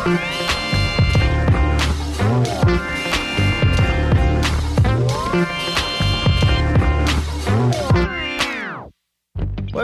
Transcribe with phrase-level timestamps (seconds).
[0.00, 0.06] Oi,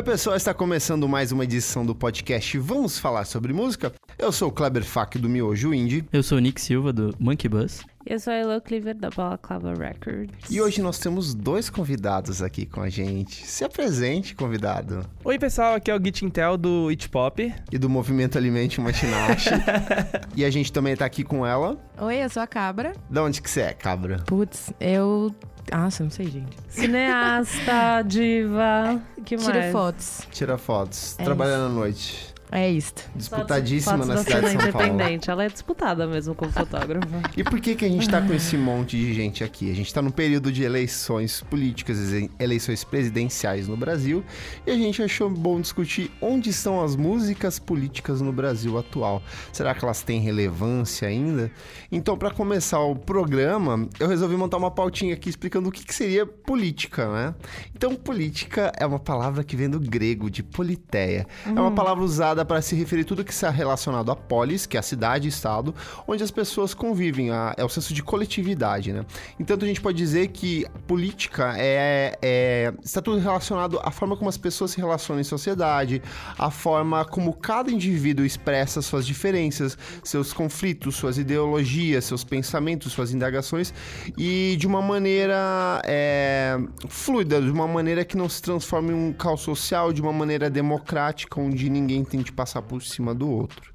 [0.02, 3.92] pessoal, está começando mais uma edição do podcast Vamos Falar sobre Música.
[4.18, 7.48] Eu sou o Kleber Fak do Miojo Indie Eu sou o Nick Silva, do Monkey
[7.48, 7.84] Bus.
[8.08, 10.48] Eu sou a Elo Cleaver da Balaclava Records.
[10.48, 13.44] e hoje nós temos dois convidados aqui com a gente.
[13.44, 15.04] Se apresente, convidado.
[15.24, 17.52] Oi, pessoal, aqui é o Git Intel do It Pop.
[17.72, 19.50] E do Movimento Alimente Matinache.
[20.36, 21.76] e a gente também tá aqui com ela.
[22.00, 22.92] Oi, eu sou a Cabra.
[23.10, 24.18] Da onde que você é, cabra?
[24.24, 25.34] Putz, eu.
[25.72, 26.56] Nossa, não sei, gente.
[26.68, 29.72] Cineasta, diva, que mais?
[29.72, 30.20] fotos.
[30.30, 31.18] Tira fotos.
[31.18, 32.35] É Trabalhando à noite.
[32.50, 33.02] É isto.
[33.14, 34.86] Disputadíssima Fotos na da cidade de São Paulo.
[34.86, 35.30] independente.
[35.30, 37.22] Ela é disputada mesmo como fotógrafa.
[37.36, 39.70] E por que, que a gente tá com esse monte de gente aqui?
[39.70, 41.98] A gente tá num período de eleições políticas,
[42.38, 44.24] eleições presidenciais no Brasil,
[44.66, 49.22] e a gente achou bom discutir onde estão as músicas políticas no Brasil atual.
[49.52, 51.50] Será que elas têm relevância ainda?
[51.90, 55.94] Então, para começar o programa, eu resolvi montar uma pautinha aqui explicando o que, que
[55.94, 57.34] seria política, né?
[57.74, 61.26] Então, política é uma palavra que vem do grego, de politeia.
[61.44, 64.80] É uma palavra usada para se referir tudo que está relacionado a polis, que é
[64.80, 65.74] a cidade estado,
[66.06, 69.04] onde as pessoas convivem, a- é o senso de coletividade, né?
[69.38, 74.28] Então a gente pode dizer que política é, é- está tudo relacionado à forma como
[74.28, 76.02] as pessoas se relacionam em sociedade,
[76.38, 83.12] a forma como cada indivíduo expressa suas diferenças, seus conflitos, suas ideologias, seus pensamentos, suas
[83.12, 83.72] indagações
[84.16, 89.12] e de uma maneira é, fluida, de uma maneira que não se transforme em um
[89.12, 93.72] caos social, de uma maneira democrática, onde ninguém tente passar por cima do outro.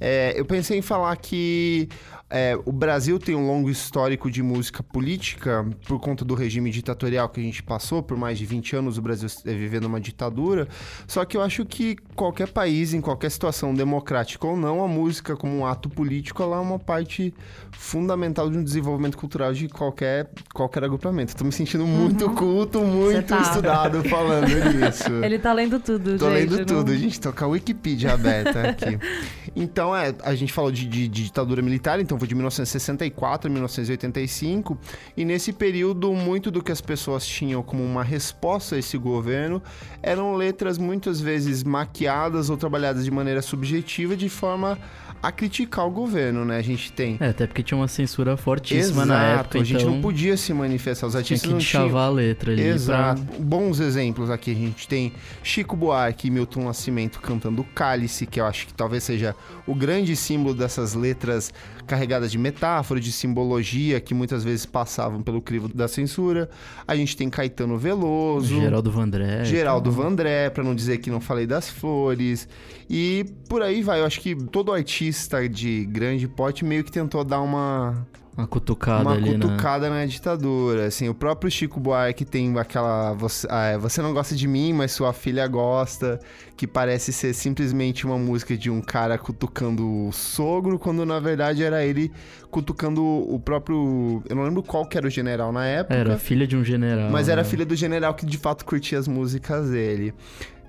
[0.00, 1.88] É, eu pensei em falar que
[2.34, 7.28] é, o Brasil tem um longo histórico de música política por conta do regime ditatorial
[7.28, 8.96] que a gente passou por mais de 20 anos.
[8.96, 10.66] O Brasil é vivendo uma ditadura.
[11.06, 15.36] Só que eu acho que qualquer país, em qualquer situação democrática ou não, a música
[15.36, 17.34] como um ato político ela é uma parte
[17.72, 21.36] fundamental de um desenvolvimento cultural de qualquer, qualquer agrupamento.
[21.36, 23.42] Tô me sentindo muito culto, muito tá.
[23.42, 25.12] estudado falando disso.
[25.22, 26.34] Ele tá lendo tudo, Tô gente.
[26.50, 28.98] lendo não- tudo, a gente tô com a Wikipedia aberta aqui.
[29.54, 34.78] Então, é, a gente falou de, de- de ditadura militar, então de 1964 a 1985,
[35.16, 39.62] e nesse período, muito do que as pessoas tinham como uma resposta a esse governo
[40.02, 44.78] eram letras muitas vezes maquiadas ou trabalhadas de maneira subjetiva, de forma
[45.22, 46.56] a criticar o governo, né?
[46.56, 47.16] A gente tem.
[47.20, 50.36] É, até porque tinha uma censura fortíssima Exato, na época, a gente então não podia
[50.36, 52.62] se manifestar, os tinha artistas que não tinham a letra ali.
[52.62, 53.22] Exato.
[53.22, 54.50] pra- Bons exemplos aqui.
[54.50, 55.12] A gente tem
[55.42, 59.34] Chico Buarque e Milton Nascimento cantando Cálice, que eu acho que talvez seja
[59.66, 61.52] o grande símbolo dessas letras
[61.86, 66.48] carregadas de metáfora, de simbologia, que muitas vezes passavam pelo crivo da censura.
[66.86, 68.60] A gente tem Caetano Veloso.
[68.60, 69.44] Geraldo Vandré.
[69.44, 72.48] Geraldo então, Vandré, pra não dizer que não falei das flores.
[72.90, 74.00] E por aí vai.
[74.00, 75.11] Eu acho que todo artista
[75.50, 78.06] de grande porte meio que tentou dar uma
[78.36, 79.38] Uma cutucada uma ali, né?
[79.38, 80.86] cutucada na ditadura.
[80.86, 83.12] Assim, o próprio Chico Buarque tem aquela.
[83.12, 86.18] Você, ah, você não gosta de mim, mas sua filha gosta.
[86.56, 91.62] Que parece ser simplesmente uma música de um cara cutucando o sogro, quando na verdade
[91.62, 92.10] era ele
[92.50, 94.22] cutucando o próprio.
[94.28, 95.94] Eu não lembro qual que era o general na época.
[95.94, 97.10] Era filha de um general.
[97.10, 97.48] Mas era né?
[97.48, 100.14] filha do general que de fato curtia as músicas dele.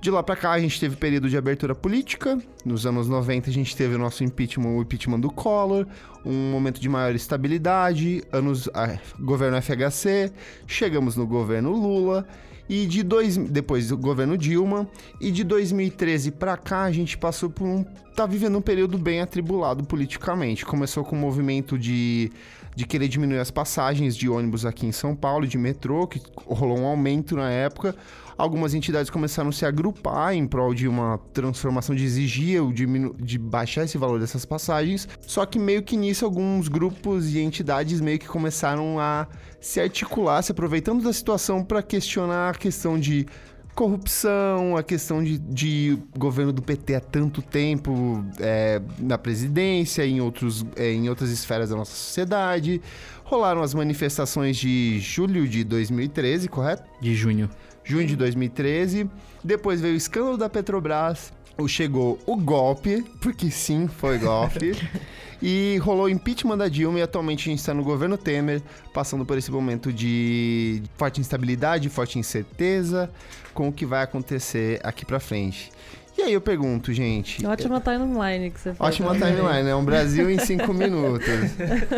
[0.04, 2.38] De lá pra cá a gente teve período de abertura política.
[2.66, 5.88] Nos anos 90 a gente teve o nosso impeachment, o impeachment do Collor,
[6.26, 10.30] um momento de maior estabilidade, anos ah, governo FHC,
[10.68, 12.28] chegamos no governo Lula
[12.68, 14.90] e de dois, depois do governo Dilma
[15.22, 19.22] e de 2013 pra cá a gente passou por um tá vivendo um período bem
[19.22, 20.66] atribulado politicamente.
[20.66, 22.30] Começou com um movimento de
[22.76, 26.80] de querer diminuir as passagens de ônibus aqui em São Paulo, de metrô, que rolou
[26.80, 27.96] um aumento na época.
[28.36, 33.16] Algumas entidades começaram a se agrupar em prol de uma transformação de exigir ou diminu-
[33.20, 35.08] de baixar esse valor dessas passagens.
[35.22, 39.28] Só que meio que nisso alguns grupos e entidades meio que começaram a
[39.62, 43.28] se articular, se aproveitando da situação para questionar a questão de
[43.74, 50.22] corrupção, a questão de, de governo do PT há tanto tempo é, na presidência, em,
[50.22, 52.82] outros, é, em outras esferas da nossa sociedade.
[53.24, 56.84] Rolaram as manifestações de julho de 2013, correto?
[57.02, 57.50] De junho.
[57.84, 59.10] Junho de 2013.
[59.44, 61.34] Depois veio o escândalo da Petrobras.
[61.58, 64.76] O- Chegou o golpe, porque sim, foi golpe.
[65.42, 68.62] e rolou o impeachment da Dilma e atualmente a gente está no governo Temer,
[68.94, 73.10] passando por esse momento de forte instabilidade, forte incerteza
[73.54, 75.70] com o que vai acontecer aqui pra frente.
[76.16, 77.44] E aí eu pergunto, gente.
[77.46, 78.80] Ótima timeline que você fez.
[78.80, 79.32] Ótima né?
[79.32, 79.76] timeline, né?
[79.76, 81.26] Um Brasil em cinco minutos.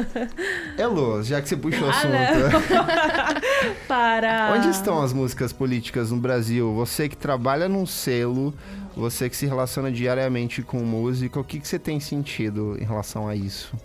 [0.79, 2.13] Elô, já que você puxou o Ah, assunto.
[2.13, 3.75] não.
[3.87, 4.53] Para.
[4.55, 6.73] Onde estão as músicas políticas no Brasil?
[6.75, 8.53] Você que trabalha num selo,
[8.95, 13.27] você que se relaciona diariamente com música, o que, que você tem sentido em relação
[13.27, 13.75] a isso?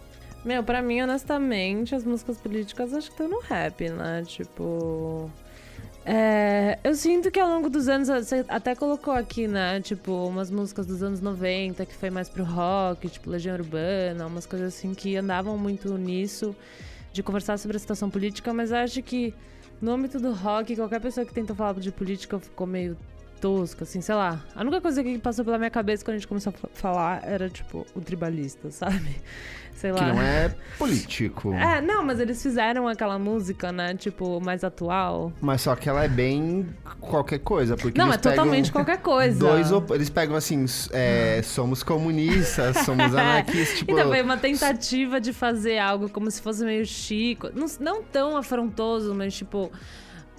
[0.44, 4.22] Meu, pra mim, honestamente, as músicas políticas acho que estão no rap, né?
[4.26, 5.30] Tipo.
[6.06, 9.80] é, eu sinto que ao longo dos anos, você até colocou aqui, né?
[9.80, 14.46] Tipo, umas músicas dos anos 90 que foi mais pro rock, tipo Legião Urbana, umas
[14.46, 16.56] coisas assim que andavam muito nisso,
[17.12, 19.34] de conversar sobre a situação política, mas acho que
[19.80, 22.96] no âmbito do rock, qualquer pessoa que tentou falar de política ficou meio
[23.40, 24.38] tosca, assim, sei lá.
[24.54, 27.22] A única coisa que passou pela minha cabeça quando a gente começou a fa- falar
[27.24, 29.16] era, tipo, o tribalista, sabe?
[29.74, 29.98] Sei lá.
[29.98, 31.54] Que não é político.
[31.56, 33.94] É, não, mas eles fizeram aquela música, né?
[33.94, 35.32] Tipo, mais atual.
[35.40, 36.68] Mas só que ela é bem
[37.00, 39.38] qualquer coisa, porque não, é totalmente qualquer coisa.
[39.38, 43.92] Dois op- eles pegam assim, é, somos comunistas, somos anarquistas, tipo.
[43.92, 47.48] Então, foi uma tentativa de fazer algo como se fosse meio chico.
[47.54, 49.70] Não, não tão afrontoso, mas tipo.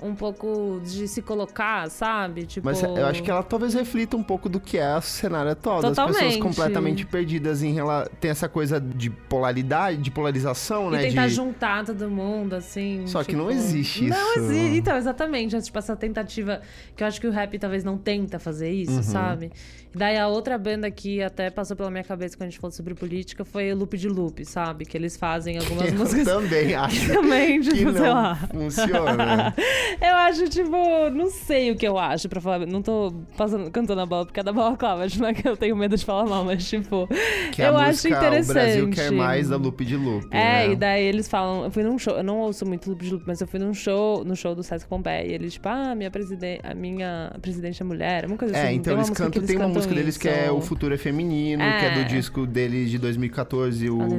[0.02, 2.46] Um pouco de se colocar, sabe?
[2.48, 2.66] Tipo.
[2.66, 5.82] Mas eu acho que ela talvez reflita um pouco do que é o cenário atual.
[5.82, 6.40] Das pessoas Totalmente.
[6.42, 8.12] completamente perdidas em relação.
[8.20, 11.02] Tem essa coisa de polaridade, de polarização, E né?
[11.04, 11.34] tentar de...
[11.36, 13.06] juntar todo mundo, assim.
[13.06, 14.40] Só que não tipo- existe Não isso.
[14.40, 14.78] existe.
[14.78, 15.56] Então, exatamente.
[15.56, 16.62] É, Tipo, essa tentativa
[16.96, 19.04] que eu acho que o rap talvez não tenta fazer isso, Uhum.
[19.04, 19.52] sabe?
[19.94, 22.72] E daí a outra banda que até passou pela minha cabeça quando a gente falou
[22.72, 24.86] sobre política foi o Loop de Loop, sabe?
[24.86, 28.36] Que eles fazem algumas Eu músicas também acho também, que tipo, sei não lá.
[28.36, 29.56] funciona.
[30.02, 30.72] Eu acho, tipo,
[31.14, 32.66] não sei o que eu acho, pra falar.
[32.66, 35.56] Não tô passando, cantando a bola porque é da bola clava, não é que eu
[35.56, 37.08] tenho medo de falar mal, mas, tipo.
[37.52, 38.50] Que é a eu acho música interessante.
[38.50, 40.28] O Brasil quer mais da Loop de Loop.
[40.32, 40.72] É, né?
[40.72, 43.24] e daí eles falam, eu fui num show, eu não ouço muito Loop de Loop,
[43.28, 46.10] mas eu fui num show, no show do Sesc Pompeia, e eles, tipo, ah, minha
[46.10, 48.76] presidente, a minha presidente é mulher, uma coisa É, assim.
[48.76, 49.48] então tem uma eles música que cantam.
[49.48, 50.52] Tem uma cantam música deles que é.
[50.52, 52.04] O Futuro é Feminino, que é do É.
[52.04, 53.90] disco deles de 2014.
[53.90, 54.00] O...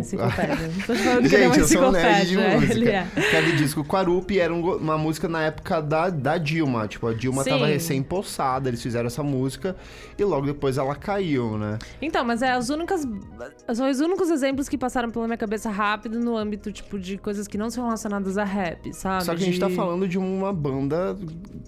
[1.23, 2.73] É Gente, eu sou um nerd de música.
[2.73, 3.07] ele é.
[3.31, 6.87] Que é do disco Quarupi, era um uma música na época da, da Dilma.
[6.89, 7.73] Tipo, a Dilma tava Sim.
[7.73, 9.77] recém-possada, eles fizeram essa música
[10.19, 11.79] e logo depois ela caiu, né?
[12.01, 13.03] Então, mas é as únicas.
[13.75, 17.47] São os únicos exemplos que passaram pela minha cabeça rápido no âmbito, tipo, de coisas
[17.49, 19.25] que não são relacionadas a rap, sabe?
[19.25, 21.17] Só que a gente De- tá falando de uma banda.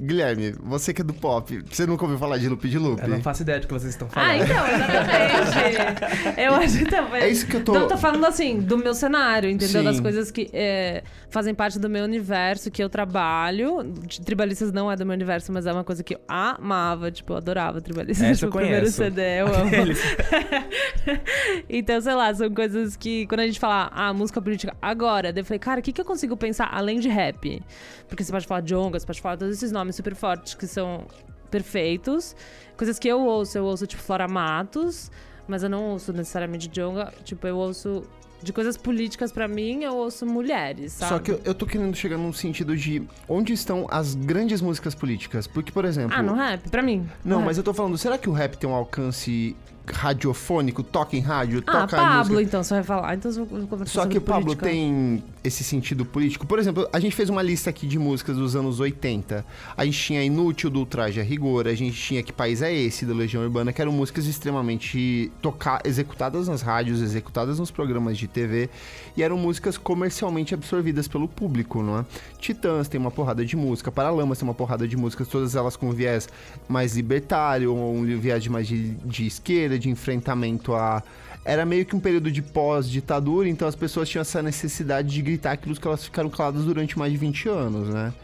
[0.00, 3.00] Guilherme, você que é do pop, você nunca ouviu falar de Loop de Loop?
[3.02, 4.30] Eu não faço ideia do que vocês estão falando.
[4.30, 6.40] Ah, então, exatamente.
[6.40, 7.22] eu acho também.
[7.22, 9.80] É isso que eu tô- Não, tô falando assim, do meu cenário, entendeu?
[9.80, 9.84] Sim.
[9.84, 13.92] Das coisas que é, fazem parte do meu universo, que eu trabalho.
[14.24, 17.36] Tribalistas não é do meu universo, mas é uma coisa que eu amava, tipo, eu
[17.36, 18.26] adorava Tribalistas.
[18.26, 18.96] Essa eu tipo, o primeiro conheço.
[18.96, 19.70] CD, eu amo.
[21.68, 25.40] Então, sei lá, são coisas que quando a gente fala, ah, música política agora, daí
[25.42, 27.62] eu falei, cara, o que, que eu consigo pensar além de rap?
[28.08, 30.66] Porque você pode falar de onga, você pode falar todos esses nomes super fortes que
[30.66, 31.06] são
[31.54, 32.34] perfeitos.
[32.76, 35.08] Coisas que eu ouço, eu ouço tipo Flora Matos,
[35.46, 37.14] mas eu não ouço necessariamente de onga.
[37.22, 38.02] Tipo, eu ouço
[38.42, 41.08] de coisas políticas pra mim, eu ouço mulheres, sabe?
[41.12, 44.96] Só que eu, eu tô querendo chegar num sentido de onde estão as grandes músicas
[44.96, 45.46] políticas.
[45.46, 46.12] Porque, por exemplo.
[46.12, 46.68] Ah, no rap?
[46.68, 47.08] Pra mim.
[47.24, 47.58] Não, mas rap.
[47.58, 49.56] eu tô falando, será que o rap tem um alcance
[49.86, 50.82] radiofônico?
[50.82, 51.62] Toca em rádio?
[51.66, 53.14] Ah, toca Pablo, então, você vai falar.
[53.14, 54.66] Então eu vou conversar Só que o Pablo política.
[54.66, 56.46] tem esse sentido político.
[56.46, 59.44] Por exemplo, a gente fez uma lista aqui de músicas dos anos 80.
[59.76, 63.04] A gente tinha Inútil do Traje a Rigor, a gente tinha Que País é Esse,
[63.04, 68.26] do Legião Urbana, que eram músicas extremamente toca executadas nas rádios, executadas nos programas de
[68.26, 68.70] TV,
[69.16, 72.04] e eram músicas comercialmente absorvidas pelo público, não é?
[72.38, 75.90] Titãs tem uma porrada de música, Paralamas tem uma porrada de músicas, todas elas com
[75.90, 76.28] viés
[76.66, 81.02] mais libertário, ou um viés mais de, de esquerda, de enfrentamento a
[81.44, 85.52] era meio que um período de pós-ditadura, então as pessoas tinham essa necessidade de gritar
[85.52, 88.14] aquilo que elas ficaram caladas durante mais de 20 anos, né?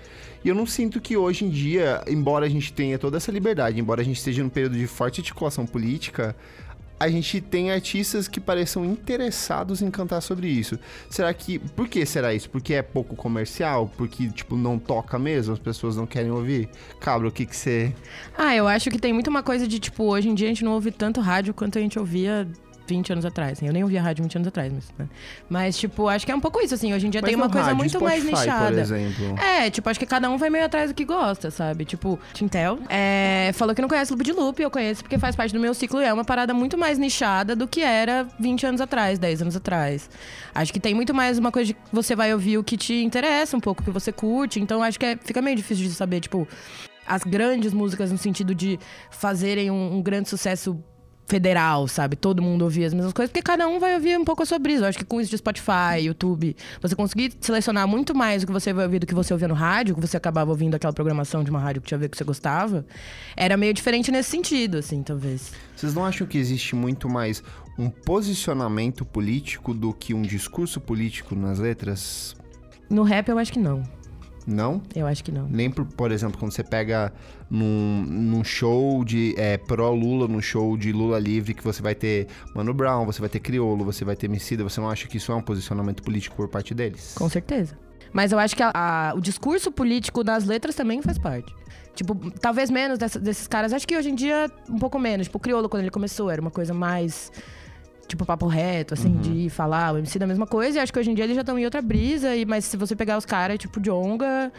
[0.43, 3.79] E eu não sinto que hoje em dia, embora a gente tenha toda essa liberdade,
[3.79, 6.35] embora a gente esteja num período de forte articulação política,
[7.01, 10.79] a gente tem artistas que pareçam interessados em cantar sobre isso.
[11.09, 11.59] Será que.
[11.59, 12.51] Por que será isso?
[12.51, 13.91] Porque é pouco comercial?
[13.97, 15.55] Porque, tipo, não toca mesmo?
[15.55, 16.69] As pessoas não querem ouvir?
[17.01, 17.95] Cabra, o que que você.
[18.37, 20.63] Ah, eu acho que tem muito uma coisa de, tipo, hoje em dia a gente
[20.63, 22.47] não ouve tanto rádio quanto a gente ouvia
[22.91, 23.53] 20 anos atrás.
[23.53, 23.67] assim.
[23.67, 25.09] Eu nem ouvia rádio 20 anos atrás, mas, né?
[25.49, 26.93] mas tipo, acho que é um pouco isso, assim.
[26.93, 28.67] Hoje em dia Mas tem uma coisa rádio, muito mais Spotify, nichada.
[28.67, 29.39] Por exemplo.
[29.39, 31.85] É, tipo, acho que cada um vai meio atrás do que gosta, sabe?
[31.85, 35.53] Tipo, Tintel é, falou que não conhece Loop de Loop, eu conheço porque faz parte
[35.53, 38.81] do meu ciclo e é uma parada muito mais nichada do que era 20 anos
[38.81, 40.11] atrás, 10 anos atrás.
[40.55, 42.95] Acho que tem muito mais uma coisa de que você vai ouvir o que te
[43.03, 45.95] interessa um pouco, o que você curte, então acho que é- fica meio difícil de
[45.95, 46.47] saber, tipo,
[47.07, 48.79] as grandes músicas no sentido de
[49.11, 50.81] fazerem um, um grande sucesso
[51.31, 52.17] federal, sabe?
[52.17, 54.59] Todo mundo ouvir as mesmas coisas, porque cada um vai ouvir um pouco a sua
[54.59, 54.85] brisa.
[54.85, 58.53] Eu acho que com isso de Spotify, YouTube, você conseguir selecionar muito mais o que
[58.53, 61.45] você vai ouvir do que você ouvia no rádio, que você acabava ouvindo aquela programação
[61.45, 62.85] de uma rádio que tinha a ver que você gostava,
[63.37, 65.53] era meio diferente nesse sentido, assim, talvez.
[65.77, 67.43] Vocês não acham que existe muito mais
[67.79, 72.35] um posicionamento político do que um discurso político nas letras?
[72.91, 74.00] No rap, eu acho que não.
[74.47, 74.83] Não?
[74.95, 75.47] Eu acho que não.
[75.49, 77.13] Nem, por, por exemplo, quando você pega
[77.51, 82.27] num, num show de é, pró-Lula, num show de Lula livre, que você vai ter
[82.55, 85.31] Mano Brown, você vai ter Criolo, você vai ter Emicida, você não acha que isso
[85.31, 87.15] é um posicionamento político por parte deles?
[87.17, 87.77] Com certeza.
[88.13, 91.55] Mas eu acho que a- a- o discurso político nas letras também faz parte.
[91.95, 93.73] Tipo, talvez menos dessa- desses caras.
[93.73, 95.27] Acho que hoje em dia, um pouco menos.
[95.27, 97.31] Tipo, o Criolo, quando ele começou, era uma coisa mais.
[98.11, 99.95] Tipo, papo reto, assim, de falar.
[99.95, 100.79] O MC da mesma coisa.
[100.79, 102.35] E acho que hoje em dia eles já estão em outra brisa.
[102.35, 104.53] E, mas se você pegar os caras, tipo, Jonga,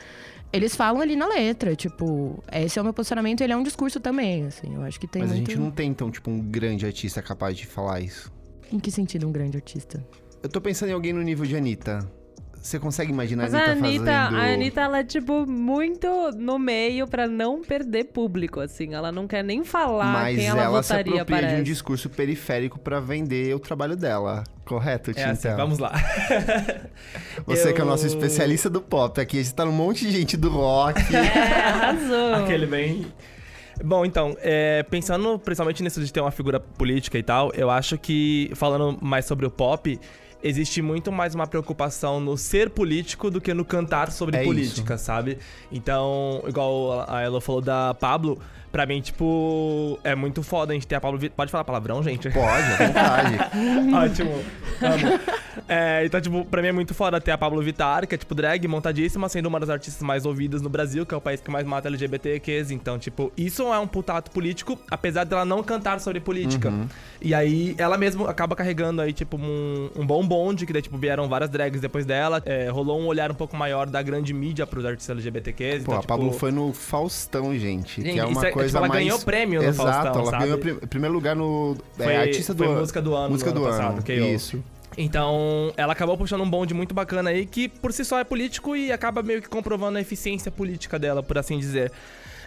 [0.53, 1.75] eles falam ali na letra.
[1.75, 3.41] Tipo, esse é o meu posicionamento.
[3.41, 4.73] Ele é um discurso também, assim.
[4.73, 5.49] Eu acho que tem Mas muito...
[5.49, 8.31] a gente não tem, então, tipo, um grande artista capaz de falar isso.
[8.71, 10.01] Em que sentido um grande artista?
[10.41, 12.09] Eu tô pensando em alguém no nível de Anitta.
[12.61, 14.37] Você consegue imaginar Mas a a Anitta Anitta, fazendo...
[14.39, 18.93] a Anitta, ela é, tipo, muito no meio pra não perder público, assim.
[18.93, 21.63] Ela não quer nem falar Mas quem ela, ela se votaria, apropria de um parece.
[21.63, 24.43] discurso periférico pra vender o trabalho dela.
[24.63, 25.31] Correto, É Tintel?
[25.31, 25.91] assim, vamos lá.
[27.45, 30.05] Você que é o Eu- nosso especialista do pop aqui, a gente tá um monte
[30.05, 31.01] de gente do rock.
[31.13, 32.35] É, arrasou.
[32.35, 33.05] Aquele bem.
[33.83, 37.97] Bom, então, é, pensando principalmente nisso de ter uma figura política e tal, eu acho
[37.97, 39.99] que, falando mais sobre o pop,
[40.43, 44.97] existe muito mais uma preocupação no ser político do que no cantar sobre É política,
[44.97, 45.37] sabe?
[45.71, 48.39] Então, igual a Elo falou da Pablo,
[48.71, 51.19] pra mim, tipo, é muito foda a gente ter a Pablo.
[51.19, 52.29] Vi- Pode falar palavrão, gente?
[52.29, 53.37] Pode, à vontade.
[53.93, 54.31] Ótimo.
[54.81, 55.19] Amo.
[55.67, 58.33] É, então, tipo, pra mim é muito foda ter a Pablo Vittar, que é, tipo,
[58.33, 61.51] drag, montadíssima, sendo uma das artistas mais ouvidas no Brasil, que é o país que
[61.51, 62.71] mais mata LGBTQs.
[62.71, 66.71] Então, tipo, isso é um puta ato político, apesar dela não cantar sobre política.
[67.21, 70.97] E aí, ela mesma acaba carregando aí, tipo, um, um bom bonde, que daí, tipo,
[70.97, 72.41] vieram várias drags depois dela.
[72.45, 75.83] É, rolou um olhar um pouco maior da grande mídia pros artistas LGBTQs.
[75.83, 78.01] Pô, então, a Pablo tipo, foi no Faustão, gente.
[78.01, 80.39] Gente, que é isso uma é- coisa tipo, ela ganhou prêmio no Exato, Faustão, ela
[80.43, 81.75] ganhou prim- primeiro lugar no...
[81.97, 84.11] Foi- é, artista foi do música do ano Música do ano ano, passado, KO.
[84.11, 84.63] isso.
[84.97, 88.75] Então, ela acabou puxando um bonde muito bacana aí, que por si só é político
[88.75, 91.91] e acaba meio que comprovando a eficiência política dela, por assim dizer.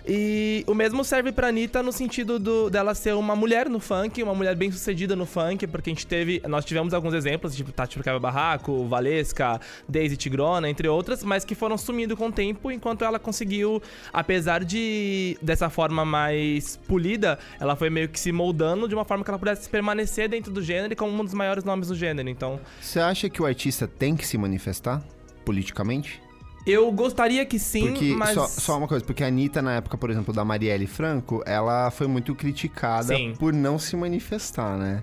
[0.07, 4.23] E o mesmo serve pra Anitta no sentido do, dela ser uma mulher no funk,
[4.23, 6.43] uma mulher bem sucedida no funk, porque a gente teve.
[6.47, 9.59] Nós tivemos alguns exemplos, tipo Tati Quebra Barraco, Valesca,
[9.89, 13.83] Daisy Tigrona, entre outras, mas que foram sumindo com o tempo, enquanto ela conseguiu,
[14.13, 19.25] apesar de dessa forma mais polida, ela foi meio que se moldando de uma forma
[19.25, 22.29] que ela pudesse permanecer dentro do gênero e como um dos maiores nomes do gênero.
[22.29, 25.03] Então, Você acha que o artista tem que se manifestar
[25.45, 26.24] politicamente?
[26.67, 28.35] Eu gostaria que sim, Porque, mas.
[28.35, 31.91] só, só uma coisa, porque a Anitta, na época, por exemplo, da Marielle Franco, ela
[31.91, 33.35] foi muito criticada Sim.
[33.39, 35.03] por não se manifestar, né?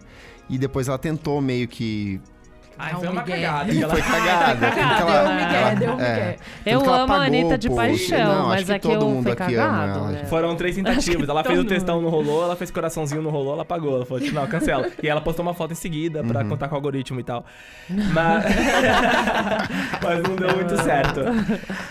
[0.49, 2.19] E depois ela tentou meio que.
[2.83, 3.35] Ai, Dá foi um uma migué.
[3.41, 3.71] cagada.
[3.71, 4.67] Que ela- foi cagada.
[4.67, 6.09] porque Deu ela- um migué, ela- deu um é.
[6.13, 6.37] migué.
[6.65, 9.31] Eu amo a apagou Anitta de paixão, Não, mas é que todo eu mundo fui
[9.33, 10.11] aqui ama cagado, ela.
[10.11, 10.25] né?
[10.25, 11.29] Foram três tentativas.
[11.29, 12.43] Ela fez o textão, não rolou.
[12.43, 13.53] Ela fez coraçãozinho, não rolou.
[13.53, 13.95] Ela apagou.
[13.95, 14.89] Ela falou, tipo, não, cancela.
[15.01, 17.45] E ela postou uma foto em seguida pra contar com o algoritmo e tal.
[17.89, 18.45] Mas,
[20.03, 21.19] Mas não deu muito certo.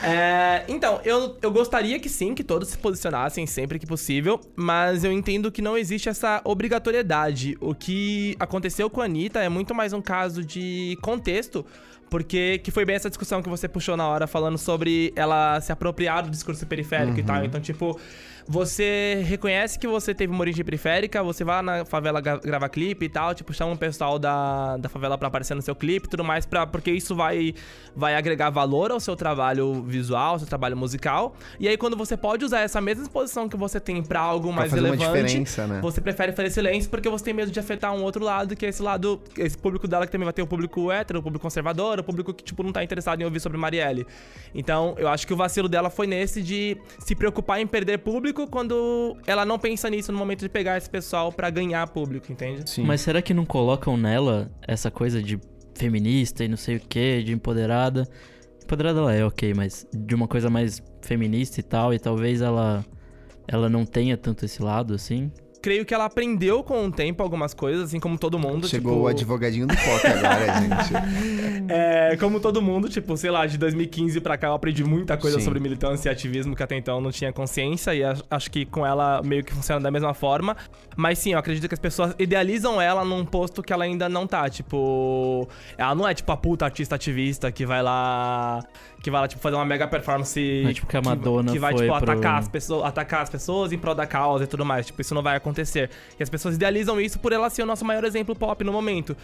[0.02, 4.40] É, Então, eu, eu gostaria que sim, que todos se posicionassem sempre que possível.
[4.56, 7.56] Mas eu entendo que não existe essa obrigatoriedade.
[7.60, 11.64] O que aconteceu com a Anitta é muito mais um caso de contexto.
[12.08, 15.70] Porque que foi bem essa discussão que você puxou na hora, falando sobre ela se
[15.70, 17.44] apropriar do discurso periférico e tal.
[17.44, 17.98] Então, tipo,
[18.52, 23.04] você reconhece que você teve uma origem periférica, você vai na favela gra- gravar clipe
[23.04, 26.10] e tal, tipo, chama um pessoal da, da favela pra aparecer no seu clipe e
[26.10, 27.54] tudo mais, pra, porque isso vai,
[27.94, 31.36] vai agregar valor ao seu trabalho visual, ao seu trabalho musical.
[31.60, 34.56] E aí, quando você pode usar essa mesma exposição que você tem pra algo Pra
[34.56, 35.04] mais relevante,
[35.68, 35.80] né?
[35.80, 38.68] você prefere fazer silêncio porque você tem medo de afetar um outro lado, que é
[38.68, 42.00] esse lado, esse público dela que também vai ter o público hétero, o público conservador,
[42.00, 44.04] o público que, tipo, não tá interessado em ouvir sobre Marielle.
[44.52, 48.39] Então, eu acho que o vacilo dela foi nesse de se preocupar em perder público
[48.46, 52.68] quando ela não pensa nisso no momento de pegar esse pessoal pra ganhar público, entende?
[52.68, 52.84] Sim.
[52.84, 55.38] Mas será que não colocam nela essa coisa de
[55.74, 58.06] feminista e não sei o que, de empoderada?
[58.62, 62.84] Empoderada ela é, ok, mas de uma coisa mais feminista e tal, e talvez ela
[63.48, 65.30] ela não tenha tanto esse lado assim.
[65.62, 68.66] Creio que ela aprendeu com o tempo algumas coisas, assim como todo mundo.
[68.66, 71.70] Chegou tipo, o advogadinho do pop agora, gente.
[71.72, 75.38] É, como todo mundo, tipo, sei lá, de 2015 pra cá eu aprendi muita coisa
[75.38, 75.44] Sim.
[75.44, 78.64] sobre militância e ativismo que até então eu não tinha consciência e ach- acho que
[78.64, 80.56] com ela meio que funciona da mesma forma.
[80.96, 84.26] Mas sim, eu acredito que as pessoas idealizam ela num posto que ela ainda não
[84.26, 88.62] tá, tipo, ela não é tipo a puta artista ativista que vai lá
[89.02, 91.72] que vai lá tipo fazer uma mega performance é tipo que a Madonna que vai
[91.72, 94.64] foi tipo pro- atacar as pessoas, atacar as pessoas em prol da causa e tudo
[94.64, 94.86] mais.
[94.86, 95.88] Tipo, isso não vai acontecer.
[96.18, 99.16] E as pessoas idealizam isso por ela ser o nosso maior exemplo pop no momento.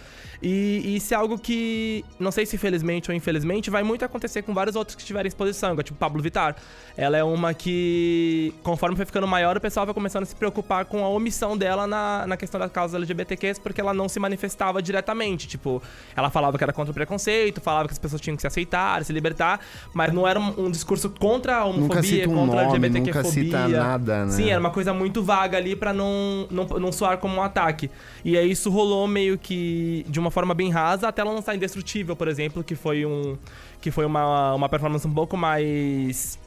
[0.43, 4.43] E, e isso é algo que, não sei se felizmente ou infelizmente, vai muito acontecer
[4.43, 6.57] com vários outros que tiverem exposição, tipo Pablo Vittar.
[6.97, 10.87] Ela é uma que, conforme foi ficando maior, o pessoal vai começando a se preocupar
[10.87, 14.81] com a omissão dela na, na questão das causas LGBTQs, porque ela não se manifestava
[14.81, 15.47] diretamente.
[15.47, 15.83] Tipo,
[16.17, 19.05] ela falava que era contra o preconceito, falava que as pessoas tinham que se aceitar,
[19.05, 19.61] se libertar,
[19.93, 23.15] mas não era um, um discurso contra a homofobia, um contra a LGBTQ-fobia.
[23.15, 24.33] nunca cita nada, né?
[24.33, 27.91] Sim, era uma coisa muito vaga ali pra não, não, não soar como um ataque.
[28.25, 32.15] E aí isso rolou meio que de uma forma bem rasa até ela lançar Indestrutível,
[32.15, 33.37] por exemplo, que foi um
[33.81, 36.39] que foi uma, uma performance um pouco mais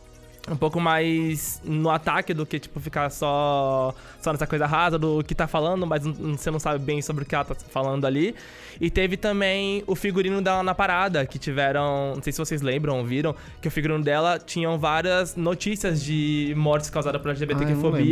[0.50, 5.24] um pouco mais no ataque do que, tipo, ficar só, só nessa coisa rasa do
[5.24, 8.36] que tá falando, mas você não sabe bem sobre o que ela tá falando ali.
[8.82, 12.13] E teve também o figurino dela na parada, que tiveram.
[12.15, 16.53] Não sei se vocês lembram ou viram, que o figurino dela tinham várias notícias de
[16.58, 17.34] mortes causadas por Ah,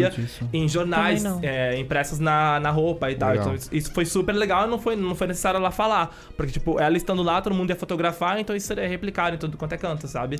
[0.10, 0.50] lembro disso.
[0.54, 3.30] em jornais é, impressos na, na roupa e tal.
[3.30, 3.44] Legal.
[3.46, 6.16] Então, isso- isso foi super legal e não foi, não foi necessário ela falar.
[6.36, 9.58] Porque, tipo, ela estando lá, todo mundo ia fotografar, então isso seria replicado em tudo
[9.58, 10.40] quanto é canto, sabe?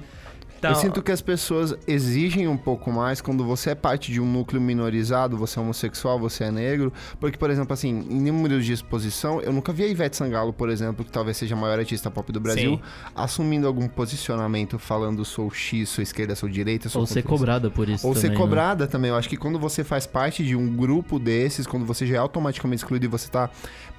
[0.58, 4.20] Então, Eu sinto que as pessoas exigem um pouco mais quando você é parte de
[4.20, 6.92] um núcleo minorizado, você é homossexual, você é negro.
[7.20, 10.70] Porque, por exemplo, assim, em números de exposição, eu nunca vi a Ivete Sangalo, por
[10.70, 12.82] exemplo, que talvez seja a maior artista pop do Brasil, Sim.
[13.16, 17.88] assumindo algum posicionamento falando sou X, sou esquerda, sou direita, sou Ou ser cobrada por
[17.88, 18.36] isso Ou também, ser né?
[18.36, 19.10] cobrada também.
[19.10, 22.20] Eu acho que quando você faz parte de um grupo desses, quando você já é
[22.20, 23.50] automaticamente excluído e você tá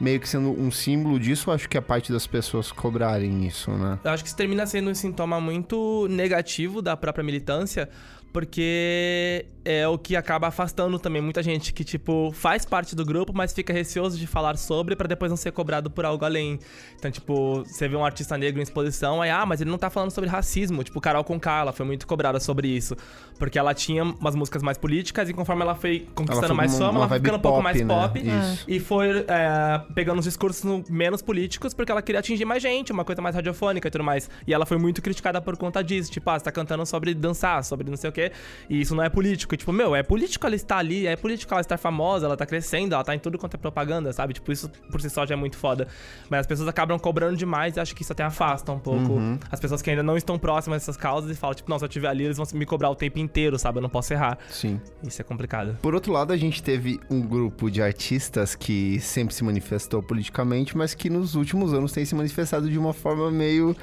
[0.01, 3.71] meio que sendo um símbolo disso, eu acho que é parte das pessoas cobrarem isso,
[3.71, 3.99] né?
[4.03, 6.48] Eu acho que isso termina sendo um sintoma muito negativo
[6.83, 7.89] da própria militância,
[8.33, 13.33] porque é o que acaba afastando também muita gente que, tipo, faz parte do grupo,
[13.35, 16.59] mas fica receoso de falar sobre pra depois não ser cobrado por algo além.
[16.97, 19.91] Então, tipo, você vê um artista negro em exposição, aí, ah, mas ele não tá
[19.91, 20.83] falando sobre racismo.
[20.83, 22.97] Tipo, Carol Conká, ela foi muito cobrada sobre isso.
[23.39, 26.79] Porque ela tinha umas músicas mais políticas e conforme ela foi conquistando foi mais uma-
[26.79, 27.87] fama, uma ela foi ficando um pouco mais né?
[27.87, 28.19] pop.
[28.21, 28.65] Isso.
[28.67, 32.91] E foi é, pegando os discursos no- menos políticos porque ela queria atingir mais gente,
[32.91, 34.31] uma coisa mais radiofônica e tudo mais.
[34.47, 36.11] E ela foi muito criticada por conta disso.
[36.11, 38.33] Tipo, ah, você tá cantando sobre dançar, sobre não sei o quê.
[38.69, 39.55] E isso não é político.
[39.55, 42.45] E, tipo, meu, é político ela estar ali, é político ela estar famosa, ela tá
[42.47, 44.35] crescendo, ela tá em tudo quanto é propaganda, sabe?
[44.35, 45.87] Tipo, isso por si só já é muito foda.
[46.29, 49.39] Mas as pessoas acabam cobrando demais e acho que isso até afasta um pouco Uhum.
[49.51, 51.89] as pessoas que ainda não estão próximas dessas causas e falam, tipo, não, se eu
[51.89, 53.79] estiver ali, eles vão me cobrar o tempo inteiro, sabe?
[53.79, 54.39] Eu não posso errar.
[54.51, 54.81] Sim.
[55.03, 55.77] Isso é complicado.
[55.81, 60.77] Por outro lado, a gente teve um grupo de artistas que sempre se manifestou politicamente,
[60.77, 63.77] mas que nos últimos anos tem se manifestado de uma forma meio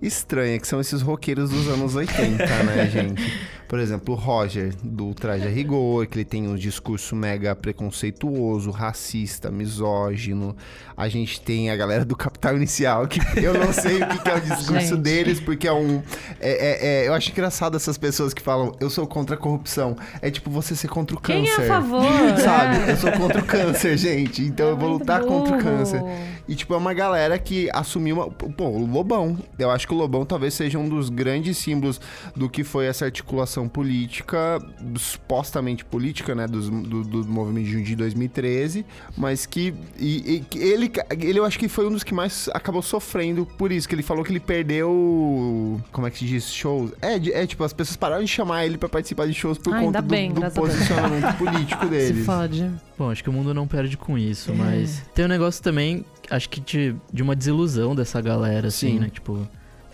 [0.00, 3.32] estranha, que são esses roqueiros dos anos 80, né, gente?
[3.68, 8.70] Por exemplo, o Roger, do Traje a Rigor, que ele tem um discurso mega preconceituoso,
[8.70, 10.56] racista, misógino.
[10.96, 14.28] A gente tem a galera do Capital Inicial, que eu não sei o que, que
[14.30, 14.96] é o discurso Gente.
[14.98, 16.00] deles, porque é um...
[16.40, 19.96] é- é- é- eu acho engraçado essas pessoas que falam, eu sou contra a corrupção.
[20.22, 21.62] É tipo você ser contra o Quem câncer.
[21.62, 22.02] é a favor?
[22.38, 22.88] Sabe?
[22.88, 22.92] É.
[22.92, 24.42] Eu sou contra o câncer, gente.
[24.42, 25.76] Então eu vou lutar contra o burro.
[25.76, 26.02] câncer.
[26.48, 28.30] E, tipo, é uma galera que assumiu uma.
[28.30, 29.36] Pô, o Lobão.
[29.58, 32.00] Eu acho que o Lobão talvez seja um dos grandes símbolos
[32.34, 34.58] do que foi essa articulação política,
[34.96, 36.46] supostamente política, né?
[36.46, 38.84] dos- do, do movimento de junho de 2013.
[39.16, 39.74] Mas que.
[39.98, 43.70] E, e ele, ele, eu acho que foi um dos que mais acabou sofrendo por
[43.72, 43.88] isso.
[43.88, 45.80] Que ele falou que ele perdeu.
[45.92, 46.52] Como é que se diz?
[46.52, 46.92] Shows.
[47.00, 49.80] É, é tipo, as pessoas pararam de chamar ele pra participar de shows por Ah,
[49.80, 52.26] conta do, bem, do posicionamento político Se deles.
[52.26, 52.70] fode.
[52.98, 56.48] Bom, acho que o mundo não perde com isso, mas tem um negócio também, acho
[56.48, 58.98] que de, de uma desilusão dessa galera, assim, Sim.
[59.00, 59.10] né?
[59.12, 59.46] Tipo,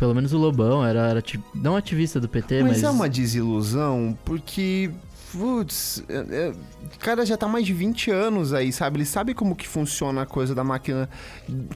[0.03, 2.73] pelo menos o Lobão era, era tipo, não ativista do PT, mas.
[2.73, 4.91] Mas é uma desilusão porque,
[5.31, 6.53] putz, é- é-
[6.93, 8.97] o cara já tá mais de 20 anos aí, sabe?
[8.97, 11.09] Ele sabe como que funciona a coisa da máquina,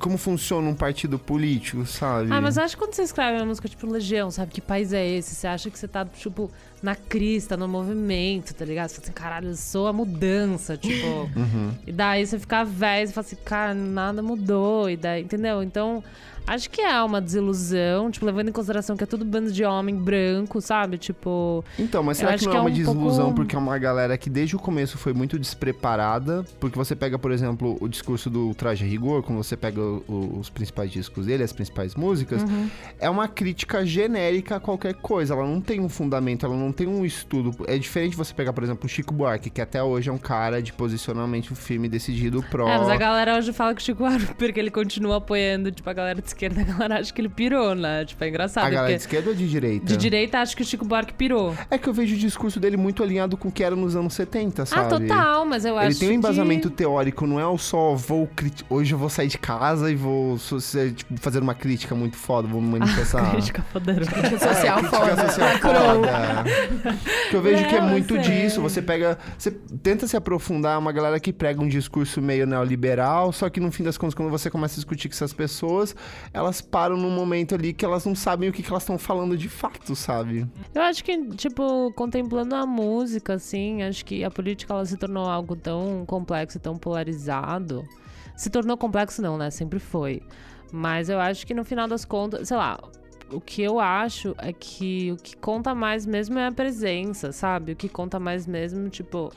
[0.00, 2.32] como funciona um partido político, sabe?
[2.32, 4.50] Ah, mas eu acho que quando você escreve uma música tipo Legião, sabe?
[4.50, 5.32] Que país é esse?
[5.32, 6.50] Você acha que você tá, tipo,
[6.82, 8.88] na crista, no movimento, tá ligado?
[8.88, 11.06] Você fala assim, caralho, eu sou a mudança, tipo.
[11.36, 11.72] Uhum.
[11.86, 14.90] E daí você fica velho e fala assim, cara, nada mudou.
[14.90, 15.62] E daí, entendeu?
[15.62, 16.02] Então,
[16.46, 19.94] acho que é uma desilusão, tipo, levando em consideração que é tudo bando de homem
[19.94, 20.98] branco, sabe?
[20.98, 21.64] Tipo.
[21.78, 23.78] Então, mas será que não que é é uma um desilusão pouco- porque é uma
[23.78, 26.44] galera que desde o começo foi muito despreparada?
[26.60, 30.48] Porque você pega, por exemplo, o discurso do Traje Rigor, quando você pega o- os
[30.50, 32.68] principais discos dele, as principais músicas, Uhum.
[32.98, 35.34] é uma crítica genérica a qualquer coisa.
[35.34, 37.50] Ela não tem um fundamento, ela não tem um estudo.
[37.66, 40.62] É diferente você pegar, por exemplo, o Chico Buarque, que até hoje é um cara
[40.62, 42.68] de posicionamento firme decidido pró.
[42.68, 45.88] É, mas a galera hoje fala que o Chico Buarque, porque ele continua apoiando, tipo,
[45.88, 48.04] a galera de esquerda, a galera acha que ele pirou, né?
[48.04, 48.66] Tipo, é engraçado.
[48.66, 49.86] A galera de esquerda ou de direita?
[49.86, 51.54] de direita acha que o Chico Buarque pirou.
[51.70, 54.14] É que eu vejo o discurso dele muito alinhado com o que era nos anos
[54.14, 54.88] 70, Ah, sabe?
[54.90, 56.76] total, mas eu acho Ele tem um embasamento que...
[56.76, 58.64] teórico, não é o só vou crit...
[58.68, 62.60] hoje eu vou sair de casa e vou tipo, fazer uma crítica muito foda, vou
[62.60, 63.30] me manifestar.
[63.32, 64.10] Crítica poderosa.
[64.10, 65.28] Crítica social É, crítica foda.
[65.28, 66.44] social foda.
[67.30, 68.60] Que eu vejo que é Não, muito é disso.
[68.60, 69.18] Você pega.
[69.38, 73.70] Você tenta se aprofundar, uma galera que prega um discurso meio neoliberal, só que no
[73.72, 75.94] fim das contas, quando você começa a discutir com essas pessoas,
[76.32, 79.36] elas param num momento ali que elas não sabem o que, que elas estão falando
[79.36, 80.46] de fato, sabe?
[80.74, 85.28] Eu acho que, tipo, contemplando a música, assim, acho que a política ela se tornou
[85.28, 87.84] algo tão complexo tão polarizado.
[88.36, 89.50] Se tornou complexo, não, né?
[89.50, 90.22] Sempre foi.
[90.72, 92.78] Mas eu acho que no final das contas, sei lá,
[93.30, 97.72] o que eu acho é que o que conta mais mesmo é a presença, sabe?
[97.72, 99.32] O que conta mais mesmo, tipo,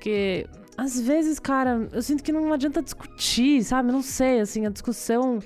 [0.00, 0.46] que
[0.76, 3.90] às vezes, cara, eu sinto que não adianta discutir, sabe?
[3.90, 5.38] Não sei, assim, a discussão.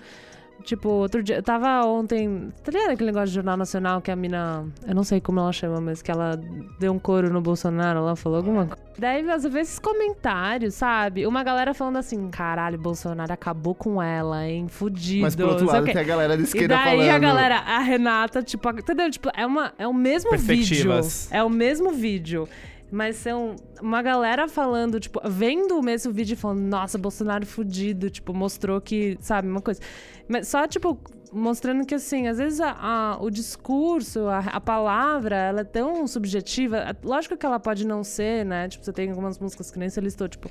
[0.63, 2.53] Tipo, outro dia, eu tava ontem.
[2.63, 4.65] Tá ligado aquele negócio de Jornal Nacional que a mina.
[4.87, 6.41] Eu não sei como ela chama, mas que ela
[6.79, 8.83] deu um coro no Bolsonaro, ela falou alguma coisa.
[8.99, 11.27] Daí, às vezes, comentários, sabe?
[11.27, 14.67] Uma galera falando assim: caralho, Bolsonaro acabou com ela, hein?
[14.69, 15.23] Fudido.
[15.23, 17.11] Mas por outro lado, tem a galera da E esquerda daí falando.
[17.11, 19.11] a galera, a Renata, tipo, entendeu?
[19.11, 20.93] Tipo, é, uma, é o mesmo vídeo.
[21.31, 22.49] É o mesmo vídeo.
[22.91, 28.11] Mas são uma galera falando, tipo, vendo o mesmo vídeo e falando, nossa, Bolsonaro fudido,
[28.11, 29.81] tipo, mostrou que, sabe, uma coisa.
[30.29, 30.99] Mas só, tipo,
[31.33, 36.05] mostrando que, assim, às vezes a- a- o discurso, a, a palavra, ela é tão
[36.09, 36.97] subjetiva.
[37.05, 38.69] Lógico que ela pode não ser, né?
[38.69, 40.51] Tipo, você tem algumas músicas que nem você listou, tipo,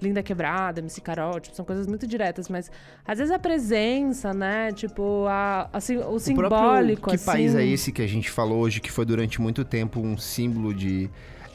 [0.00, 2.70] Linda Quebrada, MC Carol, tipo, são coisas muito diretas, mas
[3.04, 4.70] às vezes a presença, né?
[4.72, 7.24] Tipo, a, assim, o O simbólico, próprio, que assim...
[7.26, 10.72] país é esse que a gente falou hoje, que foi durante muito tempo um símbolo
[10.72, 11.10] de.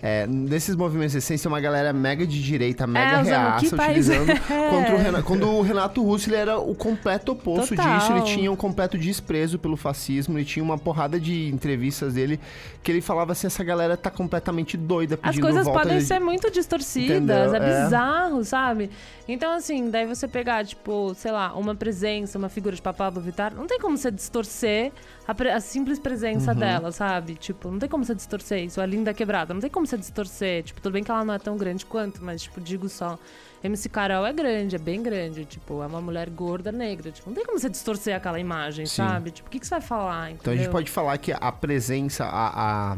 [0.08, 4.36] É, nesses movimentos recentes, tem uma galera mega de direita, mega É, reaça, utilizando é?
[4.70, 5.24] contra o Renato.
[5.24, 7.98] Quando o Renato Russo ele era o completo oposto Total.
[7.98, 12.40] disso, ele tinha um completo desprezo pelo fascismo, ele tinha uma porrada de entrevistas dele
[12.84, 16.06] que ele falava assim: essa galera tá completamente doida As pedindo coisas volta podem de-
[16.06, 17.56] ser muito distorcidas, Entendeu?
[17.56, 17.84] é É.
[17.84, 18.92] bizarro, sabe?
[19.28, 23.56] Então, assim, daí você pegar, tipo, sei lá, uma presença, uma figura de Pablo Vittar,
[23.56, 24.92] não tem como você distorcer
[25.28, 26.58] a, a simples presença Uhum.
[26.60, 27.36] dela, sabe?
[27.36, 28.80] Tipo, não tem como você distorcer isso.
[28.80, 30.64] A Linda Quebrada, não tem como você distorcer.
[30.64, 33.18] Tipo, tudo bem que ela não é tão grande quanto, mas, tipo, digo só.
[33.64, 35.44] MC Carol é grande, é bem grande.
[35.46, 37.12] Tipo, é uma mulher gorda, negra.
[37.12, 38.98] Tipo, não tem como você distorcer aquela imagem, Sim.
[38.98, 39.32] sabe?
[39.32, 40.32] Tipo, o que, que você vai falar?
[40.32, 40.72] Então a gente entendeu?
[40.72, 42.98] pode falar que a presença, a, a-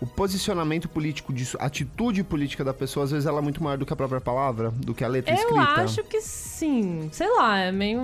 [0.00, 3.78] o posicionamento político disso, a atitude política da pessoa, às vezes ela é muito maior
[3.78, 5.62] do que a própria palavra, do que a letra Eu escrita.
[5.80, 7.08] acho que sim.
[7.12, 8.02] Sei lá, é meio.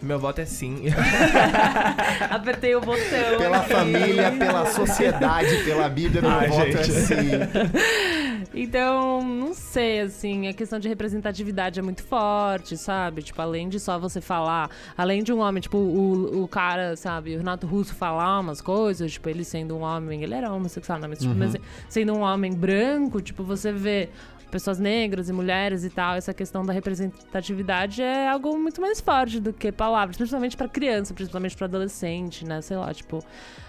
[0.00, 0.84] Meu voto é sim.
[2.30, 3.38] Apertei o botão.
[3.38, 3.72] Pela aqui.
[3.72, 6.92] família, pela sociedade, pela Bíblia, meu Ai, voto é gente.
[6.92, 7.14] sim.
[8.54, 13.22] Então, não sei, assim, a questão de representatividade é muito forte, sabe?
[13.22, 17.34] Tipo, além de só você falar, além de um homem, tipo, o, o cara, sabe,
[17.34, 21.08] o Renato Russo falar umas coisas, tipo, ele sendo um homem, ele era homossexual, não,
[21.08, 21.54] mas, tipo, mas
[21.88, 24.08] sendo um homem branco, tipo, você vê
[24.50, 29.40] pessoas negras e mulheres e tal, essa questão da representatividade é algo muito mais forte
[29.40, 32.60] do que palavras, principalmente pra criança, principalmente pra adolescente, né?
[32.62, 33.22] Sei lá, tipo,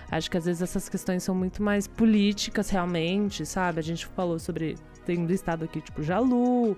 [0.09, 3.79] acho que às vezes essas questões são muito mais políticas realmente, sabe?
[3.79, 6.77] A gente falou sobre tem listado aqui, tipo, Jalu,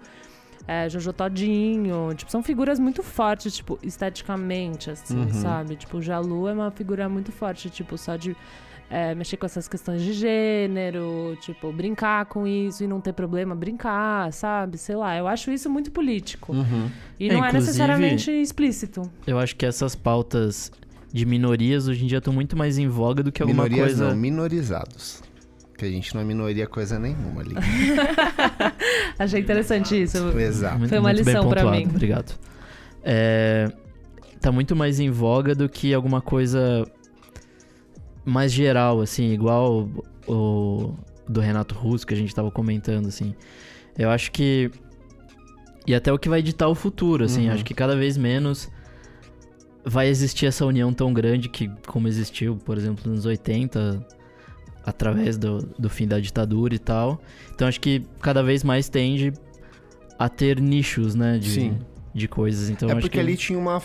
[0.68, 5.34] é, Jojo Todinho, tipo, são figuras muito fortes, tipo, esteticamente, assim, Uhum.
[5.34, 5.76] sabe?
[5.76, 8.36] Tipo, o Jalu é uma figura muito forte, tipo, só de
[8.92, 13.56] é, mexer com essas questões de gênero, tipo, brincar com isso e não ter problema
[13.56, 14.78] brincar, sabe?
[14.78, 16.52] Sei lá, eu acho isso muito político.
[16.54, 16.90] Uhum.
[17.20, 19.10] E É, não é necessariamente explícito.
[19.26, 20.72] Eu acho que essas pautas
[21.14, 24.10] de minorias hoje em dia estão muito mais em voga do que alguma Minorias coisa.
[24.10, 25.22] não, minorizados.
[25.78, 27.56] Que a gente não é minoria coisa nenhuma ali.
[29.18, 30.18] Achei interessante isso.
[30.38, 30.78] Exato.
[30.80, 31.88] Muito- Foi uma lição pra pontuado, mim.
[31.90, 32.38] Obrigado.
[33.04, 33.72] É,
[34.40, 36.86] tá muito mais em voga do que alguma coisa
[38.26, 39.90] mais geral, assim, igual
[40.28, 40.94] o, o
[41.28, 43.34] do Renato Russo que a gente tava comentando, assim.
[43.98, 44.72] Eu acho que.
[45.88, 47.48] E até o que vai ditar o futuro, assim.
[47.48, 47.54] Uhum.
[47.54, 48.70] Acho que cada vez menos
[49.84, 54.06] vai existir essa união tão grande que, como existiu, por exemplo, nos 80,
[54.86, 57.20] através do, do fim da ditadura e tal.
[57.54, 59.34] Então acho que cada vez mais tende
[60.20, 61.40] a ter nichos, né?
[61.40, 61.80] De, Sim.
[62.14, 62.70] De coisas.
[62.70, 63.82] Então é porque que ali tinha uma.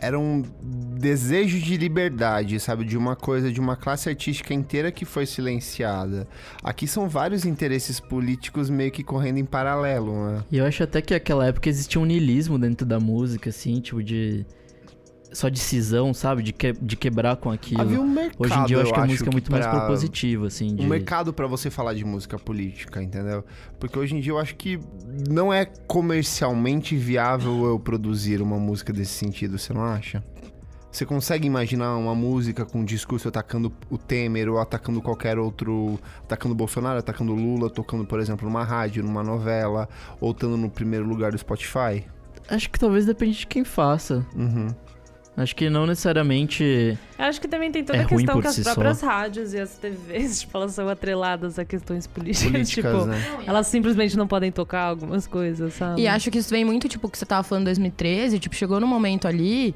[0.00, 0.42] Era um
[0.98, 2.84] desejo de liberdade, sabe?
[2.84, 6.26] De uma coisa, de uma classe artística inteira que foi silenciada.
[6.62, 10.44] Aqui são vários interesses políticos meio que correndo em paralelo, né?
[10.50, 14.02] E eu acho até que naquela época existia um niilismo dentro da música, assim, tipo
[14.02, 14.46] de.
[15.36, 16.42] Só de cisão, sabe?
[16.42, 17.82] De, que- de quebrar com aquilo.
[17.82, 18.36] Havia um mercado.
[18.42, 20.74] Hoje em dia eu acho que a música é muito mais propositiva, assim.
[20.74, 20.82] De...
[20.82, 23.44] um mercado pra você falar de música política, entendeu?
[23.78, 24.80] Porque hoje em dia eu acho que
[25.28, 30.24] não é comercialmente viável eu produzir uma música desse sentido, você não acha?
[30.90, 36.00] Você consegue imaginar uma música com um discurso atacando o Temer ou atacando qualquer outro.
[36.22, 39.86] atacando o Bolsonaro, atacando o Lula, tocando, por exemplo, numa rádio, numa novela,
[40.18, 42.04] ou estando no primeiro lugar do Spotify?
[42.48, 44.24] Acho que talvez depende de quem faça.
[44.34, 44.68] Uhum.
[45.36, 46.96] Acho que não necessariamente.
[47.18, 48.72] Eu acho que também tem toda É a ruim questão por que as si só.
[48.72, 52.50] próprias rádios e as TVs, tipo, elas são atreladas a questões políticas.
[52.50, 53.44] Políticas, tipo, né?
[53.46, 56.00] elas simplesmente não podem tocar algumas coisas, sabe?
[56.00, 58.80] E acho que isso vem muito, tipo, que você tava falando em 2013, tipo, chegou
[58.80, 59.74] num momento ali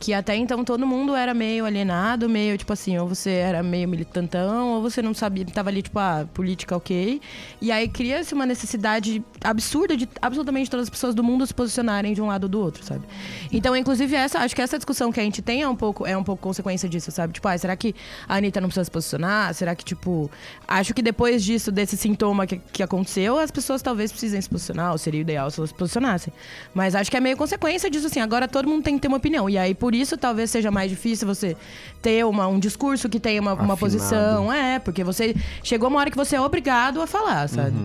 [0.00, 3.86] que até então todo mundo era meio alienado, meio, tipo assim, ou você era meio
[3.86, 7.20] militantão, ou você não sabia, tava ali, tipo, ah, política ok.
[7.60, 12.14] E aí cria-se uma necessidade absurda de absolutamente todas as pessoas do mundo se posicionarem
[12.14, 13.04] de um lado ou do outro, sabe?
[13.52, 16.16] Então, inclusive, essa, acho que essa discussão que a gente tem é um pouco, é
[16.16, 17.34] um pouco consequência disso, sabe?
[17.34, 17.94] Tipo, ah, será que
[18.26, 19.52] a Anitta não precisa se posicionar?
[19.52, 20.30] Será que, tipo,
[20.66, 24.92] acho que depois disso, desse sintoma que, que aconteceu, as pessoas talvez precisem se posicionar,
[24.92, 26.32] ou seria ideal se elas se posicionassem.
[26.72, 29.18] Mas acho que é meio consequência disso, assim, agora todo mundo tem que ter uma
[29.18, 29.50] opinião.
[29.50, 31.56] E aí, por isso, talvez seja mais difícil você
[32.02, 33.78] ter uma, um discurso que tenha uma, uma Afinado.
[33.78, 34.52] posição.
[34.52, 37.76] É, porque você chegou uma hora que você é obrigado a falar, sabe?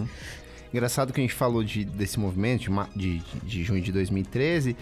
[0.75, 4.75] Engraçado que a gente falou de, desse movimento de, de, de junho de 2013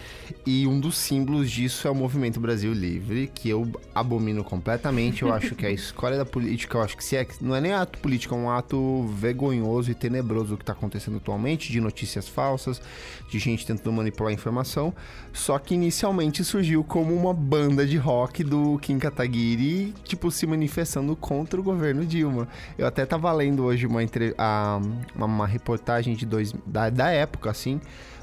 [0.44, 5.22] e um dos símbolos disso é o Movimento Brasil Livre, que eu abomino completamente.
[5.22, 7.60] Eu acho que é a escolha da política, eu acho que se é, não é
[7.60, 11.80] nem ato político, é um ato vergonhoso e tenebroso o que está acontecendo atualmente, de
[11.80, 12.82] notícias falsas,
[13.30, 14.92] de gente tentando manipular a informação.
[15.32, 21.14] Só que inicialmente surgiu como uma banda de rock do Kim Kataguiri, tipo, se manifestando
[21.14, 22.48] contra o governo Dilma.
[22.76, 24.34] Eu até tava lendo hoje uma, entre...
[24.36, 24.80] a-
[25.14, 25.83] uma, uma reportagem
[26.16, 26.52] de dois...
[26.66, 27.80] da, da época, assim,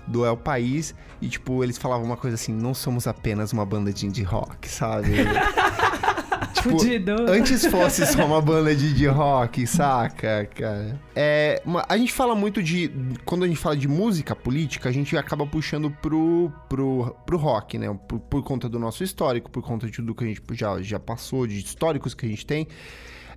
[0.07, 3.93] do El País, e tipo, eles falavam uma coisa assim, não somos apenas uma banda
[3.93, 5.09] de indie rock, sabe?
[6.53, 7.13] tipo, Fudido.
[7.29, 10.99] Antes fosse só uma banda de, de rock, saca, cara?
[11.15, 12.91] É, uma- a gente fala muito de.
[13.25, 17.77] Quando a gente fala de música política, a gente acaba puxando pro, pro, pro rock,
[17.77, 17.97] né?
[18.07, 20.99] Por, por conta do nosso histórico, por conta de tudo que a gente já, já
[20.99, 22.67] passou, de históricos que a gente tem.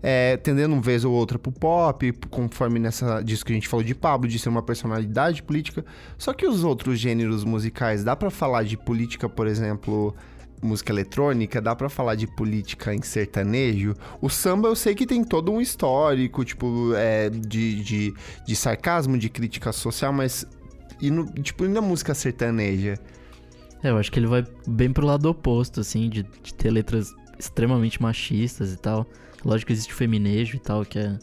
[0.06, 3.82] É, tendendo uma vez ou outra pro pop, conforme nessa disso que a gente falou
[3.82, 5.82] de Pablo, de ser uma personalidade política.
[6.18, 10.14] Só que os outros gêneros musicais, dá pra falar de política, por exemplo,
[10.62, 13.94] música eletrônica, dá pra falar de política em sertanejo.
[14.20, 18.14] O samba eu sei que tem todo um histórico, tipo, é, de, de,
[18.46, 20.46] de sarcasmo, de crítica social, mas.
[21.00, 22.98] E no, tipo, e na música sertaneja?
[23.82, 27.10] É, eu acho que ele vai bem pro lado oposto, assim, de, de ter letras
[27.38, 29.06] extremamente machistas e tal.
[29.44, 31.18] Lógico que existe o feminejo e tal, que é,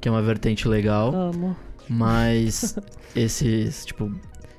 [0.00, 1.14] que é uma vertente legal.
[1.14, 1.56] Amo.
[1.88, 2.76] Mas
[3.16, 4.12] esses, tipo,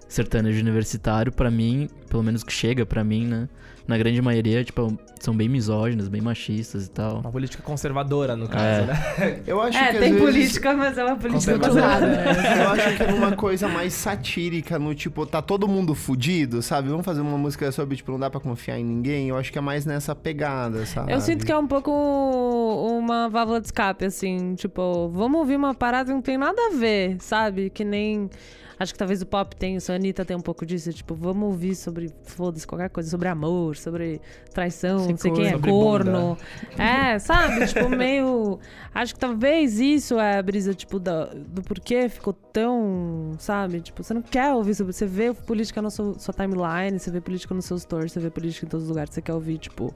[0.08, 3.48] sertanejo universitário, pra mim, pelo menos que chega pra mim, né?
[3.88, 7.20] Na grande maioria, tipo, são bem misóginos, bem machistas e tal.
[7.20, 8.86] Uma política conservadora, no caso, É.
[8.86, 9.42] né?
[9.46, 12.00] Eu acho É, que tem vezes- política, mas é uma política Conservadora.
[12.08, 12.64] né?
[12.64, 16.90] Eu acho que é uma coisa mais satírica, no tipo, tá todo mundo fudido, sabe?
[16.90, 19.30] Vamos fazer uma música sobre, tipo, não dá pra confiar em ninguém.
[19.30, 21.12] Eu acho que é mais nessa pegada, sabe?
[21.12, 24.56] Eu sinto que é um pouco uma válvula de escape, assim.
[24.56, 27.70] Tipo, vamos ouvir uma parada que não tem nada a ver, sabe?
[27.70, 28.30] Que nem.
[28.82, 30.92] Acho que talvez o pop tenha isso, a Anitta tem um pouco disso.
[30.92, 34.20] Tipo, vamos ouvir sobre, foda-se, qualquer coisa, sobre amor, sobre
[34.52, 36.36] traição, Sem não sei quem é, corno.
[36.80, 37.68] É, sabe?
[37.68, 38.60] tipo, meio.
[38.92, 43.36] Acho que talvez isso é a brisa, tipo, da- do porquê ficou tão.
[43.38, 43.82] Sabe?
[43.82, 44.94] Tipo, você não quer ouvir sobre.
[44.94, 48.32] Você vê política na sua, sua timeline, você vê política nos seus stories, você vê
[48.32, 49.14] política em todos os lugares.
[49.14, 49.94] Você quer ouvir, tipo.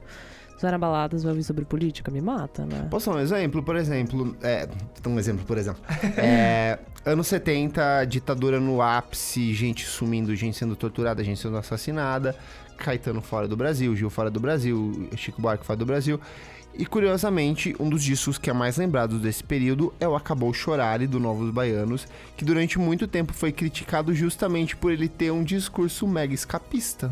[0.56, 2.88] Se vai na balada, você vai ouvir sobre política, me mata, né?
[2.90, 3.62] Posso dar um exemplo?
[3.62, 4.66] Por exemplo, é,
[5.06, 5.82] um exemplo, por exemplo.
[6.16, 12.34] É, anos 70, ditadura no ápice, gente sumindo, gente sendo torturada, gente sendo assassinada,
[12.78, 16.18] Caetano fora do Brasil, Gil fora do Brasil, Chico Buarque fora do Brasil.
[16.78, 21.06] E curiosamente, um dos discos que é mais lembrado desse período é o Acabou Chorare,
[21.06, 26.06] do Novos Baianos, que durante muito tempo foi criticado justamente por ele ter um discurso
[26.06, 27.10] mega escapista.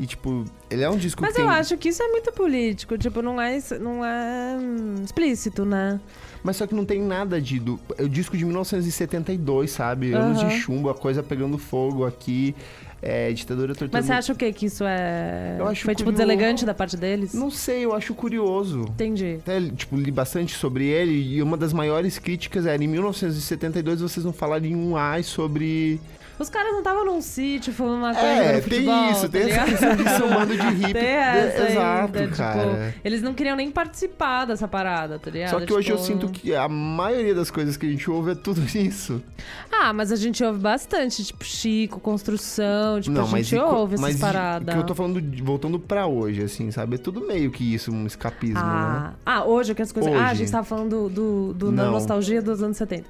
[0.00, 1.54] E, tipo, ele é um disco Mas que eu tem...
[1.54, 6.00] acho que isso é muito político, tipo, não é, não é hum, explícito, né?
[6.42, 7.60] Mas só que não tem nada de.
[7.60, 10.14] Do, é o disco de 1972, sabe?
[10.14, 10.48] Anos Aham.
[10.48, 12.54] de chumbo, a coisa pegando fogo aqui.
[13.02, 13.92] É, ditadura torturando.
[13.92, 14.50] Mas você acha o quê?
[14.54, 15.56] Que isso é.
[15.58, 16.26] Eu acho Foi, tipo, curioso.
[16.26, 17.34] deselegante da parte deles?
[17.34, 18.80] Não sei, eu acho curioso.
[18.80, 19.36] Entendi.
[19.40, 24.24] Até, tipo, li bastante sobre ele e uma das maiores críticas era em 1972 vocês
[24.24, 26.00] não falarem um ai sobre.
[26.40, 29.28] Os caras não estavam num sítio falando uma coisa É, no tem futebol, isso, tá
[29.28, 29.68] tem essa ligado?
[29.70, 30.92] questão de ser um bando de hippie.
[30.94, 32.60] Tem essa É, Exato, ainda, cara.
[32.92, 35.50] Tipo, eles não queriam nem participar dessa parada, tá ligado?
[35.50, 38.32] Só que hoje eu Tipo, sinto que a maioria das coisas que a gente ouve
[38.32, 39.22] é tudo isso.
[39.70, 44.00] Ah, mas a gente ouve bastante, tipo, Chico, construção, tipo, a gente co- ouve essas
[44.06, 44.74] mas paradas.
[44.74, 46.94] Que eu tô falando, de- voltando pra hoje, assim, sabe?
[46.94, 48.60] É tudo meio que isso, um escapismo, né?
[48.64, 50.10] Ah, ah, hoje que as coisas.
[50.14, 50.36] Ah, a Hoje.
[50.38, 51.92] gente tava falando do, do, do- da Não.
[51.92, 53.04] nostalgia dos anos 70.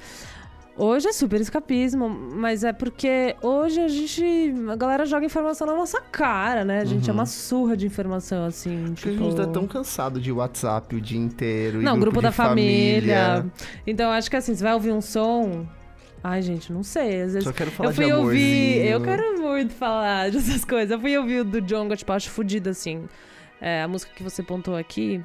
[0.76, 4.54] Hoje é super escapismo, mas é porque hoje a gente.
[4.70, 6.80] A galera joga informação na nossa cara, né?
[6.80, 8.85] A gente é uma surra de informação, assim.
[8.94, 9.22] Porque tipo...
[9.22, 11.80] a gente tá tão cansado de WhatsApp o dia inteiro.
[11.80, 13.44] e Não, grupo, de da família.
[13.87, 15.66] Então, acho que assim, você vai ouvir um som.
[16.22, 17.22] Ai, gente, não sei.
[17.22, 17.44] Às vezes.
[17.44, 18.87] Só quero falar eu fui de ouvir.
[18.87, 20.90] Eu quero muito falar dessas coisas.
[20.90, 23.04] Eu fui ouvir o do Jonga, tipo, acho fodido, assim.
[23.61, 25.22] É, a música que você pontou aqui.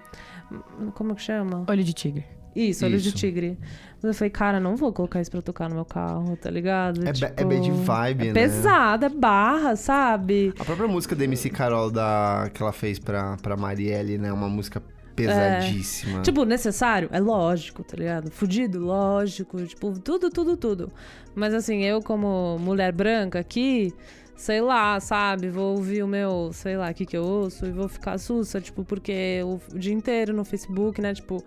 [0.94, 1.64] Como que chama?
[1.68, 2.26] Olho de tigre.
[2.56, 3.18] Isso, Olho de Isso.
[3.18, 3.58] Tigre.
[3.96, 7.02] Mas eu falei, cara, não vou colocar isso pra tocar no meu carro, tá ligado?
[7.02, 8.34] É, ba- Tipo, é bad vibe, é né?
[8.34, 10.54] pesado, é barra, sabe?
[10.60, 14.32] A própria música da MC Carol da, que ela fez pra, pra Marielle, né?
[14.32, 14.82] Uma música
[15.16, 16.22] pesadíssima.
[16.22, 17.10] Tipo, necessário?
[17.12, 18.30] É lógico, tá ligado?
[18.32, 18.80] Fudido?
[18.86, 19.64] Lógico.
[19.66, 20.92] Tipo, tudo, tudo, tudo.
[21.34, 23.94] Mas assim, eu como mulher branca aqui,
[24.36, 25.50] sei lá, sabe?
[25.50, 28.62] Vou ouvir o meu, sei lá, o que que eu ouço e vou ficar sussa,
[28.62, 31.14] tipo, porque o dia inteiro no Facebook, né?
[31.14, 31.44] Tipo.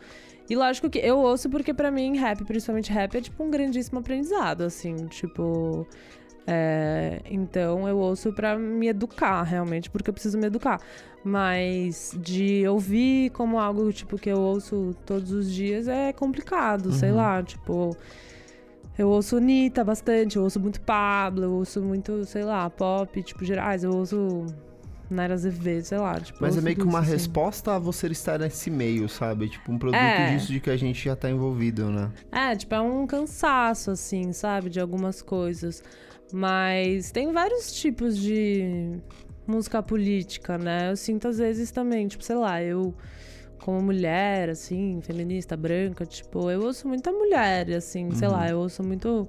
[0.48, 3.98] E lógico que eu ouço porque pra mim rap, principalmente rap, é tipo um grandíssimo
[3.98, 5.86] aprendizado, assim, tipo.
[6.46, 10.80] é, então eu ouço pra me educar, realmente, porque eu preciso me educar.
[11.22, 17.12] Mas de ouvir como algo tipo que eu ouço todos os dias é complicado, sei
[17.12, 17.94] lá, tipo.
[18.96, 23.44] Eu ouço Anitta bastante, eu ouço muito Pablo, eu ouço muito, sei lá, pop, tipo,
[23.44, 24.44] gerais, eu ouço
[25.10, 26.20] Naira Azevedo, sei lá.
[26.20, 27.10] Tipo, Mas é meio que uma assim.
[27.12, 29.48] resposta a você estar nesse meio, sabe?
[29.48, 30.34] Tipo, um produto É.
[30.34, 32.10] disso de que a gente já tá envolvido, né?
[32.30, 34.68] É, tipo, é um cansaço, assim, sabe?
[34.70, 35.82] De algumas coisas.
[36.32, 38.98] Mas tem vários tipos de
[39.46, 40.90] música política, né?
[40.90, 42.94] Eu sinto às vezes também, tipo, sei lá, eu
[43.58, 48.82] como mulher, assim, feminista, branca, tipo, eu ouço muita mulher, assim, sei lá, eu ouço
[48.82, 49.28] muito.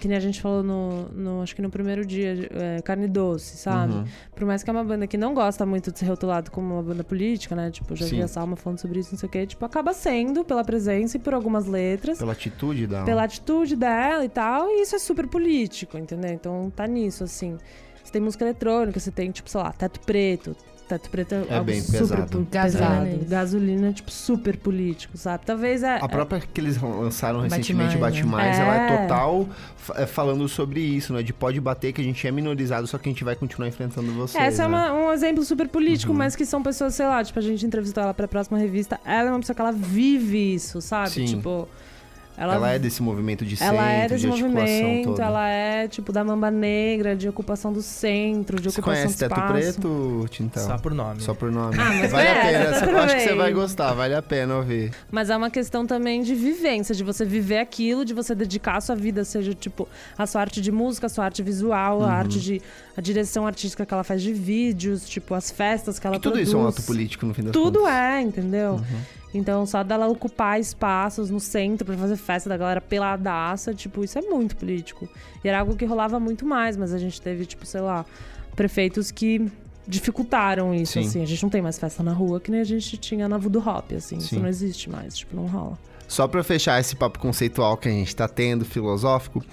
[0.00, 3.56] Que nem a gente falou no, no- acho que no primeiro dia, é, carne doce,
[3.58, 3.92] sabe?
[3.92, 4.04] Uhum.
[4.34, 6.82] Por mais que é uma banda que não gosta muito de ser rotulado como uma
[6.82, 7.70] banda política, né?
[7.70, 9.46] Tipo, já vi a Salma falando sobre isso, não sei o quê.
[9.46, 13.04] Tipo, acaba sendo pela presença e por algumas letras Pela atitude da.
[13.04, 16.32] pela atitude dela e tal, e isso é super político, entendeu?
[16.32, 17.58] Então tá nisso, assim.
[18.02, 20.56] Você tem música eletrônica, você tem, tipo, sei lá, teto preto.
[20.88, 22.46] Teto preto é, É algo bem super pesado.
[22.50, 23.18] pesado.
[23.28, 25.44] Gasolina é, tipo, super político, sabe?
[25.44, 25.98] Talvez é.
[26.00, 28.30] A própria que eles lançaram recentemente, Mais, Bate né?
[28.30, 28.62] Mais, É.
[28.62, 31.22] ela é total fa- é, falando sobre isso, né?
[31.22, 34.10] De pode bater, que a gente é minorizado, só que a gente vai continuar enfrentando
[34.12, 34.42] vocês.
[34.42, 34.74] Essa é né?
[34.90, 36.18] uma- um exemplo super político, Uhum.
[36.18, 38.98] mas que são pessoas, sei lá, tipo, a gente entrevistou ela pra próxima revista.
[39.04, 41.10] Ela é uma pessoa que ela vive isso, sabe?
[41.10, 41.24] Sim.
[41.26, 41.68] Tipo.
[42.40, 45.22] Ela, Ela é desse movimento de centro, ela é desse de articulação movimento, toda.
[45.24, 49.18] ela é, tipo, da mamba negra, de ocupação do centro, de Você ocupação conhece do
[49.18, 49.52] Teto espaço.
[49.80, 50.66] Preto, Tintão?
[50.66, 51.20] Só por nome.
[51.20, 51.76] Só por nome.
[51.76, 52.78] Ah, mas vale a conhece, pena.
[52.80, 54.92] tudo Eu acho que você vai gostar, vale a pena ouvir.
[55.10, 58.80] Mas é uma questão também de vivência, de você viver aquilo, de você dedicar a
[58.80, 62.04] sua vida, seja tipo a sua arte de música, a sua arte visual, Uhum.
[62.06, 62.62] a arte de
[62.96, 66.32] a direção artística que ela faz de vídeos, tipo as festas que ela E tudo
[66.32, 66.48] produz.
[66.48, 67.94] isso é um ato político no fim das Tudo contas.
[67.94, 68.72] é, entendeu?
[68.74, 69.00] Uhum.
[69.32, 74.18] Então, só dela ocupar espaços no centro pra fazer festa da galera peladaça, tipo, isso
[74.18, 75.08] é muito político.
[75.44, 78.06] E era algo que rolava muito mais, mas a gente teve, tipo, sei lá,
[78.56, 79.50] prefeitos que
[79.86, 81.00] dificultaram isso, Sim.
[81.00, 81.22] assim.
[81.22, 83.62] A gente não tem mais festa na rua que nem a gente tinha na Voodoo
[83.66, 84.16] Hop, assim.
[84.16, 84.40] Isso Sim.
[84.40, 85.78] não existe mais, tipo, não rola.
[86.06, 89.44] Só pra fechar esse papo conceitual que a gente tá tendo, filosófico,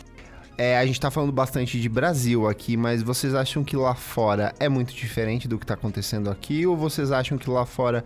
[0.57, 4.53] é, a gente tá falando bastante de Brasil aqui, mas vocês acham que lá fora
[4.57, 6.65] é muito diferente do que tá acontecendo aqui?
[6.65, 8.05] Ou vocês acham que lá fora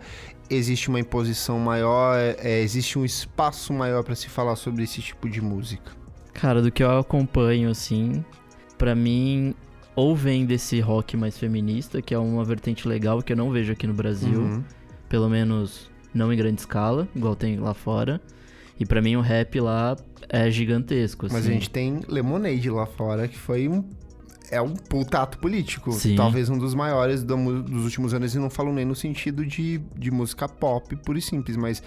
[0.50, 5.28] existe uma imposição maior, é, existe um espaço maior pra se falar sobre esse tipo
[5.28, 5.92] de música?
[6.32, 8.24] Cara, do que eu acompanho, assim,
[8.78, 9.54] pra mim,
[9.94, 13.72] ou vem desse rock mais feminista, que é uma vertente legal que eu não vejo
[13.72, 14.64] aqui no Brasil, Uhum.
[15.08, 18.20] pelo menos não em grande escala, igual tem lá fora.
[18.78, 19.94] E pra mim o rap lá
[20.28, 21.34] é gigantesco, assim.
[21.34, 23.84] Mas a gente tem Lemonade lá fora, que foi um.
[24.50, 25.92] É um puta ato político.
[25.92, 26.16] Sim.
[26.16, 29.78] Talvez um dos maiores do dos últimos anos, e não falo nem no sentido de,
[29.96, 31.82] de música pop, pura e simples, mas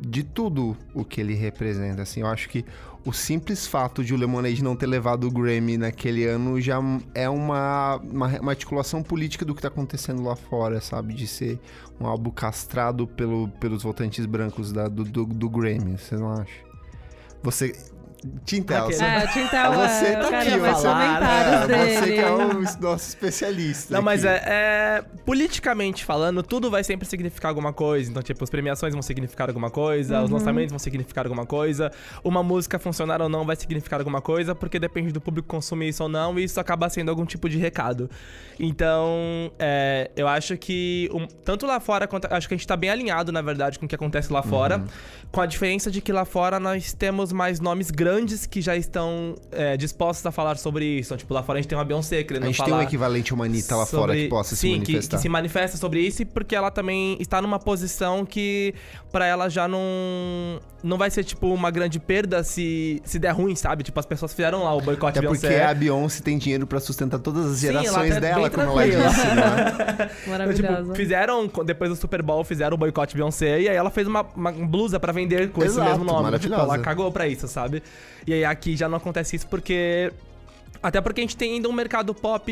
[0.00, 2.02] de tudo o que ele representa.
[2.02, 2.64] Assim, eu acho que
[3.04, 6.80] o simples fato de o Lemonade não ter levado o Grammy naquele ano já
[7.14, 11.14] é uma, uma, uma articulação política do que tá acontecendo lá fora, sabe?
[11.14, 11.58] De ser
[12.00, 16.52] um álbum castrado pelo, pelos votantes brancos da- do, do, do Grammy, você não acha?
[17.42, 17.72] Você.
[18.44, 21.54] Tintel, Aquele- você, É, o Tintel, você é, tá aqui, ver vai os ser- comentários
[21.62, 21.98] é, dele.
[21.98, 23.94] você que é o nosso especialista.
[23.94, 24.44] Não, mas aqui.
[24.46, 28.10] é, é- Politicamente falando, tudo vai sempre significar alguma coisa.
[28.10, 30.24] Então, tipo, as premiações vão significar alguma coisa, Uhum.
[30.24, 31.90] os lançamentos vão significar alguma coisa,
[32.24, 36.02] uma música funcionar ou não vai significar alguma coisa, porque depende do público consumir isso
[36.02, 38.08] ou não, e isso acaba sendo algum tipo de recado.
[38.58, 42.26] Então, é, eu acho que um- tanto lá fora quanto.
[42.32, 44.84] Acho que a gente tá bem alinhado, na verdade, com o que acontece lá fora.
[45.30, 48.11] Com a diferença de que lá fora nós temos mais nomes grandes
[48.48, 51.08] que já estão é, dispostos a falar sobre isso.
[51.08, 52.68] Então, tipo, lá fora a gente tem uma Beyoncé querendo A gente falar.
[52.70, 55.16] tem um equivalente a uma Anitta lá fora sobre- que possa se sim, que- manifestar.
[55.16, 58.74] Que, se manifesta sobre isso, e porque ela também está numa posição que
[59.10, 63.54] pra ela já não não vai ser, tipo, uma grande perda se, se der ruim,
[63.54, 63.84] sabe?
[63.84, 65.64] Tipo, as pessoas fizeram lá o boicote Até porque Beyoncé.
[65.64, 68.80] a Beyoncé tem dinheiro pra sustentar todas as Sim, ela gerações tá dela, bem como
[68.80, 70.10] ela disse, né?
[70.22, 70.82] Então, Maravilhosa.
[70.82, 74.22] tipo, fizeram, depois do Super Bowl, fizeram o boicote Beyoncé e aí ela fez uma,
[74.34, 76.16] uma blusa pra vender com esse Exato, mesmo nome.
[76.18, 76.62] Tipo, maravilhosa.
[76.62, 77.80] ela cagou pra isso, sabe?
[78.26, 80.12] E aí aqui já não acontece isso porque.
[80.82, 82.44] Até porque a gente tem ainda um mercado pop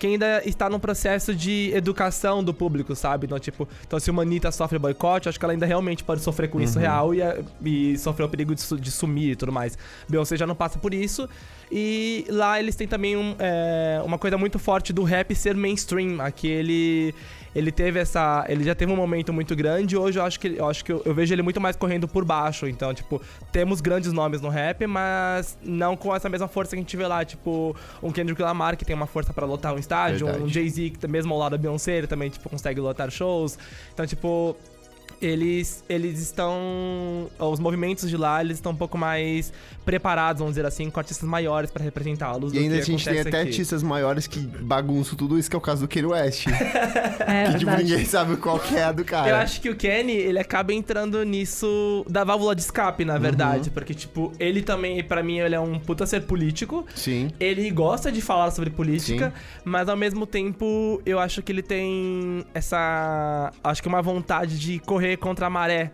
[0.00, 3.26] que ainda está no processo de educação do público, sabe?
[3.26, 6.50] Então, tipo, então se uma Anitta sofre boicote, acho que ela ainda realmente pode sofrer
[6.50, 7.20] com isso real e,
[7.64, 9.78] e sofrer o perigo de, de sumir e tudo mais.
[10.08, 11.28] Beyoncé já não passa por isso.
[11.70, 16.20] E lá eles têm também um, é, uma coisa muito forte do rap ser mainstream.
[16.20, 17.14] Aqui ele,
[17.54, 18.44] ele teve essa.
[18.48, 19.96] Ele já teve um momento muito grande.
[19.96, 22.24] Hoje eu acho que eu acho que eu, eu vejo ele muito mais correndo por
[22.24, 22.66] baixo.
[22.66, 23.20] Então, tipo,
[23.50, 27.06] temos grandes nomes no rap, mas não com essa mesma força que a gente vê
[27.06, 27.24] lá.
[27.24, 30.52] Tipo, um Kendrick Lamar que tem uma força pra lotar um estádio, um Verdade.
[30.52, 33.58] Jay-Z que tá mesmo ao lado da Beyoncé, ele também tipo consegue lotar shows.
[33.92, 34.56] Então, tipo,
[35.20, 37.30] eles, eles estão.
[37.38, 39.52] Os movimentos de lá, eles estão um pouco mais
[39.84, 42.52] preparados, vamos dizer assim, com artistas maiores pra representá-los.
[42.52, 43.48] E ainda a gente tem até aqui.
[43.48, 46.46] artistas maiores que bagunçam tudo isso, que é o caso do Kanye West.
[47.20, 49.28] É que tipo, ninguém sabe qual que é a do cara.
[49.28, 53.68] Eu acho que o Kenny, ele acaba entrando nisso da válvula de escape, na verdade.
[53.68, 53.74] Uhum.
[53.74, 56.84] Porque, tipo, ele também, pra mim, ele é um puta ser político.
[56.94, 57.30] Sim.
[57.38, 59.32] Ele gosta de falar sobre política,
[59.64, 63.52] mas ao mesmo tempo eu acho que ele tem essa.
[63.62, 65.92] Acho que uma vontade de correr contra a maré.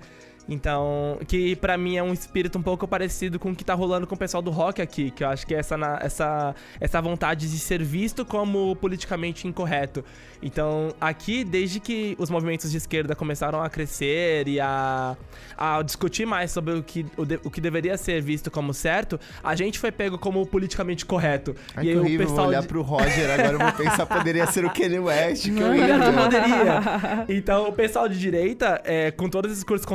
[0.48, 4.06] Então, que pra mim é um espírito um pouco parecido com o que tá rolando
[4.06, 7.50] com o pessoal do rock aqui, que eu acho que é essa, essa, essa vontade
[7.50, 10.04] de ser visto como politicamente incorreto.
[10.42, 15.16] Então, aqui, desde que os movimentos de esquerda começaram a crescer e a,
[15.56, 19.18] a discutir mais sobre o que, o, de- o que deveria ser visto como certo,
[19.42, 21.56] a gente foi pego como politicamente correto.
[21.74, 24.06] Ai, e aí horrível, o pessoal vou olhar de- pro Roger, agora eu vou pensar,
[24.06, 26.12] poderia ser o Kanye West, que Não horrível.
[26.22, 27.24] poderia.
[27.28, 29.86] Então, o pessoal de direita, é, com todo esse discurso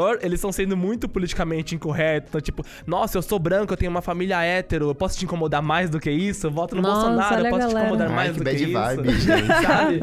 [0.00, 2.28] conservador, eles estão sendo muito politicamente incorretos.
[2.30, 5.62] Então, tipo, nossa, eu sou branco, eu tenho uma família hétero, eu posso te incomodar
[5.62, 6.46] mais do que isso?
[6.46, 8.64] Eu voto no Nossa, Bolsonaro, eu posso te incomodar Ai, mais que do bad que
[8.64, 8.72] isso.
[8.72, 9.46] vibe, gente.
[9.62, 10.00] Sabe?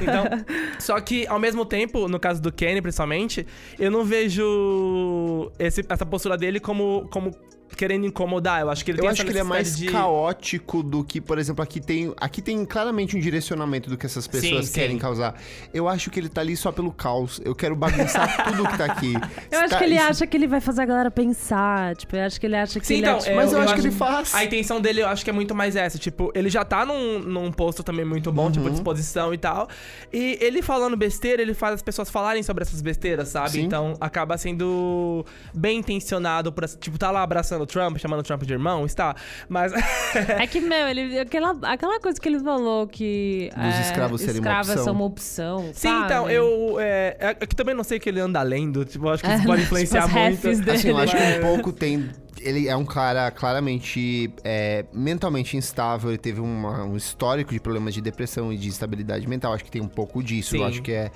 [0.00, 0.24] Então,
[0.78, 3.46] só que, ao mesmo tempo, no caso do Kenny, principalmente,
[3.78, 7.30] eu não vejo esse- essa postura dele como, como
[7.76, 8.60] querendo incomodar.
[8.60, 9.86] Eu acho que ele Eu tem acho essa que ele é mais de...
[9.86, 14.26] caótico do que, por exemplo, aqui tem, aqui tem claramente um direcionamento do que essas
[14.26, 14.98] pessoas Sim, querem sim.
[14.98, 15.34] causar.
[15.72, 17.40] Eu acho que ele tá ali só pelo caos.
[17.44, 19.14] Eu quero bagunçar tudo que tá aqui.
[19.50, 21.96] Eu acho Tá- que ele isso- acha que ele vai fazer a galera pensar.
[21.96, 23.64] Tipo, eu acho que ele acha que Sim, ele então, é, tipo, Mas eu, eu
[23.64, 24.34] acho que ele faz.
[24.34, 25.98] A intenção dele, eu acho que é muito mais essa.
[25.98, 28.72] Tipo, ele já tá num, num posto também muito bom, tipo, Uhum.
[28.72, 29.68] disposição e tal.
[30.12, 33.50] E ele falando besteira, ele faz as pessoas falarem sobre essas besteiras, sabe?
[33.50, 33.62] Sim.
[33.62, 36.66] Então acaba sendo bem intencionado pra.
[36.68, 39.14] Tipo, tá lá abraçando o Trump, chamando o Trump de irmão, está.
[39.48, 39.72] Mas.
[40.38, 43.50] É que, meu, ele, aquela, aquela coisa que ele falou que.
[43.54, 44.84] Dos é, escravos serem uma opção.
[44.84, 45.58] são uma opção.
[45.72, 46.04] Sim, sabe?
[46.06, 46.76] então, eu.
[46.80, 48.84] É, é que também não sei o que ele anda lendo.
[48.84, 50.42] Tipo, eu acho que É, isso pode tipo, influenciar as muito.
[50.44, 50.70] refs dele.
[50.76, 52.10] Assim, eu acho que um pouco tem.
[52.40, 57.92] Ele é um cara claramente é, mentalmente instável, ele teve uma- um histórico de problemas
[57.92, 59.52] de depressão e de instabilidade mental.
[59.52, 60.56] Acho que tem um pouco disso.
[60.56, 60.66] Eu Sim.
[60.66, 61.10] acho que é.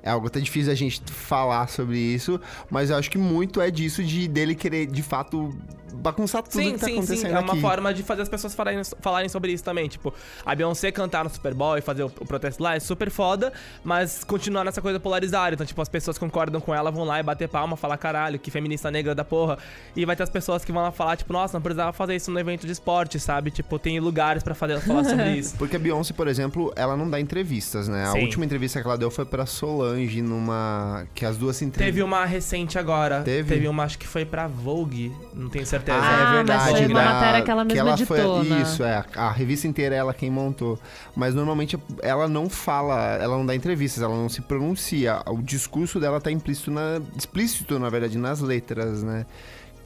[0.00, 2.40] É algo até difícil a gente falar sobre isso,
[2.70, 5.50] mas eu acho que muito é disso de dele querer, de fato,
[5.98, 7.34] bagunçar tudo Sim, que tá sim, acontecendo sim.
[7.34, 7.60] É uma aqui.
[7.60, 9.88] forma de fazer as pessoas falarem, falarem sobre isso também.
[9.88, 10.12] Tipo,
[10.44, 13.52] a Beyoncé cantar no Super Bowl e fazer o, o protesto lá é super foda,
[13.84, 15.54] mas continuar nessa coisa polarizada.
[15.54, 18.50] Então, tipo, as pessoas concordam com ela, vão lá e bater palma, falar caralho, que
[18.50, 19.58] feminista negra da porra.
[19.96, 22.30] E vai ter as pessoas que vão lá falar, tipo, nossa, não precisava fazer isso
[22.30, 23.50] no evento de esporte, sabe?
[23.50, 25.56] Tipo, tem lugares pra fazer, falar sobre isso.
[25.56, 28.04] Porque a Beyoncé, por exemplo, ela não dá entrevistas, né?
[28.06, 28.22] A Sim.
[28.22, 31.06] última entrevista que ela deu foi pra Solange numa.
[31.14, 31.92] Que as duas se entrevistam.
[31.94, 33.22] Teve uma recente agora.
[33.22, 33.54] Teve?
[33.54, 35.87] Teve uma, acho que foi pra Vogue, não tenho certeza.
[35.94, 36.70] Ah, é mas verdade.
[36.70, 38.62] foi uma da- matéria que ela mesma foi- editou, né?
[38.62, 39.04] Isso, é.
[39.16, 40.78] A revista inteira é ela quem montou.
[41.16, 45.20] Mas normalmente ela não fala, ela não dá entrevistas, ela não se pronuncia.
[45.26, 47.00] O discurso dela tá implícito na.
[47.16, 49.26] explícito, na verdade, nas letras, né?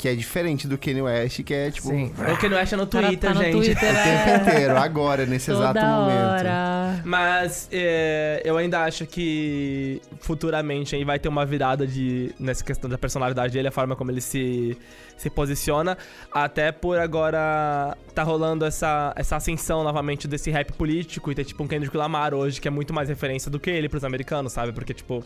[0.02, 1.86] Que é diferente do Kanye West, que é tipo.
[1.86, 2.12] Sim.
[2.34, 3.52] O que não acha no cara Twitter, tá no gente.
[3.52, 4.24] Twitter, O é.
[4.24, 6.40] tempo inteiro, agora, nesse Toda exato momento.
[6.40, 7.02] hora.
[7.04, 12.90] Mas é, eu ainda acho que futuramente aí vai ter uma virada de, nessa questão
[12.90, 14.76] da personalidade dele, a forma como ele se,
[15.16, 15.96] se posiciona.
[16.32, 21.62] Até por agora tá rolando essa, essa ascensão novamente desse rap político e ter tipo
[21.62, 24.72] um Kendrick Lamar hoje, que é muito mais referência do que ele pros americanos, sabe?
[24.72, 25.24] Porque, tipo.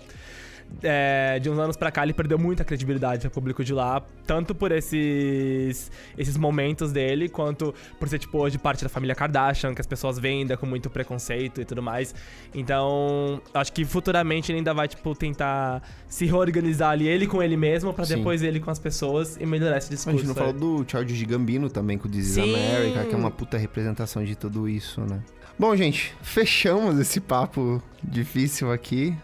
[0.83, 4.55] É, de uns anos pra cá ele perdeu muita credibilidade ao público de lá, tanto
[4.55, 9.81] por esses esses momentos dele, quanto por ser, tipo, hoje parte da família Kardashian, que
[9.81, 12.15] as pessoas ainda com muito preconceito e tudo mais.
[12.55, 17.57] Então, acho que futuramente ele ainda vai, tipo, tentar se reorganizar ali, ele com ele
[17.57, 18.17] mesmo, pra Sim.
[18.17, 20.19] depois ele com as pessoas e melhorar esse A discurso.
[20.19, 22.37] gente não falou do Charles de Gambino também, com o This.
[22.39, 25.21] America, que é uma puta representação de tudo isso, né?
[25.59, 29.17] Bom, gente, fechamos esse papo difícil aqui,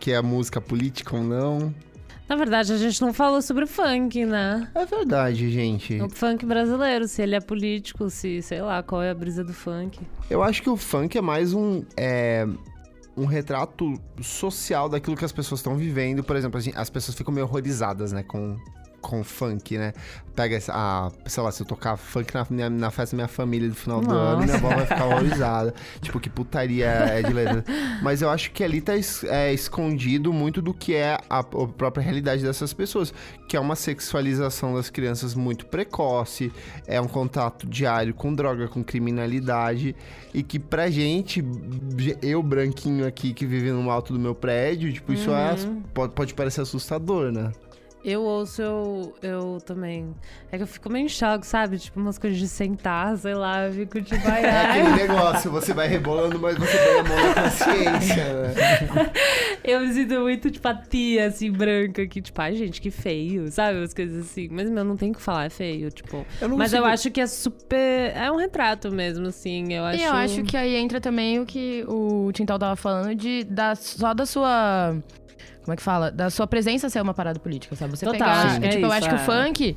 [0.00, 1.74] que é a música política ou não.
[2.28, 4.68] Na verdade, a gente não falou sobre o funk, né?
[4.74, 6.00] É verdade, gente.
[6.00, 9.54] O funk brasileiro, se ele é político, se, sei lá, qual é a brisa do
[9.54, 10.00] funk.
[10.28, 11.84] Eu acho que o funk é mais um.
[11.96, 12.46] É,
[13.16, 16.22] um retrato social daquilo que as pessoas estão vivendo.
[16.22, 18.58] Por exemplo, as pessoas ficam meio horrorizadas, né, com,
[19.06, 19.92] com funk, né?
[20.34, 23.28] Pega, essa- a, sei lá, se eu tocar funk na, minha- na festa da minha
[23.28, 24.20] família do final do Nossa.
[24.20, 25.74] ano, minha avó vai ficar horrorizada.
[26.02, 27.64] tipo, que putaria é de letra.
[28.02, 31.42] Mas eu acho que ali tá es- é, escondido muito do que é a, a
[31.42, 33.14] própria realidade dessas pessoas.
[33.48, 36.52] Que é uma sexualização das crianças muito precoce,
[36.86, 39.94] é um contato diário com droga, com criminalidade.
[40.34, 41.42] E que pra gente,
[42.20, 45.54] eu branquinho aqui que vive no alto do meu prédio, tipo, isso é,
[45.94, 47.52] pode, pode parecer assustador, né?
[48.06, 50.14] Eu ouço, eu, eu também.
[50.52, 51.76] É que eu fico meio em choque, sabe?
[51.76, 55.74] Tipo, umas coisas de sentar, sei lá, eu fico tipo, ai, É aquele negócio, você
[55.74, 58.54] vai rebolando, mas você põe a mão na consciência, né?
[59.64, 63.50] Eu me sinto muito, tipo, a tia, assim, branca, que, tipo, ai, gente, que feio,
[63.50, 63.78] sabe?
[63.78, 64.46] Umas coisas assim.
[64.52, 66.24] Mas, meu, não tem o que falar, é feio, tipo.
[66.40, 68.12] Eu não Mas eu acho que é super.
[68.14, 69.72] É um retrato mesmo, assim.
[69.72, 69.98] Eu acho.
[69.98, 73.74] E eu acho que aí entra também o que o Tintal tava falando de da,
[73.74, 74.96] só da sua.
[75.66, 76.12] Como é que fala?
[76.12, 77.90] Da sua presença ser uma parada política, sabe?
[77.90, 78.64] Você Total, pegar.
[78.64, 79.18] é tipo, eu isso, acho que o é.
[79.18, 79.76] funk.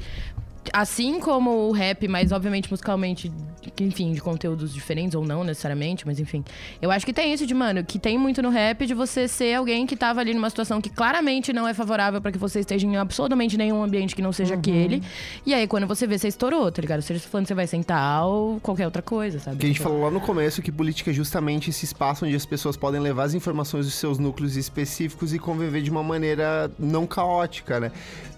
[0.74, 3.32] Assim como o rap, mas obviamente musicalmente,
[3.80, 6.44] enfim, de conteúdos diferentes ou não necessariamente, mas enfim.
[6.82, 9.56] Eu acho que tem isso de, mano, que tem muito no rap de você ser
[9.56, 12.86] alguém que tava ali numa situação que claramente não é favorável pra que você esteja
[12.86, 14.60] em absolutamente nenhum ambiente que não seja Uhum.
[14.60, 15.04] aquele.
[15.46, 17.02] E aí, quando você vê, você estourou, tá ligado?
[17.02, 19.58] Seja falando que você vai sentar ou qualquer outra coisa, sabe?
[19.58, 22.46] Que a gente falou lá no começo que política é justamente esse espaço onde as
[22.46, 27.08] pessoas podem levar as informações dos seus núcleos específicos e conviver de uma maneira não
[27.08, 27.92] caótica, né?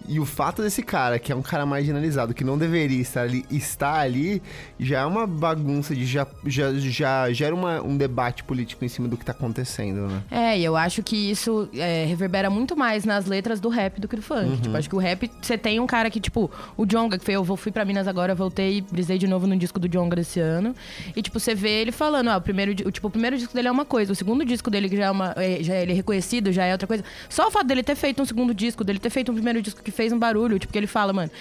[0.08, 3.46] E o fato desse cara, que é um cara marginalizado, que não deveria estar ali,
[3.52, 4.42] estar ali,
[4.80, 9.08] já é uma bagunça de já, já, já gera uma- um debate político em cima
[9.08, 10.22] do que tá acontecendo, né?
[10.30, 14.08] É, e eu acho que isso é, reverbera muito mais nas letras do rap do
[14.08, 14.46] que do funk.
[14.50, 14.58] Uhum.
[14.58, 17.36] Tipo, acho que o rap, você tem um cara que, tipo, o Jonga, que foi,
[17.36, 20.40] eu fui pra Minas agora, voltei e brisei de novo no disco do Jonga desse
[20.40, 20.76] ano.
[21.16, 23.72] E, tipo, você vê ele falando, ó, o primeiro, tipo, o primeiro disco dele é
[23.72, 25.34] uma coisa, o segundo disco dele, que já é uma.
[25.38, 27.04] é, já ele é reconhecido, já é outra coisa.
[27.30, 29.82] Só o fato dele ter feito um segundo disco, dele ter feito um primeiro disco
[29.82, 31.32] que fez um barulho, tipo, que ele fala, mano,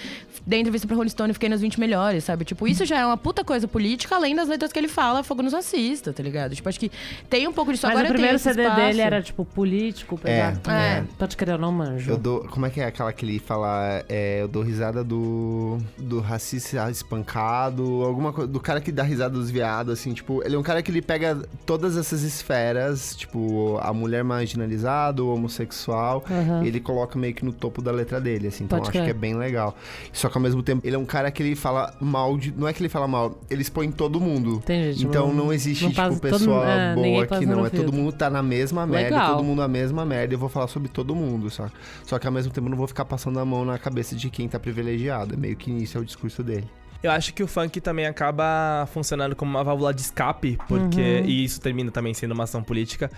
[0.61, 2.45] entrevista pra Rolling Stone e fiquei nas 20 melhores, sabe?
[2.45, 5.41] Tipo, isso já é uma puta coisa política, além das letras que ele fala, fogo
[5.41, 6.55] nos assista, tá ligado?
[6.55, 6.91] Tipo, acho que
[7.29, 7.85] tem um pouco disso.
[7.87, 8.81] Mas agora o primeiro CD espaço.
[8.81, 10.69] dele era, tipo, político, pesado.
[10.69, 11.03] É.
[11.17, 12.11] Pode crer, eu não manjo.
[12.11, 12.47] Eu dou.
[12.47, 14.03] Como é que é aquela que ele fala?
[14.07, 15.77] É, eu dou risada do.
[15.97, 18.51] Do racista espancado, alguma coisa.
[18.51, 21.01] Do cara que dá risada dos viados, assim, tipo, ele é um cara que ele
[21.01, 26.23] pega todas essas esferas, tipo, a mulher marginalizada, o homossexual,
[26.63, 28.63] e ele coloca meio que no topo da letra dele, assim.
[28.63, 29.05] Então Pode acho crer.
[29.05, 29.75] que é bem legal.
[30.11, 32.51] Só que ao mesmo tempo, ele é um cara que ele fala mal de.
[32.51, 34.55] Não é que ele fala mal, ele expõe todo mundo.
[34.55, 37.65] Entendi, tipo, então não existe, não tipo, todo pessoa mundo- é, boa aqui, não.
[37.65, 37.93] É todo filtro.
[37.95, 39.35] mundo tá na mesma merda, Legal.
[39.35, 40.33] todo mundo a mesma merda.
[40.33, 41.71] Eu vou falar sobre todo mundo, sabe?
[42.05, 44.29] Só que ao mesmo tempo eu não vou ficar passando a mão na cabeça de
[44.29, 45.35] quem tá privilegiado.
[45.35, 46.67] É meio que isso é o discurso dele.
[47.03, 51.43] Eu acho que o funk também acaba funcionando como uma válvula de escape, porque e
[51.43, 53.09] isso termina também sendo uma ação política,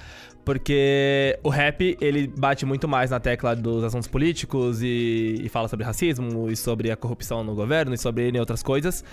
[0.45, 5.67] porque o rap ele bate muito mais na tecla dos assuntos políticos e, e fala
[5.67, 9.03] sobre racismo e sobre a corrupção no governo e sobre N outras coisas.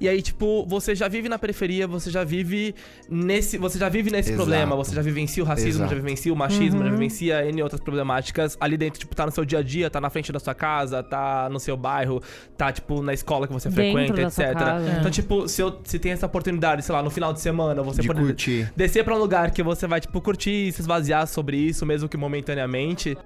[0.00, 2.74] E aí, tipo, você já vive na periferia, você já vive
[3.08, 3.58] nesse.
[3.58, 4.44] Você já vive nesse Exato.
[4.44, 5.90] problema, você já vivencia o racismo, Exato.
[5.90, 9.44] já vivencia o machismo, já vivencia N outras problemáticas ali dentro, tipo, tá no seu
[9.44, 12.22] dia a dia, tá na frente da sua casa, tá no seu bairro,
[12.56, 14.58] tá, tipo, na escola que você Dentro frequenta, da sua etc.
[14.58, 14.96] casa.
[14.98, 18.02] Então, tipo, se, eu, se tem essa oportunidade, sei lá, no final de semana, você
[18.02, 18.70] de pode curtir.
[18.76, 22.16] descer pra um lugar que você vai, tipo, curtir, se esvaziar sobre isso, mesmo que
[22.16, 23.16] momentaneamente.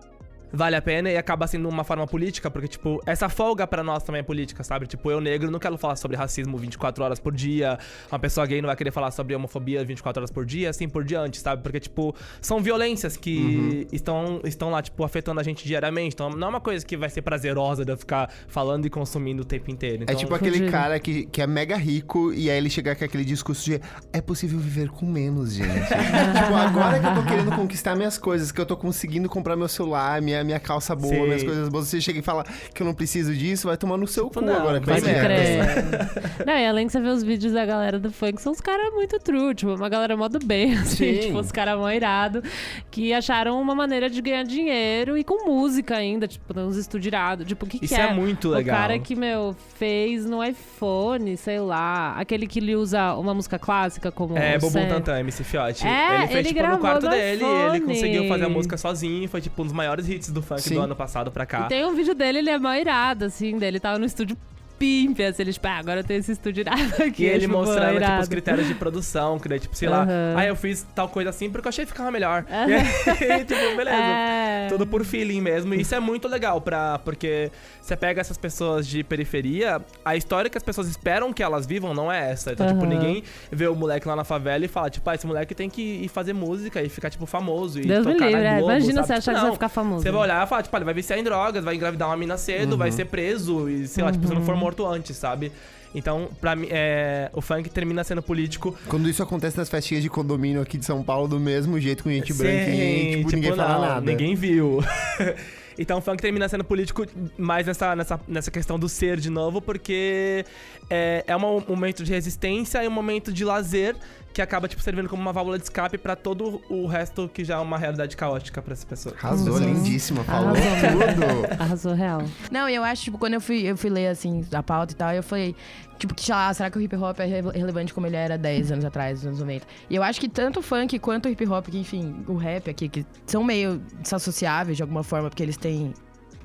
[0.53, 4.03] Vale a pena e acaba sendo uma forma política, porque, tipo, essa folga pra nós
[4.03, 4.87] também é política, sabe?
[4.87, 7.79] Tipo, eu negro não quero falar sobre racismo 24 horas por dia,
[8.11, 11.05] uma pessoa gay não vai querer falar sobre homofobia 24 horas por dia, assim por
[11.05, 11.63] diante, sabe?
[11.63, 16.15] Porque, tipo, são violências que estão, estão lá, tipo, afetando a gente diariamente.
[16.15, 19.43] Então, não é uma coisa que vai ser prazerosa de eu ficar falando e consumindo
[19.43, 20.03] o tempo inteiro.
[20.03, 23.05] Então, É tipo aquele cara que, que é mega rico e aí ele chega com
[23.05, 23.81] aquele discurso de
[24.13, 25.69] é possível viver com menos, gente.
[25.71, 29.69] tipo, agora que eu tô querendo conquistar minhas coisas, que eu tô conseguindo comprar meu
[29.69, 31.23] celular, minha, minha calça boa, Sim.
[31.25, 34.07] minhas coisas boas, você chega e fala que eu não preciso disso, vai tomar no
[34.07, 36.11] seu cu não, agora que vai merda.
[36.47, 38.93] Não, e além que você vê os vídeos da galera do funk, são os caras
[38.93, 41.21] muito true, tipo, uma galera modo bem, assim, Sim.
[41.21, 42.43] tipo, os caras mó irado,
[42.91, 47.47] que acharam uma maneira de ganhar dinheiro e com música ainda, tipo, uns estúdios irados.
[47.47, 48.05] Tipo, o que, Isso que é?
[48.07, 48.77] é muito legal.
[48.77, 53.59] O cara que, meu, fez no iPhone, sei lá, aquele que ele usa uma música
[53.59, 54.37] clássica como...
[54.37, 55.87] É, Sam- Tantan, MC Fiote.
[55.87, 57.81] É, ele fez, ele tipo, no quarto dele, ele iPhone.
[57.81, 60.75] conseguiu fazer a música sozinho, foi, tipo, um dos maiores hits do funk Sim.
[60.75, 61.67] do ano passado pra cá.
[61.67, 64.37] E tem um vídeo dele, ele é mó irado, assim, dele tava no estúdio
[64.83, 67.23] pimp, assim, ele, tipo, ah, agora eu tenho esse estúdio irado aqui.
[67.23, 70.07] E ele tipo, mostrando, tipo, os critérios de produção, que daí, tipo, sei lá,
[70.37, 72.45] ah, eu fiz tal coisa assim porque eu achei que ficava melhor.
[72.51, 72.67] Aham.
[73.23, 73.97] E aí, tipo, beleza.
[73.97, 74.67] É.
[74.69, 75.75] Tudo por feeling mesmo.
[75.75, 80.51] E isso é muito legal, pra, porque você pega essas pessoas de periferia, a história
[80.51, 82.53] que as pessoas esperam que elas vivam não é essa.
[82.53, 85.55] Então, tipo, ninguém vê o moleque lá na favela e fala, tipo, ah, esse moleque
[85.55, 87.79] tem que ir fazer música e ficar, tipo, famoso.
[87.81, 88.59] E Deus me tocar livre, na é.
[88.59, 89.07] Globo, Imagina sabe?
[89.07, 89.43] você Tipo, achar que você não.
[89.43, 90.03] vai ficar famoso.
[90.03, 92.17] Você vai olhar e falar, tipo, ah, ele vai viciar em drogas, vai engravidar uma
[92.17, 92.79] mina cedo, Uhum.
[92.79, 94.47] vai ser preso e, sei lá, tipo, se não Uhum.
[94.47, 95.53] for morto antes, sabe?
[95.95, 98.77] Então, pra mim, é, o funk termina sendo político.
[98.89, 102.11] Quando isso acontece nas festinhas de condomínio aqui de São Paulo, do mesmo jeito, com
[102.11, 104.01] gente branca e tipo, tipo, ninguém fala não, nada.
[104.01, 104.83] Ninguém viu.
[105.79, 107.05] então o funk termina sendo político
[107.37, 110.47] mais nessa, nessa, nessa questão do ser de novo, porque
[110.89, 113.95] é, é um momento de resistência e um momento de lazer
[114.33, 117.57] que acaba, tipo, servindo como uma válvula de escape pra todo o resto que já
[117.57, 119.15] é uma realidade caótica pra essa pessoa.
[119.23, 119.75] Arrasou, Uhum.
[119.75, 120.91] lindíssima, falou Arrasou.
[120.91, 121.63] tudo.
[121.63, 122.23] Arrasou real.
[122.51, 124.97] Não, e eu acho, tipo, quando eu fui, eu fui ler, assim, a pauta e
[124.97, 125.55] tal, eu falei,
[125.99, 128.39] tipo, que, sei lá, será que o hip hop é rele- relevante como ele era
[128.39, 129.67] 10 anos atrás, nos anos 90?
[129.91, 132.71] E eu acho que tanto o funk quanto o hip hop, que, enfim, o rap
[132.71, 135.93] aqui, que são meio desassociáveis de alguma forma, porque eles têm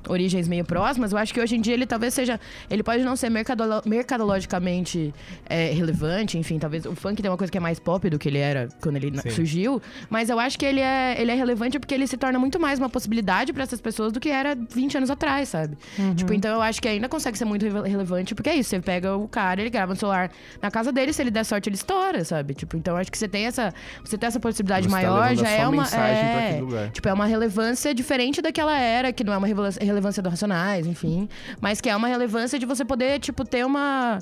[0.06, 2.38] origens meio próximas, eu acho que hoje em dia ele talvez seja.
[2.70, 3.82] Ele pode não ser mercadolo-
[4.28, 5.14] mercadologicamente
[5.48, 8.28] é, relevante, enfim, talvez o funk tem uma coisa que é mais pop do que
[8.28, 9.30] ele era quando ele Sim.
[9.30, 9.80] surgiu,
[10.10, 12.78] mas eu acho que ele é, ele é relevante porque ele se torna muito mais
[12.78, 15.76] uma possibilidade pra essas pessoas do que era 20 anos atrás, sabe?
[16.16, 18.80] Tipo, então eu acho que ainda consegue ser muito rele- relevante, porque é isso, você
[18.80, 20.30] pega o cara, ele grava no celular
[20.60, 22.54] na casa dele, se ele der sorte, ele estoura, sabe?
[22.54, 23.72] Tipo, então eu acho que você tem essa,
[24.04, 26.88] você tem essa possibilidade Você tá maior, a já sua é uma é.
[26.92, 30.86] Tipo, é uma relevância diferente daquela era, que não é uma revela- relevância do Racionais,
[30.86, 31.28] enfim.
[31.60, 34.18] Mas que é uma relevância de você poder, tipo, ter uma.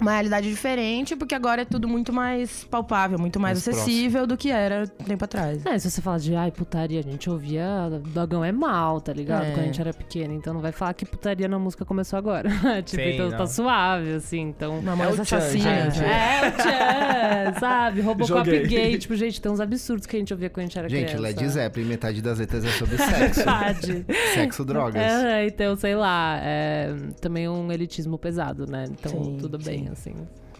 [0.00, 4.34] Uma realidade diferente, porque agora é tudo muito mais palpável, muito mais, Mais acessível do
[4.34, 5.66] que era tempo atrás.
[5.66, 9.44] É, se você fala de ai, putaria, a gente ouvia Dogão é mal, tá ligado?
[9.44, 9.50] É.
[9.50, 10.32] Quando a gente era pequeno.
[10.32, 12.48] Então não vai falar que putaria na música começou agora.
[12.82, 13.36] tipo, Sim, então não.
[13.36, 14.40] tá suave, assim.
[14.40, 14.80] Então.
[14.80, 15.68] Mamonas É o Tchan?
[15.68, 17.19] É, o Tchan,
[17.60, 18.00] sabe?
[18.02, 18.66] Robocop Joguei.
[18.66, 18.98] gay.
[18.98, 21.22] Tipo, gente, tem uns absurdos que a gente ouvia quando a gente era Gente, criança.
[21.22, 23.34] Led Zeppelin, metade das letras é sobre sexo.
[23.44, 24.06] Verdade.
[24.34, 25.00] sexo, drogas.
[25.02, 28.86] É, então, sei lá, é também um elitismo pesado, né?
[28.90, 29.88] Então, Sim, tudo bem, sim.
[29.92, 30.14] assim.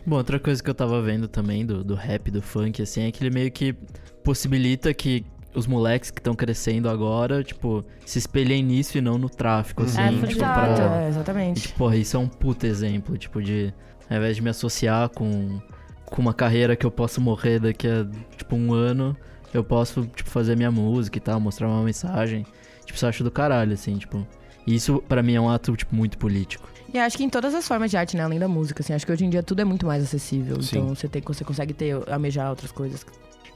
[0.07, 3.11] Bom, outra coisa que eu tava vendo também do, do rap, do funk, assim, é
[3.11, 3.74] que ele meio que
[4.24, 5.24] possibilita que
[5.55, 10.01] os moleques que estão crescendo agora, tipo, se espelhem nisso e não no tráfico, assim.
[10.01, 11.62] É, tipo, pra- é, E, exatamente.
[11.62, 13.74] tipo, porra, isso é um puta exemplo, tipo, de
[14.09, 15.61] ao invés de me associar com,
[16.11, 18.06] com uma carreira que eu posso morrer daqui a,
[18.36, 19.16] tipo, um ano,
[19.54, 22.44] eu posso, tipo, fazer minha música e tal, mostrar uma mensagem.
[22.84, 24.26] Tipo, isso eu acho do caralho, assim, tipo.
[24.66, 26.68] E isso, pra mim, é um ato, tipo, muito político.
[26.92, 28.24] E acho que em todas as formas de arte, né?
[28.24, 28.92] Além da música, assim.
[28.92, 30.61] Acho que hoje em dia tudo é muito mais acessível.
[30.61, 30.78] Sim.
[30.78, 33.06] Então você, tem, você consegue ter, almejar outras coisas.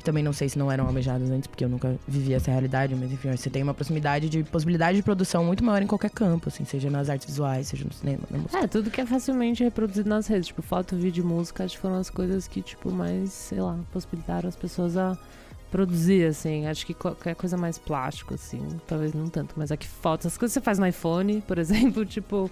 [0.05, 2.95] Que também não sei se não eram almejadas antes, porque eu nunca vivi essa realidade.
[2.95, 6.49] Mas enfim, você tem uma proximidade de possibilidade de produção muito maior em qualquer campo,
[6.49, 6.65] assim.
[6.65, 8.59] Seja nas artes visuais, seja no cinema, na música.
[8.59, 10.49] É, tudo que é facilmente reproduzido nas redes.
[10.49, 14.47] Tipo, foto, vídeo música, acho que foram as coisas que, tipo, mais, sei lá, possibilitaram
[14.47, 15.17] as pessoas a
[15.75, 16.67] produzir, assim.
[16.69, 20.55] Acho que qualquer coisa mais plástico, assim, talvez não tanto, mas aqui fotos, as coisas
[20.55, 22.49] que você faz no iPhone, por exemplo, tipo,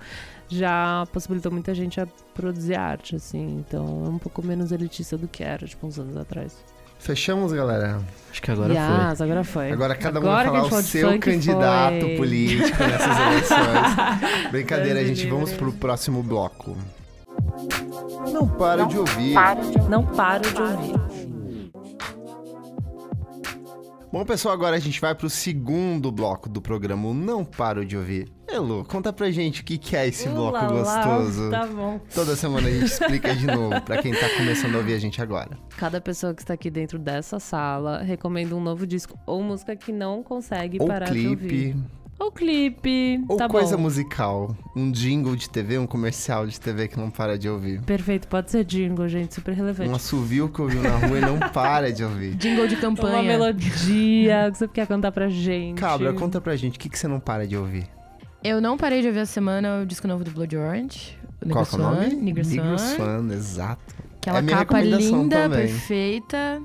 [0.49, 3.59] já possibilitou muita gente a produzir arte, assim.
[3.61, 6.57] Então é um pouco menos elitista do que era, tipo, uns anos atrás.
[7.03, 8.01] Fechamos, galera.
[8.31, 9.73] Acho que agora Yes, agora foi.
[9.73, 12.17] Agora cada um Agora vai que a falar o seu candidato foi.
[12.17, 14.51] político nessas eleições.
[14.53, 15.29] Brincadeira, Deus gente.
[15.29, 15.65] Vamos livre.
[15.65, 16.77] pro próximo bloco.
[18.33, 19.35] Não para de ouvir.
[19.91, 20.95] Não paro de ouvir.
[24.13, 28.31] Bom, pessoal, agora a gente vai pro segundo bloco do programa Não Paro de Ouvir.
[28.53, 31.51] Elo, conta pra gente o que, que é esse bloco gostoso.
[31.51, 31.99] Tá bom.
[32.15, 35.21] Toda semana a gente explica de novo pra quem tá começando a ouvir a gente
[35.23, 35.51] agora.
[35.77, 39.91] Cada pessoa que está aqui dentro dessa sala recomenda um novo disco ou música que
[39.93, 41.49] não consegue Ou parar de ouvir.
[41.49, 41.77] clipe,
[42.19, 43.25] Ou clipe.
[43.29, 43.85] ou tá coisa bom.
[43.85, 44.55] musical.
[44.77, 47.81] Um jingle de TV, um comercial de TV que não para de ouvir.
[47.83, 49.89] Perfeito, pode ser jingle, gente, super relevante.
[49.91, 52.35] Um assovio que ouviu na rua e não para de ouvir.
[52.35, 53.23] Jingle de Uma campanha.
[53.23, 55.79] melodia que você quer cantar pra gente.
[55.81, 57.87] Cabra, conta pra gente, o que, que você não para de ouvir?
[58.45, 61.17] Eu não parei de ouvir essa semana o disco novo do Blood Orange.
[61.45, 62.11] o Qual é o nome?
[62.11, 63.33] Swan, Negro Swan.
[63.33, 63.95] Exato.
[64.21, 65.67] Aquela É capa linda, também.
[65.67, 66.63] perfeita.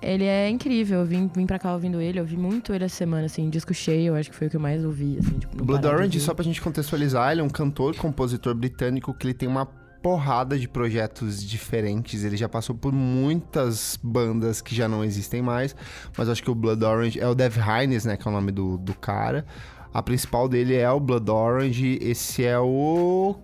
[0.00, 1.00] Ele é incrível.
[1.00, 2.18] Eu vim, vim pra cá ouvindo ele.
[2.18, 3.48] Eu ouvi muito ele essa semana, assim.
[3.50, 5.38] Disco cheio, eu acho que foi o que eu mais ouvi, assim.
[5.38, 9.34] Tipo, Blood Orange, só pra gente contextualizar, ele é um cantor, compositor britânico que ele
[9.34, 9.66] tem uma
[10.02, 12.24] porrada de projetos diferentes.
[12.24, 15.76] Ele já passou por muitas bandas que já não existem mais,
[16.18, 18.50] mas acho que o Blood Orange é o Dev Hines, né, que é o nome
[18.50, 19.46] do, do cara.
[19.92, 21.98] A principal dele é o Blood Orange.
[22.00, 23.36] Esse é o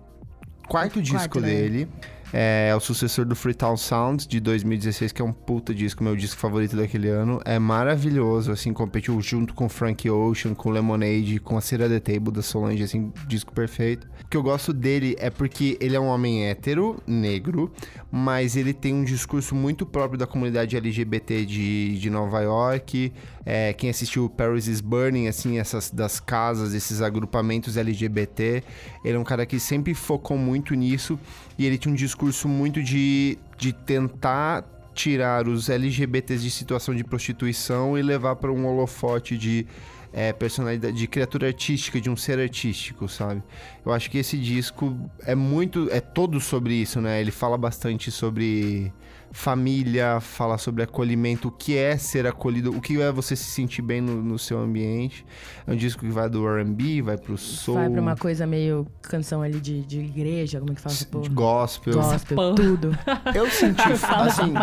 [0.67, 1.47] quarto disco né?
[1.47, 1.87] dele.
[2.31, 6.39] É, o sucessor do Freetown Sound de 2016, que é um puta disco, meu disco
[6.39, 7.41] favorito daquele ano.
[7.43, 12.31] É maravilhoso, assim, competiu junto com Frank Ocean, com Lemonade, com a Cera The Table
[12.31, 14.07] da Solange, assim, disco perfeito.
[14.23, 17.71] O que eu gosto dele é porque ele é um homem hétero, negro,
[18.11, 23.11] mas ele tem um discurso muito próprio da comunidade LGBT de, de Nova York.
[23.51, 28.63] É, quem assistiu Paris is Burning, assim, essas das casas, esses agrupamentos LGBT,
[29.03, 31.19] ele é um cara que sempre focou muito nisso
[31.57, 37.03] e ele tinha um discurso muito de, de tentar tirar os LGBTs de situação de
[37.03, 39.65] prostituição e levar para um holofote de
[40.13, 43.41] é, personalidade, de criatura artística, de um ser artístico, sabe?
[43.83, 44.95] Eu acho que esse disco
[45.25, 47.19] é muito, é todo sobre isso, né?
[47.19, 48.93] Ele fala bastante sobre
[49.31, 53.81] família, fala sobre acolhimento, o que é ser acolhido, o que é você se sentir
[53.81, 55.25] bem no, no seu ambiente.
[55.67, 58.87] É um disco que vai do R&B, vai pro soul, Vai pra uma coisa meio
[59.01, 61.23] canção ali de, de igreja, como é que fala porra?
[61.23, 61.93] de gospel.
[61.93, 62.97] Gospel, tudo.
[63.35, 64.53] Eu senti, assim,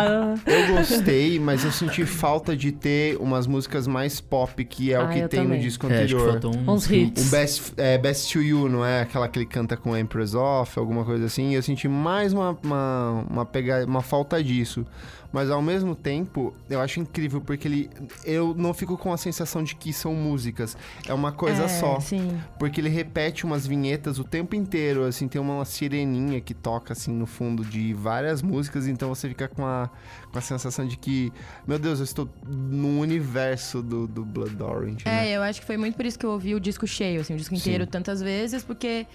[0.45, 5.03] eu gostei, mas eu senti falta de ter umas músicas mais pop, que é o
[5.03, 5.57] Ah, que eu tem também.
[5.57, 6.41] no disco É, acho que anterior.
[6.41, 6.71] faltou um...
[6.73, 7.27] uns hits.
[7.27, 9.01] O Best, é, Best to You, não é?
[9.01, 11.53] Aquela que ele canta com Empress Off, alguma coisa assim.
[11.53, 14.85] Eu senti mais uma, uma, uma, pega, uma falta disso.
[15.31, 17.89] Mas ao mesmo tempo, eu acho incrível, porque ele.
[18.23, 20.77] Eu não fico com a sensação de que são músicas.
[21.05, 21.99] É uma coisa É, só.
[21.99, 22.39] Sim.
[22.57, 27.11] Porque ele repete umas vinhetas o tempo inteiro, assim, tem uma sireninha que toca, assim,
[27.11, 29.89] no fundo de várias músicas, então você fica com a,
[30.31, 31.31] com a sensação de que,
[31.67, 35.29] meu Deus, eu estou no universo do, do Blood Orange, né?
[35.29, 37.33] É, eu acho que foi muito por isso que eu ouvi o disco cheio, assim,
[37.33, 37.89] o disco inteiro Sim.
[37.89, 39.05] tantas vezes, porque,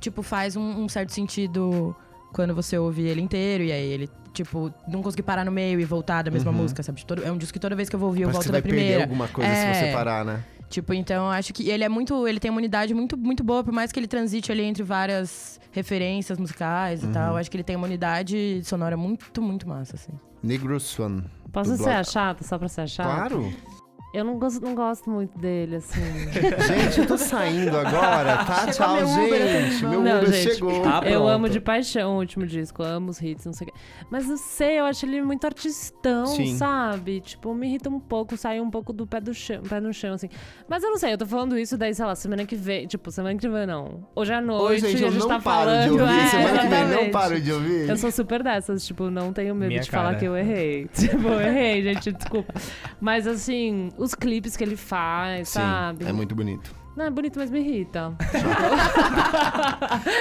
[0.00, 1.96] tipo, faz um, um certo sentido
[2.32, 5.84] quando você ouve ele inteiro, e aí ele, tipo, não conseguir parar no meio e
[5.84, 6.56] voltar da mesma Uhum.
[6.58, 7.04] música, sabe?
[7.04, 8.48] Todo- é um disco que toda vez que eu vou ouvir, eu Parece volto que
[8.48, 9.02] você da vai perder primeira.
[9.04, 9.74] alguma coisa se É.
[9.74, 10.42] você parar, né?
[10.70, 12.26] Tipo, então eu acho que ele é muito.
[12.26, 15.60] Ele tem uma unidade muito, muito boa, por mais que ele transite ali entre várias
[15.70, 17.12] referências musicais e Uhum.
[17.12, 17.32] tal.
[17.32, 20.12] Eu acho que ele tem uma unidade sonora muito, muito massa, assim.
[20.42, 21.24] Negro Swan.
[21.52, 23.28] Posso ser a chata, só pra ser a chata?
[23.28, 23.52] Claro.
[24.14, 26.00] Eu não gosto, não gosto muito dele, assim.
[26.68, 28.70] Gente, eu tô saindo agora, tá?
[28.70, 29.86] Chegou Tchau, meu Uber, gente.
[29.86, 30.54] Meu Não, Uber gente.
[30.54, 30.82] chegou.
[30.84, 33.72] Ah, eu amo de paixão o último disco, eu amo os hits, não sei o
[33.72, 33.78] quê.
[34.10, 36.56] Mas não sei, eu acho ele muito artistão, Sim.
[36.56, 37.20] sabe?
[37.22, 40.12] Tipo, me irrita um pouco, sai um pouco do pé do chão, pé no chão,
[40.12, 40.28] assim.
[40.68, 42.86] Mas eu não sei, eu tô falando isso daí, sei lá, semana que vem.
[42.86, 44.06] Tipo, semana que vem não.
[44.14, 45.84] Hoje à noite, Oi, gente, a eu gente não tá paro falando.
[45.84, 46.18] de ouvir.
[46.20, 47.88] é, Semana que vem não paro de ouvir.
[47.88, 50.16] Eu sou super dessas, tipo, não tenho medo Minha de falar cara.
[50.18, 50.86] que eu errei.
[50.92, 52.52] Tipo, eu errei, gente, desculpa.
[53.00, 56.04] Mas assim, os clipes que ele faz, Sim, sabe?
[56.04, 56.74] é muito bonito.
[56.94, 58.12] Não, é bonito, mas me irrita.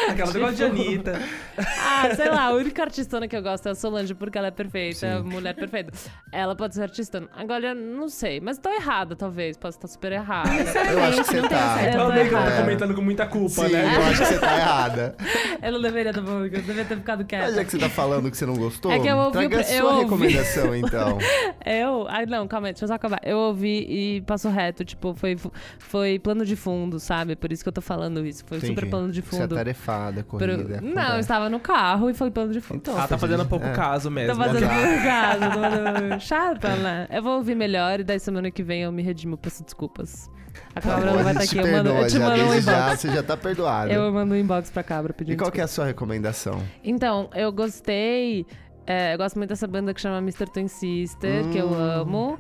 [0.10, 1.20] Aquela negócio de Anitta.
[1.58, 4.52] Ah, sei lá, a única artistona que eu gosto é a Solange, porque ela é
[4.52, 5.92] perfeita, mulher perfeita.
[6.32, 7.28] Ela pode ser artistona.
[7.36, 9.58] Agora, não sei, mas tô errada, talvez.
[9.58, 10.50] Posso estar super errada.
[10.50, 11.78] Eu acho que você tá.
[11.94, 12.52] Eu meio que ela errada.
[12.52, 13.96] tá comentando com muita culpa, Sim, né?
[13.98, 15.16] eu acho que você tá errada.
[15.62, 17.54] Eu não deveria estar falando, eu deveria ter ficado Mas quieta.
[17.54, 19.60] já que você tá falando que você não gostou, É que eu ouvi traga o
[19.60, 20.02] a sua eu ouvi.
[20.04, 21.18] recomendação, então.
[21.66, 22.08] Eu.
[22.10, 23.20] Ai, não, calma aí, deixa eu só acabar.
[23.24, 23.86] Eu ouvi
[24.18, 25.38] e passou reto, tipo, foi,
[25.80, 27.36] foi plano de fundo, sabe?
[27.36, 28.44] Por isso que eu tô falando isso.
[28.46, 28.90] Foi super Entendi.
[28.90, 29.56] plano de Você é fundo.
[29.56, 30.80] tarefada, Pro- corrida.
[30.82, 32.78] Não, eu estava no carro e foi plano de fundo.
[32.78, 33.72] Então, Ela tá faz fazendo pouco É.
[33.74, 34.36] caso mesmo.
[34.36, 34.98] Tô fazendo né?
[34.98, 37.08] por casa, tô fazendo chata, né?
[37.10, 40.30] Eu vou ouvir melhor e daí semana que vem eu me redimo, peço desculpas.
[40.76, 42.50] A Tá cabra não vai estar gente aqui, eu, mando, eu te já, mando um
[42.50, 43.00] desde já, inbox.
[43.00, 43.92] você já tá perdoado.
[43.92, 46.62] Eu mando um inbox pra cabra pedindo E qual que é a sua recomendação?
[46.84, 48.46] Então, eu gostei.
[48.86, 50.46] é, eu gosto muito dessa banda que chama Mr.
[50.52, 51.74] Twin Sister, que eu Hum.
[52.02, 52.40] amo.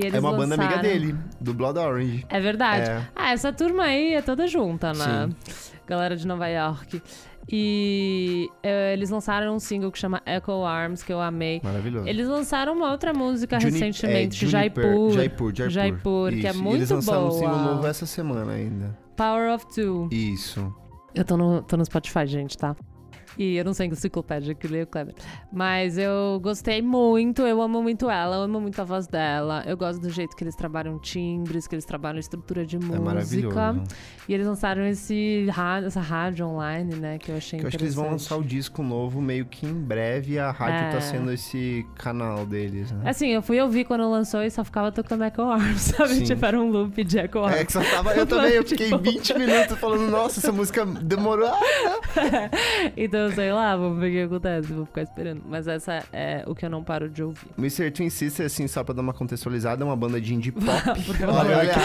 [0.00, 2.26] É uma banda amiga lançaram- dele, do Blood Orange.
[2.28, 2.90] É verdade.
[2.90, 3.08] É.
[3.14, 5.28] Ah, essa turma aí é toda junta, né?
[5.86, 7.02] Galera de Nova York.
[7.50, 11.60] E é, eles lançaram um single que chama Echo Arms, que eu amei.
[11.62, 12.06] Maravilhoso.
[12.08, 15.10] Eles lançaram uma outra música Juni- recentemente, é, Jaipur.
[15.12, 15.70] Jaipur, Jaipur.
[15.70, 17.38] Jaipur, que é muito Eles lançaram um boa.
[17.40, 18.96] single novo essa semana ainda.
[19.16, 20.08] Power of Two.
[20.10, 20.72] Isso.
[21.14, 22.74] Eu tô no, tô no Spotify, gente, tá?
[23.38, 25.14] E eu não sei enciclopédia que lê o Kleber.
[25.52, 29.62] Mas eu gostei muito, eu amo muito ela, eu amo muito a voz dela.
[29.66, 33.00] Eu gosto do jeito que eles trabalham timbres, que eles trabalham estrutura de É música.
[33.00, 33.82] maravilhoso.
[34.28, 37.18] E eles lançaram esse rádio, essa rádio online, né?
[37.18, 39.74] Que eu achei Eu acho que eles vão lançar o disco novo meio que em
[39.74, 40.38] breve.
[40.38, 40.90] A rádio É.
[40.90, 43.08] tá sendo esse canal deles, né?
[43.08, 46.14] Assim, eu fui ouvir quando lançou e só ficava tocando Echo Arms, sabe?
[46.14, 46.24] Sim.
[46.24, 47.56] Tipo, era um loop de Echo Arms.
[47.60, 48.14] É que só tava.
[48.14, 51.50] Eu também, eu fiquei Tipo- 20 minutos falando, nossa, essa música demorou.
[52.14, 52.50] Ah,
[53.22, 55.42] então, sei lá, vamos ver o que acontece, vou ficar esperando.
[55.46, 57.46] Mas essa é o que eu não paro de ouvir.
[57.56, 57.90] Mr.
[57.92, 60.66] Twin Sister, assim, só pra dar uma contextualizada, é uma banda de indie pop.
[61.22, 61.80] Olha, olha, aqui.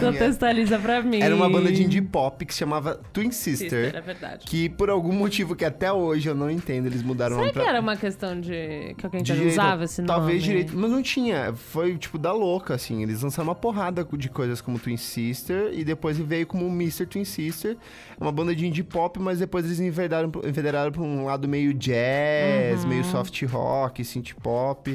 [0.00, 1.20] Contextualiza pra mim.
[1.20, 3.94] Era uma banda de indie pop que se chamava Twin Sister.
[3.94, 4.46] É verdade.
[4.46, 7.52] Que por algum motivo que até hoje eu não entendo, eles mudaram o Será nome
[7.52, 7.68] que pra...
[7.68, 10.08] era uma questão de que alguém direito, usava esse nome?
[10.08, 11.52] Talvez direito, mas não tinha.
[11.52, 13.02] Foi tipo da louca, assim.
[13.02, 17.06] Eles lançaram uma porrada de coisas como Twin Sister e depois veio como Mr.
[17.06, 17.76] Twin Sister.
[18.18, 21.74] É uma banda de indie pop, mas depois eles enveredaram, enveredaram pra um lado meio
[21.74, 24.90] jazz, meio soft rock, synth pop.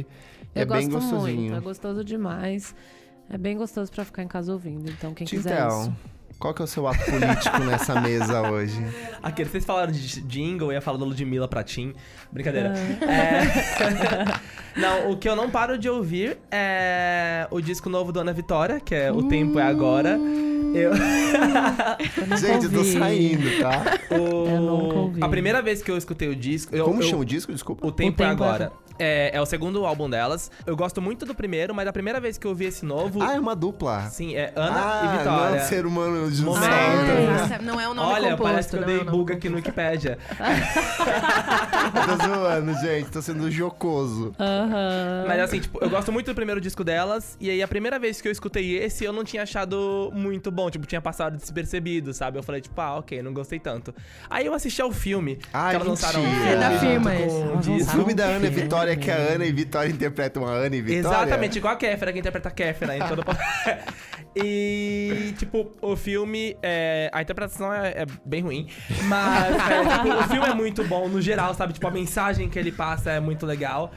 [0.56, 1.42] Eu é bem gosto gostosinho.
[1.42, 2.74] muito, é gostoso demais.
[3.30, 5.94] É bem gostoso pra ficar em casa ouvindo, então quem quiser Então, isso.
[6.40, 8.80] qual que é o seu ato político nessa mesa hoje?
[9.22, 11.94] Aquele, vocês falaram de jingle, eu ia falar da Ludmilla pra Tim.
[12.32, 12.74] Brincadeira.
[13.02, 14.80] É...
[14.80, 18.80] não, o que eu não paro de ouvir é o disco novo do Ana Vitória,
[18.80, 20.18] que é O Tempo é Agora.
[20.76, 20.92] Eu...
[20.92, 24.16] nunca Gente, eu tô saindo, tá?
[24.16, 25.24] o- Eu nunca ouvi.
[25.24, 26.76] A primeira vez que eu escutei o disco.
[26.76, 27.52] eu- Como eu- chama o disco?
[27.52, 27.86] Desculpa.
[27.86, 28.72] O Tempo, é Tempo é Agora.
[28.98, 30.50] É, é o segundo álbum delas.
[30.66, 33.22] Eu gosto muito do primeiro, mas a primeira vez que eu ouvi esse novo.
[33.22, 34.04] Ah, é uma dupla.
[34.04, 35.60] Sim, é Ana ah, e Vitória.
[35.60, 36.64] Não, ser humano de um Momento.
[36.64, 37.42] salto.
[37.42, 38.44] Nossa, não é o nome Olha, composto.
[38.44, 40.18] parece que eu não, dei bug aqui no Wikipedia.
[42.08, 43.10] Tô zoando, gente.
[43.10, 44.34] Tô sendo jocoso.
[44.40, 45.26] Aham.
[45.28, 47.36] Mas assim, tipo, eu gosto muito do primeiro disco delas.
[47.40, 50.65] E aí, a primeira vez que eu escutei esse, eu não tinha achado muito bom.
[50.70, 52.38] Tipo, tinha passado despercebido, sabe?
[52.38, 53.94] Eu falei, tipo, ah, ok, não gostei tanto.
[54.30, 55.40] Aí eu assisti ao filme.
[55.54, 57.36] Ai, que elas lançaram um É da firma esse.
[57.70, 58.50] o filme da Ana e.
[58.50, 61.18] Vitória é que a Ana e Vitória interpretam a Ana e Vitória.
[61.18, 63.24] Exatamente, igual a Kéfera, que interpreta a Kéfera em todo
[64.38, 68.68] E, tipo, o filme, é, a interpretação é, é bem ruim,
[69.06, 71.72] mas é, tipo, o filme é muito bom no geral, sabe?
[71.72, 73.94] Tipo, a mensagem que ele passa é muito legal.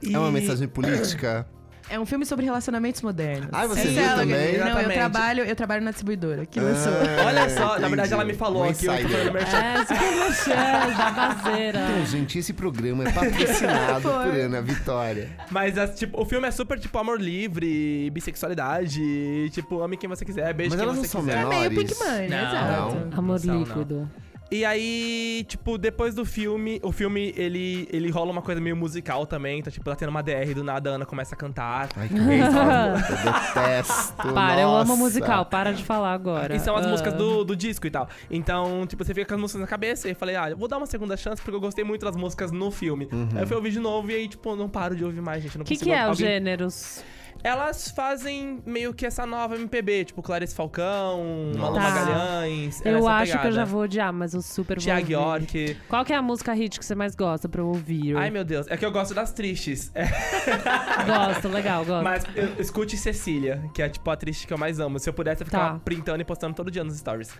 [0.00, 1.46] E- É uma mensagem política?
[1.90, 3.48] É um filme sobre relacionamentos modernos.
[3.52, 4.36] Ai, você É viu ela, também?
[4.36, 4.92] Não, eu Exatamente.
[4.94, 6.46] trabalho, eu trabalho na distribuidora.
[6.46, 6.92] Que lançou.
[6.92, 9.18] Ah, Olha só, na verdade ela me falou Um aqui, eu tô insider.
[9.18, 9.56] falando merchan.
[9.58, 11.80] É, super baseira.
[11.90, 15.28] Então, gente, esse programa é patrocinado por Ana Vitória.
[15.50, 20.24] Mas, as- tipo, o filme é super, tipo, amor livre, bissexualidade, tipo, ame quem você
[20.24, 21.42] quiser, beijo Mas quem elas não você são quiser.
[21.42, 21.70] É meio.
[21.70, 22.38] Pink Money, Não.
[22.38, 23.18] exato.
[23.18, 23.58] Amor Não, não.
[23.60, 24.10] líquido.
[24.54, 29.24] E aí, tipo, depois do filme, o filme, ele, ele rola uma coisa meio musical
[29.24, 31.88] também, então, tipo, tá tendo uma DR, do nada a Ana começa a cantar.
[31.96, 34.14] Ai, que eu detesto.
[34.34, 36.54] Para, eu amo musical, para de falar agora.
[36.54, 36.88] E são as Ah.
[36.90, 38.06] músicas do, do disco e tal.
[38.30, 40.68] Então, tipo, você fica com as músicas na cabeça e eu falei, ah, eu vou
[40.68, 43.08] dar uma segunda chance porque eu gostei muito das músicas no filme.
[43.34, 45.56] Aí eu fui ouvir de novo e aí, tipo, não paro de ouvir mais, gente.
[45.56, 47.02] Não O que, que é os alguém- gêneros?
[47.44, 51.80] Elas fazem meio que essa nova MPB, tipo Clarice Falcão, Malu Tá.
[51.80, 52.80] Magalhães.
[52.84, 53.56] Eu nessa acho que eu pegada.
[53.56, 55.12] já vou odiar, mas eu super vou Tiago ouvir.
[55.12, 55.76] York.
[55.88, 58.16] Qual que é a música hit que você mais gosta pra eu ouvir?
[58.16, 58.66] Ai, meu Deus.
[58.68, 59.90] É que eu gosto das tristes.
[59.94, 60.04] É,
[61.06, 62.04] Gosto, legal, gosto.
[62.04, 64.98] mas eu, escute Cecília, que é tipo a triste que eu mais amo.
[64.98, 65.80] Se eu pudesse, eu ficava Tá.
[65.84, 67.30] printando e postando todo dia nos stories.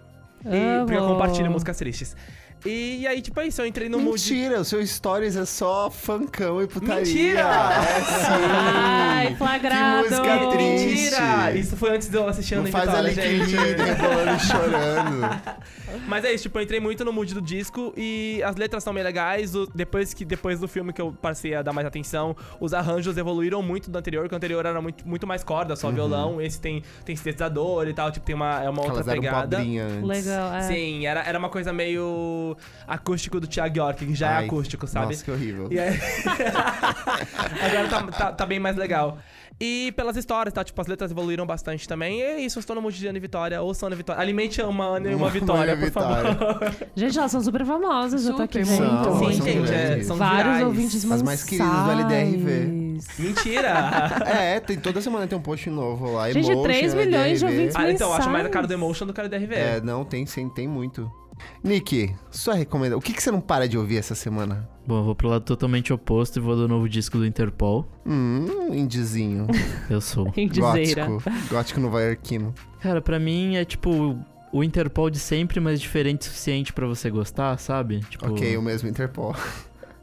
[0.45, 2.16] E, porque eu compartilho músicas tristes.
[2.64, 3.61] E, aí, tipo, é isso.
[3.61, 4.12] Eu entrei no mood.
[4.12, 6.99] Mentira, o seu stories é só funkão e putaria.
[7.05, 7.40] Mentira!
[7.40, 8.43] É sim!
[8.55, 10.05] Ai, flagrado.
[10.05, 10.86] Que música triste.
[10.86, 11.53] Mentira!
[11.57, 15.43] Isso foi antes de eu assistir Não faz Vitória, ela rebolando e chorando.
[16.07, 18.95] Mas é isso, tipo, eu entrei muito no mood do disco e as letras são
[18.95, 19.55] bem legais.
[19.55, 23.16] o- depois, que, depois do filme que eu passei a dar mais atenção, os arranjos
[23.18, 26.40] evoluíram muito do anterior, que o anterior era muito, muito mais corda, só violão.
[26.40, 29.59] Esse tem, tem sintetizador e tal, tipo, tem uma, é uma outra pegada.
[29.59, 30.03] antes.
[30.32, 30.62] Legal, é.
[30.62, 32.56] Sim, era, era uma coisa meio
[32.86, 35.06] acústico do Thiago York, que já Ai, é acústico, sabe?
[35.06, 35.68] Nossa, que horrível.
[35.70, 35.98] E aí...
[37.62, 39.18] Agora tá, tá, tá bem mais legal.
[39.60, 40.64] E pelas histórias, tá?
[40.64, 42.18] Tipo, as letras evoluíram bastante também.
[42.18, 43.62] E é isso, estou no mood de Ana e Vitória.
[43.62, 44.20] Ouça Ana e Vitória.
[44.20, 46.74] Alimente uma Ana e uma Uma Vitória, por favor.
[46.96, 49.04] Gente, elas são super famosas, eu tô aqui Super, vendo.
[49.04, 50.64] São, Sim, são gente, é, são Vários virais.
[50.66, 52.81] ouvintes As mais queridas do LDRV.
[53.18, 53.72] Mentira!
[54.32, 56.30] É, tem, toda semana tem um post novo lá.
[56.30, 58.72] Gente, Emotion, 3 milhões de ouvintes ah, então, eu acho mais a cara do.
[58.72, 59.55] Emotion do que a do DRV.
[59.55, 61.11] É, não, tem sim, tem muito.
[61.62, 62.99] Nick, sua recomendação.
[62.99, 64.68] O que, que você não para de ouvir essa semana?
[64.86, 67.86] Bom, eu vou pro lado totalmente oposto e vou do novo disco do Interpol.
[68.05, 69.47] Hum, indizinho.
[69.88, 70.32] Eu sou.
[70.36, 71.07] Indizeira.
[71.07, 71.30] Gótico.
[71.51, 72.55] Gótico novaiorquino.
[72.80, 74.18] Cara, pra mim é tipo
[74.53, 78.01] o Interpol de sempre, mas diferente o suficiente pra você gostar, sabe?
[78.01, 79.34] Tipo, Ok, o mesmo Interpol.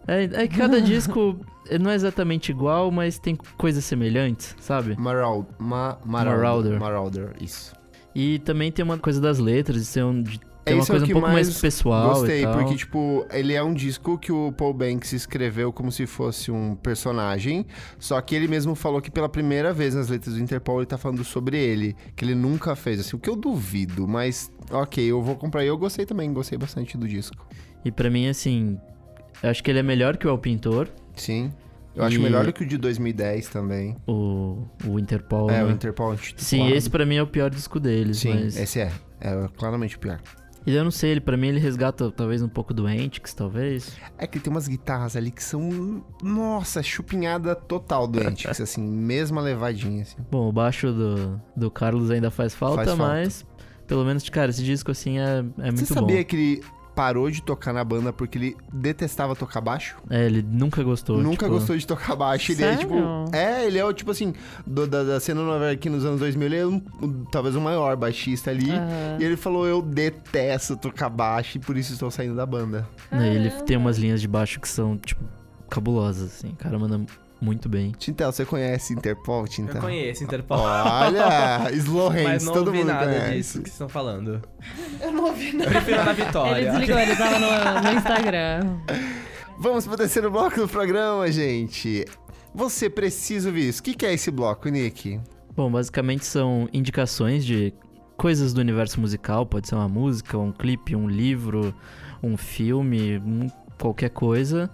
[0.08, 1.40] É, é que cada disco
[1.78, 4.95] não é exatamente igual, mas tem coisas semelhantes, sabe?
[4.97, 6.39] Maraud, ma, Marauder.
[6.39, 6.80] Marauder.
[6.80, 7.74] Marauder, isso.
[8.15, 10.24] E também tem uma coisa das letras, de ser um,
[10.70, 13.53] ter uma Esse é coisa um que pouco mais, mais pessoal Gostei, porque, tipo, ele
[13.53, 17.65] é um disco que o Paul Banks escreveu como se fosse um personagem,
[17.97, 20.97] só que ele mesmo falou que pela primeira vez nas letras do Interpol ele tá
[20.97, 25.22] falando sobre ele, que ele nunca fez, assim, o que eu duvido, mas ok, eu
[25.22, 27.47] vou comprar e eu gostei também, gostei bastante do disco.
[27.84, 28.78] E pra mim, assim,
[29.41, 30.89] eu acho que ele é melhor que o El Pintor,
[31.22, 31.51] Sim.
[31.95, 33.95] Eu acho E- melhor do que o de 2010 também.
[34.07, 35.49] o, o Interpol.
[35.49, 35.65] É, né?
[35.65, 36.15] o Interpol.
[36.38, 38.55] Sim, esse pra mim é o pior disco deles, Sim, mas...
[38.57, 38.91] esse é.
[39.20, 40.20] É claramente o pior.
[40.65, 43.97] E eu não sei, ele, pra mim ele resgata talvez um pouco do Antics, talvez.
[44.17, 49.41] É que tem umas guitarras ali que são, nossa, chupinhada total do Antics, assim, mesma
[49.41, 50.17] levadinha, assim.
[50.30, 53.03] Bom, o baixo do, do Carlos ainda faz falta, Faz falta.
[53.03, 53.45] mas
[53.88, 56.24] pelo menos, cara, esse disco assim é, é muito Você sabia bom.
[56.26, 56.63] que ele
[57.00, 59.95] parou de tocar na banda porque ele detestava tocar baixo.
[60.10, 61.18] É, ele nunca gostou.
[61.18, 62.52] Nunca tipo, gostou de tocar baixo.
[62.52, 62.80] Ele é Sério?
[62.89, 62.95] tipo.
[63.34, 64.34] É, ele é o tipo assim,
[64.68, 66.82] do- da, da cena nova aqui nos anos 2000, ele é um-
[67.32, 68.70] talvez o maior baixista ali.
[68.70, 69.18] Aham.
[69.18, 72.86] E ele falou: Eu detesto tocar baixo e por isso estou saindo da banda.
[73.10, 73.66] né, ele Caramba.
[73.66, 75.24] tem umas linhas de baixo que são, tipo,
[75.70, 76.50] cabulosas, assim.
[76.50, 77.00] O cara manda
[77.42, 77.92] muito bem.
[77.98, 79.82] Tintel, você conhece Interpol, Eu Tintel?
[79.82, 80.60] conheço Interpol.
[80.60, 83.34] Olha, Slow Mas Hands, não todo ouvi mundo nada conhece.
[83.38, 84.42] disso que vocês estão falando.
[85.02, 85.72] Eu não ouvi nada.
[85.72, 86.72] Prefiro na Ele Vitória.
[86.72, 88.78] desligou, ele tava no, no Instagram.
[89.60, 92.06] Vamos pro terceiro bloco do programa, gente.
[92.54, 93.82] Você precisa ouvir isso.
[93.82, 95.20] O que, que é esse bloco, Nick?
[95.56, 97.74] Bom, basicamente são indicações de
[98.18, 99.46] coisas do universo musical.
[99.46, 101.74] Pode ser uma música, um clipe, um livro,
[102.24, 104.70] um filme, um- qualquer coisa.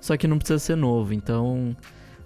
[0.00, 1.14] Só que não precisa ser novo.
[1.14, 1.74] Então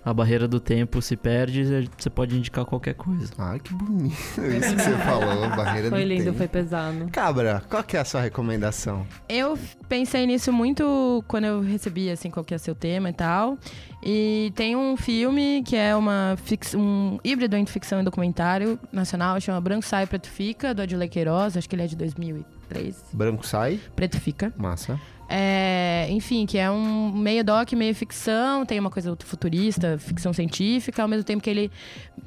[0.09, 3.32] a barreira do tempo se perde e você pode indicar qualquer coisa.
[3.38, 6.38] Ai, que bonito isso que você falou, barreira Foi do lindo, tempo.
[6.38, 7.09] foi pesado.
[7.12, 9.06] Cabra, qual que é a sua recomendação?
[9.28, 13.59] Eu pensei nisso muito quando eu recebi, assim, qual que é seu tema e tal.
[14.02, 16.74] E tem um filme que é uma fix...
[16.74, 21.56] um híbrido entre ficção e documentário nacional, chama Branco Sai, Preto Fica, do Adilei Queiroz,
[21.56, 23.04] acho que ele é de 2003.
[23.12, 23.80] Branco sai?
[23.96, 24.52] Preto Fica.
[24.56, 24.98] Massa.
[25.30, 31.02] É, enfim, que é um meio doc, meio ficção, tem uma coisa futurista, ficção científica,
[31.02, 31.70] ao mesmo tempo que ele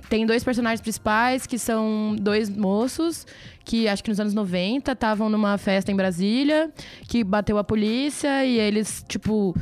[0.07, 3.25] tem dois personagens principais, que são dois moços,
[3.65, 6.71] que acho que nos anos 90 estavam numa festa em Brasília,
[7.07, 9.55] que bateu a polícia e eles, tipo.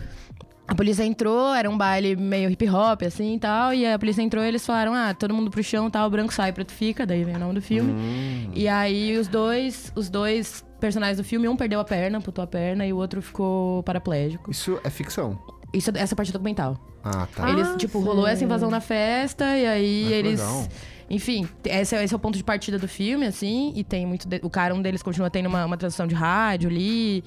[0.68, 3.74] A polícia entrou, era um baile meio hip hop, assim e tal.
[3.74, 6.32] E a polícia entrou e eles falaram: ah, todo mundo pro chão, tal, o branco
[6.32, 7.92] sai, preto fica, daí vem o nome do filme.
[7.92, 8.52] Hum.
[8.54, 12.48] E aí os dois, os dois personagens do filme, um perdeu a perna, amputou a
[12.48, 14.50] perna, e o outro ficou paraplégico.
[14.52, 15.38] Isso é ficção.
[15.74, 16.78] Isso, essa parte é documental.
[17.04, 17.50] Ah, tá.
[17.50, 18.08] Eles, Ah, tipo, sei.
[18.08, 20.40] rolou essa invasão na festa, e aí que eles.
[20.40, 20.68] legal.
[21.12, 24.28] Enfim, esse é, esse é o ponto de partida do filme, assim, e tem muito.
[24.28, 27.24] de- o cara, um deles continua tendo uma, uma tradução de rádio ali,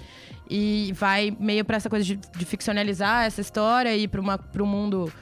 [0.51, 4.39] e vai meio pra essa coisa de, de ficcionalizar essa história e ir pra, uma,
[4.39, 5.13] pra um mundo.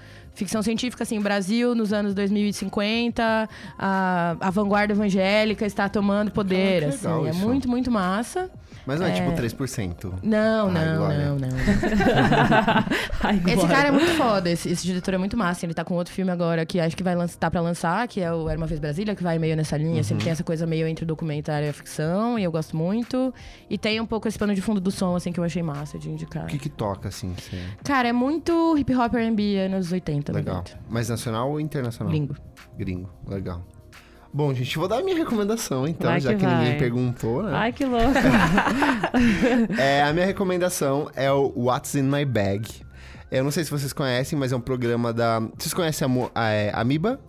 [0.41, 3.47] Ficção científica, assim, Brasil nos anos 2050,
[3.79, 7.27] a, a vanguarda evangélica está tomando poder, legal assim.
[7.27, 7.39] É isso.
[7.41, 8.51] muito, muito massa.
[8.87, 9.13] Mas não é, É.
[9.13, 10.13] tipo 3%.
[10.23, 11.19] Não, Ai, não, Glória.
[11.19, 11.49] não, não.
[13.23, 15.67] Ai, Esse cara é muito foda, esse, esse diretor é muito massa.
[15.67, 18.21] Ele tá com outro filme agora que acho que vai lançar, tá pra lançar, que
[18.21, 20.43] é o Era Uma Vez Brasília, que vai meio nessa linha, assim, que tem essa
[20.43, 23.33] coisa meio entre o documentário e a ficção, e eu gosto muito.
[23.69, 25.99] E tem um pouco esse pano de fundo do som, assim, que eu achei massa
[25.99, 26.45] de indicar.
[26.45, 27.35] O que que toca, assim?
[27.39, 27.59] Você...
[27.85, 30.57] Cara, é muito hip hop R&B anos 80, Legal.
[30.57, 30.79] 90.
[30.89, 32.11] Mais nacional ou internacional?
[32.13, 32.37] Gringo.
[32.79, 33.11] Gringo.
[33.27, 33.65] Legal.
[34.33, 37.51] Bom, gente, vou dar a minha recomendação, então, Vai já que que, ninguém perguntou, né?
[37.53, 38.07] Ai, que louco.
[39.77, 42.69] É, a minha recomendação é o What's in My Bag.
[43.31, 45.41] Eu não sei se vocês conhecem, mas é um programa da.
[45.59, 47.21] Vocês conhecem a, Mo- a é, Amiba?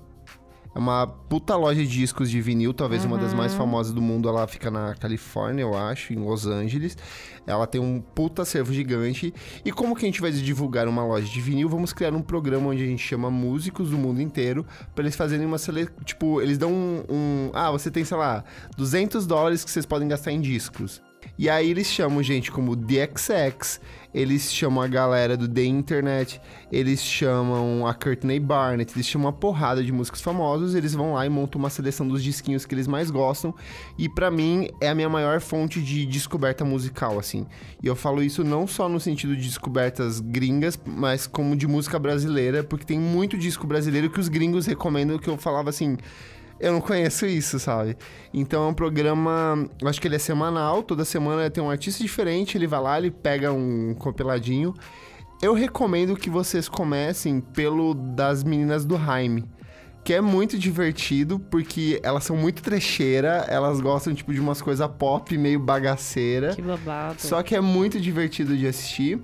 [0.73, 4.29] É uma puta loja de discos de vinil, talvez uma das mais famosas do mundo.
[4.29, 6.97] Ela fica na Califórnia, eu acho, em Los Angeles.
[7.45, 9.33] Ela tem um puta acervo gigante.
[9.65, 11.67] E como que a gente vai divulgar uma loja de vinil?
[11.67, 14.65] Vamos criar um programa onde a gente chama músicos do mundo inteiro
[14.95, 15.93] pra eles fazerem uma seleção.
[16.05, 17.51] Tipo, eles dão um, um.
[17.53, 18.43] Ah, você tem, sei lá,
[18.77, 21.01] 200 dólares que vocês podem gastar em discos.
[21.37, 23.79] E aí eles chamam gente como DXX,
[24.13, 26.41] eles chamam a galera do The Internet,
[26.71, 31.25] eles chamam a Courtney Barnett, eles chamam uma porrada de músicos famosos, eles vão lá
[31.25, 33.55] e montam uma seleção dos disquinhos que eles mais gostam.
[33.97, 37.45] E pra mim é a minha maior fonte de descoberta musical, assim.
[37.81, 41.97] E eu falo isso não só no sentido de descobertas gringas, mas como de música
[41.97, 45.97] brasileira, porque tem muito disco brasileiro que os gringos recomendam que eu falava assim,
[46.61, 47.97] eu não conheço isso, sabe?
[48.33, 52.03] Então é um programa, eu acho que ele é semanal, toda semana tem um artista
[52.03, 54.73] diferente, ele vai lá, ele pega um compiladinho.
[55.41, 59.43] Eu recomendo que vocês comecem pelo das meninas do Jaime.
[60.03, 64.87] Que é muito divertido, porque elas são muito trecheira, elas gostam, tipo, de umas coisas
[64.97, 66.55] pop, meio bagaceira.
[66.55, 67.21] que babado.
[67.21, 69.19] Só que é muito divertido de assistir.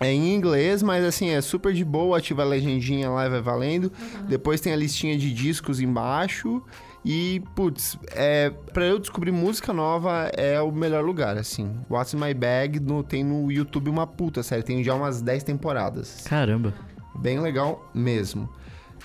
[0.00, 3.42] É em inglês, mas assim, é super de boa, ativa a legendinha lá e vai
[3.42, 3.92] valendo.
[4.26, 6.62] Depois tem a listinha de discos embaixo.
[7.04, 11.74] E, putz, é, pra eu descobrir música nova é o melhor lugar, assim.
[11.90, 15.42] What's in My Bag no- tem no YouTube uma puta série, tem já umas 10
[15.42, 16.24] temporadas.
[16.26, 16.74] Caramba.
[17.18, 18.48] Bem legal mesmo.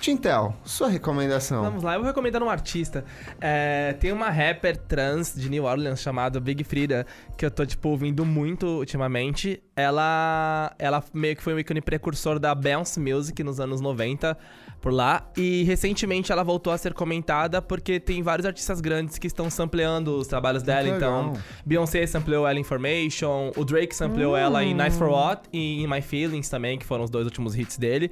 [0.00, 1.62] Tintel, sua recomendação.
[1.62, 3.04] Vamos lá, eu vou recomendar um artista.
[3.40, 7.88] É, tem uma rapper trans de New Orleans chamada Big Frida, que eu tô, tipo,
[7.88, 9.62] ouvindo muito ultimamente.
[9.74, 14.36] Ela, ela meio que foi um ícone precursor da Bounce Music nos anos 90,
[14.80, 15.28] por lá.
[15.36, 20.16] E recentemente ela voltou a ser comentada porque tem vários artistas grandes que estão sampleando
[20.16, 20.88] os trabalhos dela.
[20.88, 21.42] Que Então, legal.
[21.64, 25.88] Beyoncé sampleou ela em Information, o Drake sampleou ela em Nice for What e em
[25.88, 28.10] My Feelings também, que foram os dois últimos hits dele.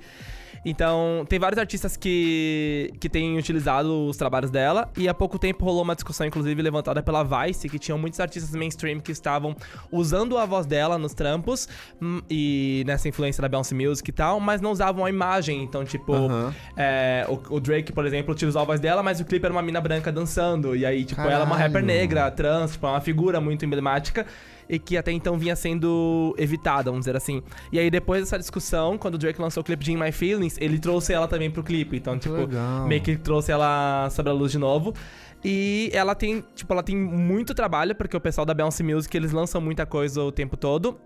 [0.65, 4.91] Então, tem vários artistas que, que têm utilizado os trabalhos dela.
[4.97, 8.55] E há pouco tempo rolou uma discussão, inclusive, levantada pela Vice, que tinham muitos artistas
[8.55, 9.55] mainstream que estavam
[9.93, 11.69] usando a voz dela nos trampos
[12.01, 15.63] hum, e nessa influência da Bounce Music e tal, mas não usavam a imagem.
[15.63, 16.55] Então, tipo, Aham.
[16.77, 19.63] é, o, o Drake, por exemplo, utilizou a voz dela, mas o clipe era uma
[19.63, 20.75] mina branca dançando.
[20.75, 21.73] E aí, tipo, ela é uma Caralho.
[21.75, 24.27] rapper negra, trans, tipo, é uma figura muito emblemática.
[24.69, 27.43] E que até então vinha sendo evitada, vamos dizer assim.
[27.73, 30.57] E aí, depois dessa discussão, quando o Drake lançou o clipe de In My Feelings,
[30.61, 31.97] ele trouxe ela também pro clipe.
[31.97, 32.87] Então, tipo, legal.
[32.87, 34.95] meio que trouxe ela sobre a luz de novo.
[35.45, 39.31] E ela tem, tipo, ela tem muito trabalho, porque o pessoal da Bounce Music, eles
[39.31, 40.99] lançam muita coisa o tempo todo.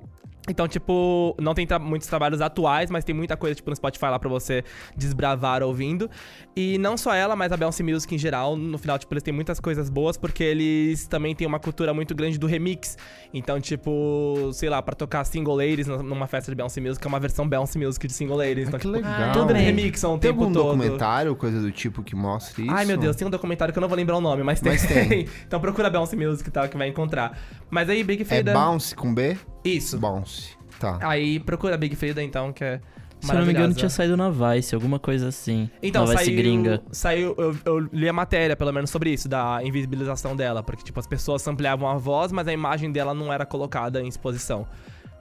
[0.48, 4.06] Então, tipo, não tem tra- muitos trabalhos atuais, mas tem muita coisa, tipo, no Spotify
[4.06, 4.64] lá pra você
[4.96, 6.10] desbravar ouvindo.
[6.56, 9.32] E não só ela, mas a Bounce Music em geral, no final, tipo, eles têm
[9.32, 12.96] muitas coisas boas, porque eles também têm uma cultura muito grande do remix.
[13.32, 17.20] Então, tipo, sei lá, pra tocar Single Ladies numa festa de Bounce Music, é uma
[17.20, 18.66] versão Bounce Music de Single Ladies.
[18.66, 19.32] Ah, Então, que tipo, legal.
[19.32, 19.64] tudo eles Amei.
[19.66, 20.64] remixam o Tem tempo algum todo.
[20.78, 22.74] documentário, coisa do tipo, que mostre isso?
[22.74, 24.72] Ai, meu Deus, tem um documentário que eu não vou lembrar o nome, mas tem.
[24.72, 25.28] Mas tem.
[25.46, 27.38] então procura Bounce Music e tal, que vai encontrar.
[27.70, 28.52] Mas aí, Big É Frida...
[28.54, 29.36] Bounce com B?
[29.64, 29.98] Isso.
[29.98, 30.56] Bounce.
[30.78, 30.98] Tá.
[31.02, 32.80] Aí procura Big Frida, então, que é
[33.20, 35.68] Se eu não me engano, tinha saído na Vice, alguma coisa assim.
[35.82, 36.82] Então, na Vice saiu, gringa.
[36.92, 40.62] saiu eu, eu li a matéria, pelo menos, sobre isso, da invisibilização dela.
[40.62, 44.06] Porque, tipo, as pessoas ampliavam a voz, mas a imagem dela não era colocada em
[44.06, 44.66] exposição.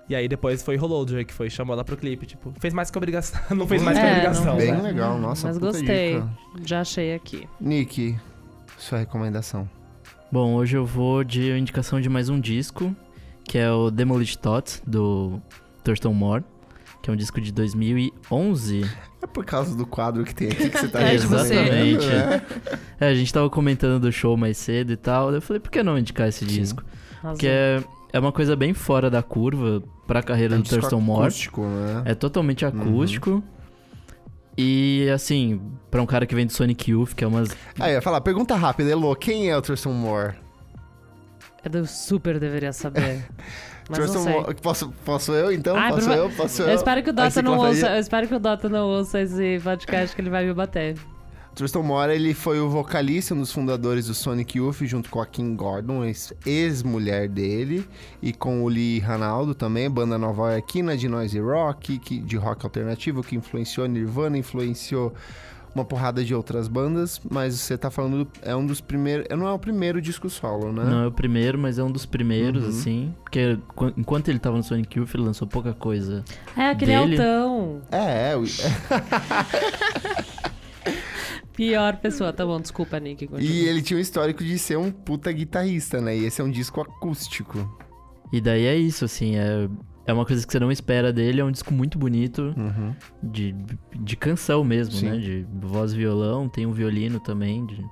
[0.09, 2.89] E aí depois foi rolou o Drake, foi chamou ela pro clipe, tipo, fez mais
[2.89, 3.41] que obrigação.
[3.57, 4.81] não fez mais que É, obrigação, não- Bem né?
[4.81, 6.13] legal, nossa, Mas puta gostei.
[6.13, 6.29] dica.
[6.63, 7.45] Já achei aqui.
[7.59, 8.15] Nick,
[8.77, 9.67] sua recomendação.
[10.31, 12.95] Bom, hoje eu vou de indicação de mais um disco,
[13.47, 15.41] que é o Demolished Thoughts, do
[15.83, 16.43] Thurston Moore,
[17.01, 18.83] que é um disco de 2011.
[19.21, 22.05] É por causa do quadro que tem aqui que você tá É, recomendando, Exatamente.
[22.07, 22.41] né?
[22.99, 25.81] É, a gente tava comentando do show mais cedo e tal, eu falei, por que
[25.81, 26.59] não indicar esse Sim.
[26.59, 26.83] disco?
[27.21, 27.81] Porque é,
[28.13, 31.21] é uma coisa bem fora da curva pra carreira É um do disco Thurston Moore.
[31.27, 32.03] acústico, né?
[32.05, 33.43] É totalmente acústico.
[34.57, 37.49] E assim, pra um cara que vem do Sonic Youth, que é umas.
[37.79, 40.33] Aí, eu ia falar, pergunta rápida, Elo, quem é o Thurston Moore?
[41.73, 43.23] Eu super deveria saber.
[43.89, 44.33] Mas não sei.
[44.61, 45.75] Posso, posso eu, então?
[45.75, 46.29] Ai, posso por fa- eu?
[46.31, 46.67] Posso eu?
[46.69, 47.87] Eu espero que o Dota não ouça.
[47.95, 50.97] Eu espero que o Dota não ouça esse podcast que ele vai me bater.
[51.55, 55.25] Thurston Moore, ele foi o vocalista, um dos fundadores do Sonic Youth, junto com a
[55.25, 57.87] Kim Gordon, ex- ex-mulher dele,
[58.21, 63.23] e com o Lee Ranaldo também, banda nova-iorquina de noise rock, que, de rock alternativo,
[63.23, 65.15] que influenciou Nirvana, influenciou
[65.77, 69.47] uma porrada de outras bandas, mas você tá falando, do- é um dos primeiros, não
[69.47, 70.83] é o primeiro disco solo, né?
[70.83, 72.69] Não é o primeiro, mas é um dos primeiros, Uhum.
[72.69, 73.15] assim.
[73.23, 76.23] Porque qu- enquanto ele tava no Sonic Youth, ele lançou pouca coisa.
[76.55, 77.17] É, aquele Dele?
[77.21, 77.81] altão.
[77.91, 78.43] É, é, o-
[81.55, 82.31] Pior pessoa.
[82.31, 83.27] Tá bom, desculpa, Nick.
[83.27, 83.51] continua.
[83.51, 86.15] e ele tinha um histórico de ser um puta guitarrista, né?
[86.15, 87.67] E esse é um disco acústico.
[88.31, 89.67] E daí é isso, assim, é,
[90.07, 92.95] é uma coisa que você não espera dele, é um disco muito bonito, Uhum.
[93.21, 93.53] de,
[93.99, 95.09] de canção mesmo, Sim.
[95.09, 95.17] né?
[95.17, 97.65] De voz e violão, tem um violino também.
[97.65, 97.85] de-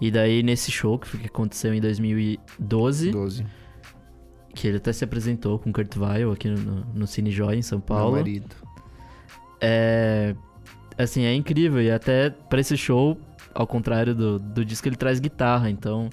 [0.00, 3.46] E daí nesse show que, aconteceu em 2012, 12.
[4.54, 7.62] que ele até se apresentou com o Kurt Weill aqui no, no Cine Joy em
[7.62, 8.16] São Meu Paulo.
[8.16, 8.54] marido.
[9.60, 10.34] É.
[10.98, 11.80] Assim, é incrível.
[11.82, 13.18] E até pra esse show,
[13.54, 15.68] ao contrário do, do disco, ele traz guitarra.
[15.70, 16.08] Então,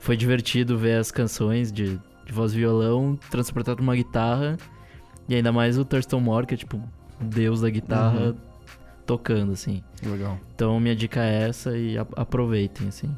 [0.00, 1.98] foi divertido ver as canções de,
[2.28, 4.56] de voz e violão transportado pra uma guitarra.
[5.28, 6.76] E ainda mais o Thurston Moore, que é tipo
[7.20, 8.36] o deus da guitarra, Uhum.
[9.06, 9.82] tocando, assim.
[10.04, 10.38] Legal.
[10.54, 13.14] Então, minha dica é essa e a- aproveitem, assim.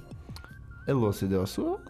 [0.86, 1.80] Elô, você deu a sua?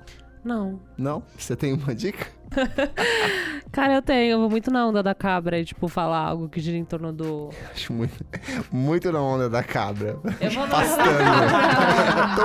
[0.42, 0.80] Não.
[0.96, 1.22] Não?
[1.36, 2.26] Você tem uma dica?
[3.72, 4.32] Cara, eu tenho.
[4.32, 7.12] Eu vou muito na onda da cabra e, tipo, falar algo que gira em torno
[7.12, 7.50] do.
[7.72, 8.24] Acho muito,
[8.72, 10.18] muito na onda da cabra.
[10.40, 10.66] Eu vou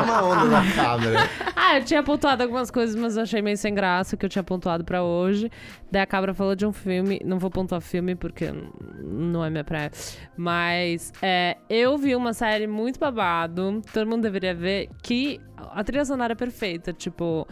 [0.06, 1.30] na onda da cabra.
[1.56, 4.44] Ah, eu tinha pontuado algumas coisas, mas eu achei meio sem graça que eu tinha
[4.44, 5.50] pontuado pra hoje.
[5.92, 8.52] Daí a Cabra falou de um filme, não vou pontuar filme porque
[9.02, 9.92] não é minha praia.
[10.38, 16.06] Mas é, eu vi uma série muito babado, todo mundo deveria ver, que a trilha
[16.06, 16.94] sonora é perfeita.
[16.94, 17.48] Tipo,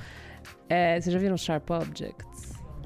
[0.70, 2.33] é, vocês já viram Sharp Objects?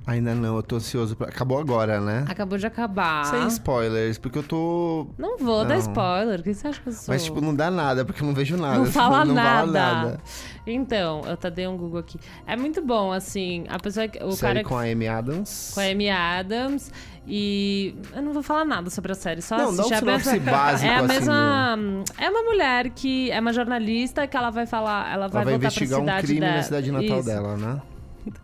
[0.08, 1.18] Ainda não, eu tô ansioso.
[1.18, 1.28] Pra...
[1.28, 2.24] Acabou agora, né?
[2.30, 3.26] Acabou de acabar.
[3.26, 5.06] Sem spoilers, porque eu tô.
[5.18, 5.82] Não vou dar Não.
[5.82, 7.14] spoiler, o que você acha que eu sou?
[7.14, 8.78] Mas, tipo, não dá nada, porque eu não vejo nada.
[8.78, 9.50] Não Tipo, fala não nada.
[9.50, 10.20] Fala nada.
[10.66, 12.18] Então, eu tá dei um Google aqui.
[12.46, 14.24] É muito bom, assim, a pessoa que.
[14.24, 15.72] O Série cara com a Amy Adams.
[15.74, 16.90] com a Amy Adams.
[17.30, 19.94] E eu não vou falar nada sobre a série, só Não, assistir.
[19.94, 21.78] É a sinopse mesma- básico, É a assim, mesma.
[22.18, 25.12] É uma mulher que é uma jornalista que ela vai falar.
[25.12, 26.56] Ela vai, Ela vai investigar um crime dela.
[26.56, 27.26] na cidade natal Isso.
[27.28, 27.82] dela, né?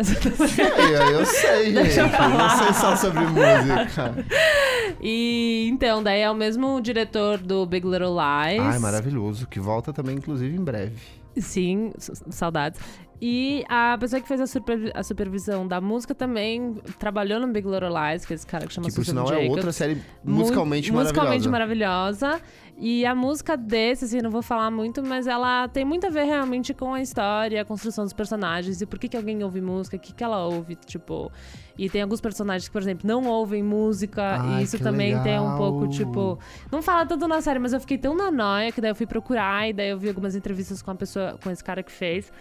[0.02, 0.66] Sei,
[1.14, 1.74] eu sei, gente.
[1.84, 2.58] Deixa eu falar.
[2.58, 4.16] não sei só sobre música.
[5.06, 8.62] E então, daí é o mesmo diretor do Big Little Lies.
[8.62, 9.48] Ai, maravilhoso.
[9.48, 10.96] Que volta também, inclusive, em breve.
[11.38, 12.80] Sim, saudades.
[13.26, 17.66] E a pessoa que fez a, supervi- a supervisão da música também trabalhou no Big
[17.66, 19.56] Little Lies, que é esse cara que chama Que por Susan sinal é Jacobs.
[19.56, 19.96] outra série
[20.26, 22.28] Mu- musicalmente musicalmente maravilhosa.
[22.28, 22.64] maravilhosa.
[22.76, 26.24] E a música desse, assim, não vou falar muito, mas ela tem muito a ver
[26.24, 29.96] realmente com a história, a construção dos personagens e por que, que alguém ouve música,
[29.96, 31.32] o que, que ela ouve, tipo.
[31.78, 35.40] E tem alguns personagens que, por exemplo, não ouvem música, Ai, e isso também tem
[35.40, 35.58] um legal.
[35.58, 36.40] pouco, tipo.
[36.72, 39.06] Não fala tanto na série, mas eu fiquei tão na noia que daí eu fui
[39.06, 42.32] procurar e daí eu vi algumas entrevistas com a pessoa, com esse cara que fez.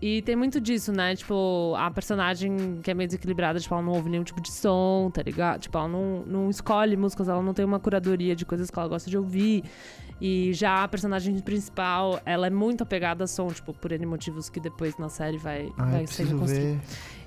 [0.00, 1.14] E tem muito disso, né?
[1.14, 5.10] Tipo, a personagem que é meio desequilibrada, tipo, ela não ouve nenhum tipo de som,
[5.12, 5.60] tá ligado?
[5.60, 8.88] Tipo, ela não, não escolhe músicas, ela não tem uma curadoria de coisas que ela
[8.88, 9.64] gosta de ouvir.
[10.20, 14.50] E já a personagem principal, ela é muito apegada a som, tipo, por N motivos
[14.50, 16.80] que depois na série vai, Ai, vai preciso sendo construído.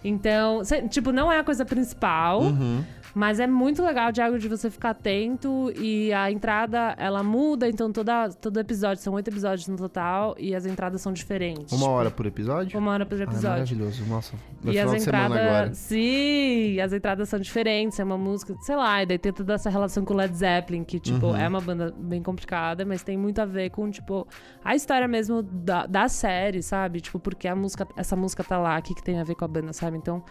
[0.03, 2.41] Então, tipo, não é a coisa principal.
[2.41, 2.83] Uhum.
[3.15, 7.91] Mas é muito legal, Diago, de você ficar atento e a entrada, ela muda, então
[7.91, 11.71] toda, todo episódio, são oito episódios no total, e as entradas são diferentes.
[11.71, 12.75] Uma Tipo, hora por episódio?
[12.83, 13.49] Uma hora por Ah, episódio.
[13.49, 14.05] maravilhoso.
[14.05, 14.33] Nossa,
[14.63, 15.77] e final as entradas.
[15.77, 19.69] Sim, as entradas são diferentes, é uma música, sei lá, e daí tem toda essa
[19.69, 21.37] relação com o Led Zeppelin, que, tipo, Uhum.
[21.37, 24.27] é uma banda bem complicada, mas tem muito a ver com, tipo,
[24.63, 26.99] a história mesmo da, da série, sabe?
[26.99, 29.45] Tipo, porque a música, essa música tá lá, o que, que tem a ver com
[29.45, 29.97] a banda, sabe?
[29.97, 30.21] Então,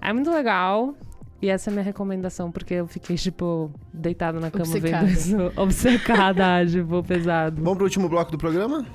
[0.00, 0.94] é muito legal.
[1.40, 5.06] E essa é a minha recomendação, porque eu fiquei, tipo, deitada na cama Obcecada.
[5.06, 5.36] vendo isso.
[5.60, 7.56] Obcecada, tipo, pesado.
[7.60, 8.86] Vamos pro último bloco do programa?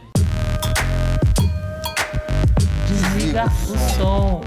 [3.28, 4.42] Desliga o som.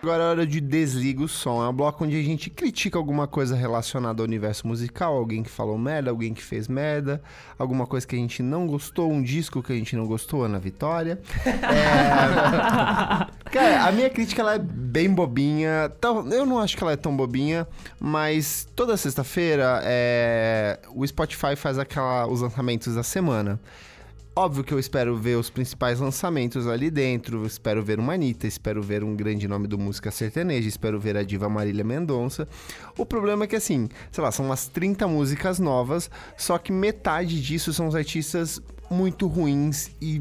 [0.00, 1.64] Agora é hora de Desliga o Som.
[1.64, 5.16] É um bloco onde a gente critica alguma coisa relacionada ao universo musical.
[5.16, 7.20] Alguém que falou merda, alguém que fez merda.
[7.58, 10.60] Alguma coisa que a gente não gostou, um disco que a gente não gostou, Ana
[10.60, 11.18] Vitória.
[11.44, 11.50] É...
[13.50, 15.90] Cara, a minha crítica ela é bem bobinha.
[16.30, 17.66] Eu não acho que ela é tão bobinha,
[17.98, 20.78] mas toda sexta-feira é...
[20.94, 22.28] o Spotify faz aquela...
[22.28, 23.58] os lançamentos da semana.
[24.38, 27.46] Óbvio que eu espero ver os principais lançamentos ali dentro.
[27.46, 31.22] Espero ver uma Anitta, espero ver um grande nome do música sertaneja, espero ver a
[31.22, 32.46] diva Marília Mendonça.
[32.98, 37.40] O problema é que, assim, sei lá, são umas 30 músicas novas, só que metade
[37.40, 38.60] disso são os artistas
[38.90, 40.20] muito ruins e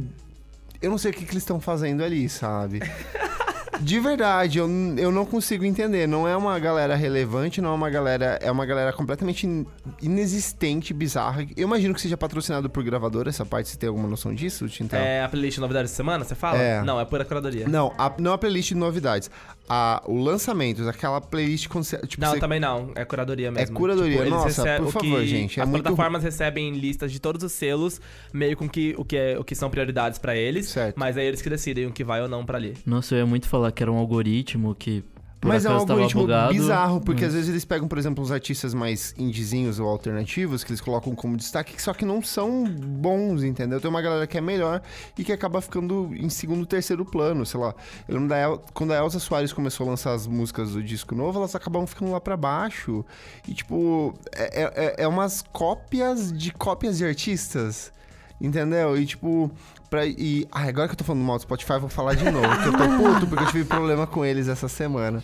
[0.81, 2.79] eu não sei o que, que eles estão fazendo ali, sabe?
[3.81, 6.07] De verdade, eu, eu não consigo entender.
[6.07, 8.39] Não é uma galera relevante, não é uma galera.
[8.41, 9.65] É uma galera completamente in-
[10.01, 11.43] inexistente, bizarra.
[11.55, 13.69] Eu imagino que seja patrocinado por gravadora, essa parte.
[13.69, 14.99] Você tem alguma noção disso, Tintel?
[14.99, 16.57] É a playlist Novidades de Semana, você fala?
[16.57, 16.81] É.
[16.83, 17.67] Não, é pura curadoria.
[17.67, 19.29] Não, a, não a playlist de novidades.
[19.67, 21.63] A, o lançamento, aquela playlist.
[22.07, 22.91] Tipo, Não, você- também não.
[22.95, 23.75] É curadoria mesmo.
[23.75, 24.17] curadoria.
[24.19, 27.43] eles Nossa, recebem- por favor, que- gente, é as muito plataformas recebem listas de todos
[27.43, 27.99] os selos,
[28.31, 30.67] meio com que, o, que é, o que são prioridades pra eles.
[30.67, 30.95] Certo.
[30.97, 32.75] Mas é eles que decidem o que vai ou não pra ali.
[32.85, 35.03] Nossa, eu ia muito falar que era um algoritmo que.
[35.45, 38.23] Por Mas é um algoritmo bugado, bizarro, porque mas- às vezes eles pegam, por exemplo,
[38.23, 42.63] uns artistas mais indizinhos ou alternativos, que eles colocam como destaque, só que não são
[42.65, 43.79] bons, entendeu?
[43.79, 44.81] Tem uma galera que é melhor
[45.15, 47.75] e que acaba ficando em segundo, terceiro plano, sei lá.
[48.07, 51.13] Eu lembro da El- quando a Elsa Soares começou a lançar as músicas do disco
[51.13, 53.05] novo, elas acabavam ficando lá pra baixo.
[53.47, 54.63] E, tipo, é,
[54.97, 57.93] é, é umas cópias de cópias de artistas.
[58.41, 58.97] Entendeu?
[58.97, 59.49] E tipo,
[59.89, 62.29] pra, e ah, agora que eu tô falando mal do Spotify, eu vou falar de
[62.29, 65.23] novo, que eu tô puto porque eu tive problema com eles essa semana.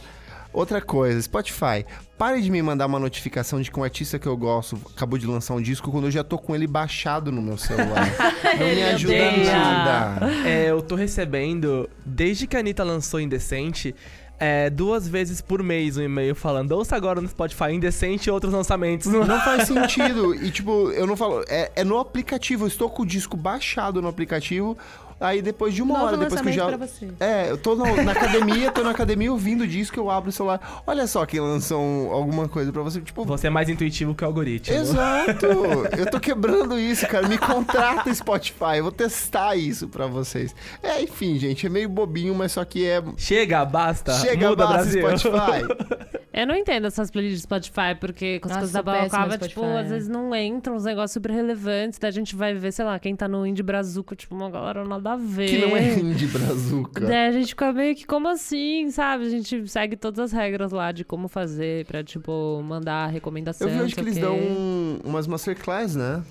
[0.53, 1.85] Outra coisa, Spotify,
[2.17, 5.25] pare de me mandar uma notificação de que um artista que eu gosto acabou de
[5.25, 8.05] lançar um disco quando eu já tô com ele baixado no meu celular.
[8.59, 10.25] Não me ajuda nada.
[10.45, 13.95] É, eu tô recebendo, desde que a Anitta lançou Indecente,
[14.43, 18.51] é, duas vezes por mês um e-mail falando ouça agora no Spotify Indecente e outros
[18.51, 19.05] lançamentos.
[19.13, 20.33] Não faz sentido.
[20.33, 21.43] E, tipo, eu não falo.
[21.47, 22.63] É, é no aplicativo.
[22.63, 24.75] Eu estou com o disco baixado no aplicativo.
[25.21, 26.67] Aí depois de uma Novo hora, depois que eu já.
[26.67, 27.07] pra você.
[27.19, 30.33] É, eu tô na, na academia, tô na academia ouvindo o disco, eu abro o
[30.33, 30.81] celular.
[30.85, 32.99] Olha só quem lançou um- alguma coisa pra você.
[33.01, 34.75] Tipo, Você é mais intuitivo que o algoritmo.
[34.75, 35.45] Exato!
[35.97, 37.27] Eu tô quebrando isso, cara.
[37.27, 38.77] Me contrata Spotify.
[38.77, 40.55] Eu vou testar isso pra vocês.
[40.81, 43.03] É, enfim, gente, é meio bobinho, mas só que é.
[43.15, 44.13] Chega, basta.
[44.13, 45.17] Chega, muda, basta Brasil.
[45.17, 46.11] Spotify.
[46.33, 49.65] Eu não entendo essas playlists do Spotify, porque com as Nossa, coisas da balaclava, tipo,
[49.65, 52.97] às vezes não entram uns negócios super relevantes, daí a gente vai ver, sei lá,
[52.97, 55.47] quem tá no Indie Brazuca, tipo, uma galera nada a ver.
[55.49, 57.01] Que não é indie brazuca.
[57.05, 59.25] Daí a gente fica meio que, como assim, sabe?
[59.25, 63.67] A gente segue todas as regras lá de como fazer pra, tipo, mandar recomendação.
[63.67, 66.23] Eu vi hoje que eles dão um- umas masterclass, né?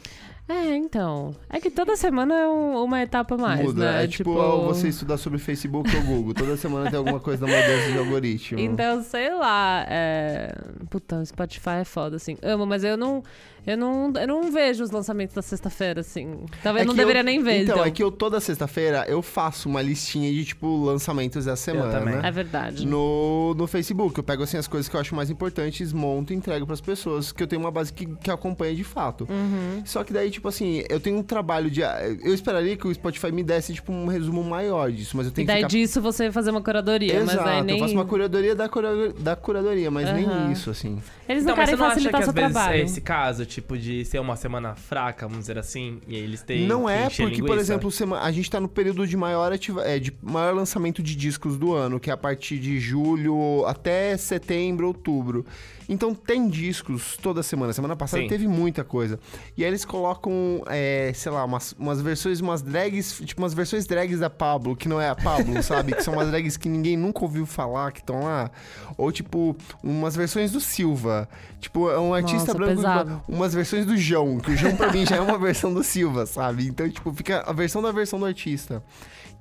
[0.48, 1.32] É, então.
[1.48, 3.92] É que toda semana é um- uma etapa mais, Muda.
[3.92, 4.04] né?
[4.04, 4.34] É tipo,
[4.64, 6.34] você estudar sobre Facebook ou Google.
[6.34, 8.58] Toda semana tem alguma coisa da mudança de algoritmo.
[8.58, 10.52] Então, sei lá, é...
[10.90, 12.36] Puta, o Spotify é foda, assim.
[12.42, 13.22] Amo, mas eu não...
[13.66, 16.40] Eu não, eu não vejo os lançamentos da sexta-feira, assim.
[16.62, 17.84] Talvez É não que eu- deveria nem ver, então, então.
[17.86, 21.90] é que eu toda sexta-feira eu faço uma listinha de, tipo, lançamentos da semana.
[21.92, 22.14] também.
[22.22, 22.86] É verdade.
[22.86, 26.36] No, no Facebook, eu pego assim as coisas que eu acho mais importantes, monto e
[26.36, 29.26] entrego pras pessoas, que eu tenho uma base que, que acompanha de fato.
[29.30, 29.82] Uhum.
[29.84, 31.80] Só que daí, tipo assim, eu tenho um trabalho de.
[32.22, 35.34] Eu esperaria que o Spotify me desse, tipo, um resumo maior disso, mas eu E
[35.34, 35.68] tenho que daí ficar.
[35.68, 37.76] disso você fazer uma curadoria, Exato, mas aí nem...
[37.76, 39.12] eu faço uma curadoria da, cura...
[39.12, 40.14] da curadoria, mas Aham.
[40.44, 40.98] nem isso, assim.
[41.28, 42.74] Eles não Então, mas querem você não acha que facilitar às seu vezes trabalho.
[42.80, 46.42] é esse caso, tipo, de ser uma semana fraca, vamos dizer assim, e aí eles
[46.42, 47.54] têm Não é porque, por linguiça?
[47.60, 49.82] exemplo, sema- a gente tá no período de maior, ativa...
[49.82, 54.16] é, de maior lançamento de discos do ano, que é a partir de julho até
[54.16, 55.44] setembro, outubro.
[55.90, 57.72] Então tem discos toda semana.
[57.72, 58.28] Semana passada Sim.
[58.28, 59.18] teve muita coisa.
[59.56, 63.86] E aí eles colocam, é, sei lá, umas, umas versões, umas drags, tipo umas versões
[63.86, 65.92] drags da Pablo, que não é a Pablo, sabe?
[65.92, 68.52] Que são umas drags que ninguém nunca ouviu falar, que estão lá.
[68.96, 71.28] Ou tipo, umas versões do Silva.
[71.58, 72.76] Tipo, é um artista Nossa, branco.
[72.76, 73.22] pesado.
[73.28, 76.24] Umas versões do João, que o João pra mim já é uma versão do Silva,
[76.24, 76.68] sabe?
[76.68, 78.80] Então, tipo, fica a versão da versão do artista.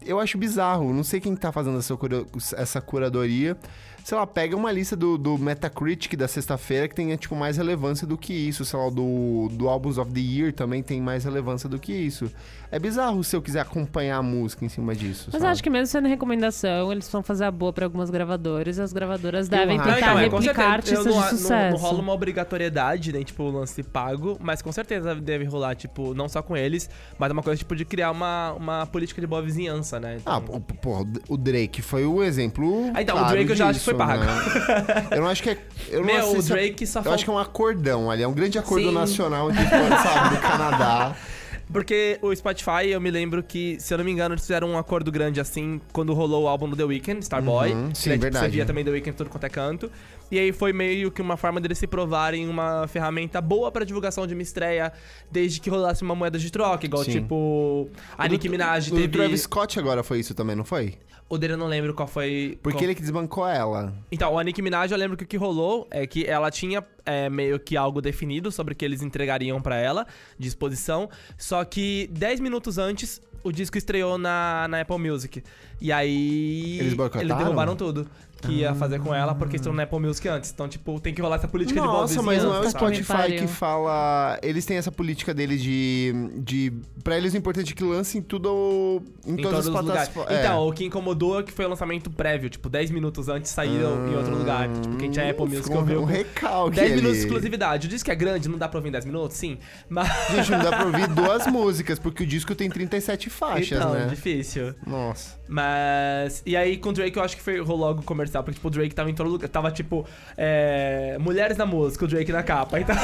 [0.05, 3.57] Eu acho bizarro, não sei quem tá fazendo essa, cura- essa curadoria.
[4.01, 8.07] Sei lá, pega uma lista do, do Metacritic da sexta-feira que tenha, tipo, mais relevância
[8.07, 8.63] do que isso.
[8.65, 11.91] Sei lá, o do, do Albums of the Year também tem mais relevância do que
[11.93, 12.31] isso.
[12.71, 15.51] É bizarro se eu quiser acompanhar a música em cima disso, Mas eu sabe?
[15.51, 18.93] acho que mesmo sendo recomendação, eles vão fazer a boa pra algumas gravadoras e as
[18.93, 19.87] gravadoras devem acho.
[19.87, 20.69] Não, tentar então, é, replicar certeza.
[20.71, 21.75] artistas Eu de não, não- sucesso.
[21.77, 26.29] Não, rola uma obrigatoriedade, nem tipo lance pago, mas com certeza deve rolar, tipo, não
[26.29, 29.88] só com eles, mas uma coisa tipo de criar uma, uma política de boa vizinhança,
[29.97, 30.17] né?
[30.19, 32.91] Então, Ah, pô, pô, o Drake foi o exemplo.
[32.93, 34.21] Ah, então, o claro Drake eu já acho que foi pago.
[34.25, 35.07] né?
[35.11, 35.57] Eu não acho que é.
[35.87, 37.15] Eu não Meu, sei o é- Drake só Eu falta.
[37.15, 38.93] acho que é um acordão ali, é um grande acordo Sim.
[38.93, 41.15] nacional de, sabe, do Canadá.
[41.71, 44.77] Porque o Spotify, eu me lembro que, se eu não me engano, eles fizeram um
[44.77, 47.71] acordo grande assim quando rolou o álbum do The Weeknd, Starboy.
[47.71, 48.45] Uhum, que sim, tipo, verdade.
[48.45, 49.91] Você via também The Weeknd tudo quanto é canto.
[50.31, 54.27] E aí foi meio que uma forma deles se provarem uma ferramenta boa pra divulgação
[54.27, 54.91] de uma estreia,
[55.31, 57.11] desde que rolasse uma moeda de troca, igual Sim.
[57.11, 59.17] tipo a O Nicki Minaj o do teve.
[59.17, 60.95] Travis Scott agora foi isso também, não foi?
[61.27, 62.57] O dele eu não lembro qual foi.
[62.63, 63.93] Porque qual- ele que desbancou ela.
[64.11, 67.29] Então, a Nicki Minaj, eu lembro que o que rolou é que ela tinha é,
[67.29, 70.07] meio que algo definido sobre o que eles entregariam pra ela,
[70.39, 71.07] de exposição,
[71.37, 75.43] só que 10 minutos antes, o disco estreou na, na Apple Music.
[75.79, 76.79] E aí...
[76.79, 77.37] Eles boicotaram?
[77.37, 78.09] derrubaram tudo
[78.41, 80.51] que ia fazer com ela, porque estreou na Apple Music antes.
[80.51, 82.69] Então, tipo, tem que rolar essa política de boa Nossa, mas não é o me
[82.69, 84.39] Spotify que fala.
[84.41, 86.13] Eles têm essa política deles de.
[86.37, 89.73] de pra eles o importante é que lancem tudo em, Em todas todos as os
[89.73, 90.09] lugares.
[90.09, 90.31] plataformas.
[90.37, 90.39] É.
[90.45, 94.07] Então, o que incomodou é que foi o lançamento prévio, tipo, 10 minutos antes saíram
[94.07, 94.69] em outro lugar.
[94.69, 96.01] Tipo, quem tinha Apple Music ouviu.
[96.01, 96.95] um recalque 10 ali.
[97.01, 97.87] minutos de exclusividade.
[97.87, 99.37] O disco é grande, não dá pra ouvir em 10 minutos?
[99.37, 99.57] Sim.
[99.89, 100.07] Mas.
[100.35, 104.07] Gente, não dá pra ouvir duas músicas, porque o disco tem 37 faixas, então, né?
[104.07, 104.73] difícil.
[104.85, 105.38] Nossa.
[105.49, 106.43] Mas.
[106.45, 108.71] E aí, com o Drake, eu acho que foi, rolou algo comercial, porque, tipo, o
[108.71, 109.49] Drake tava em todo lugar.
[109.49, 110.05] Tava, tipo,
[110.37, 112.79] é, mulheres na música, o Drake na capa.
[112.79, 112.95] Então,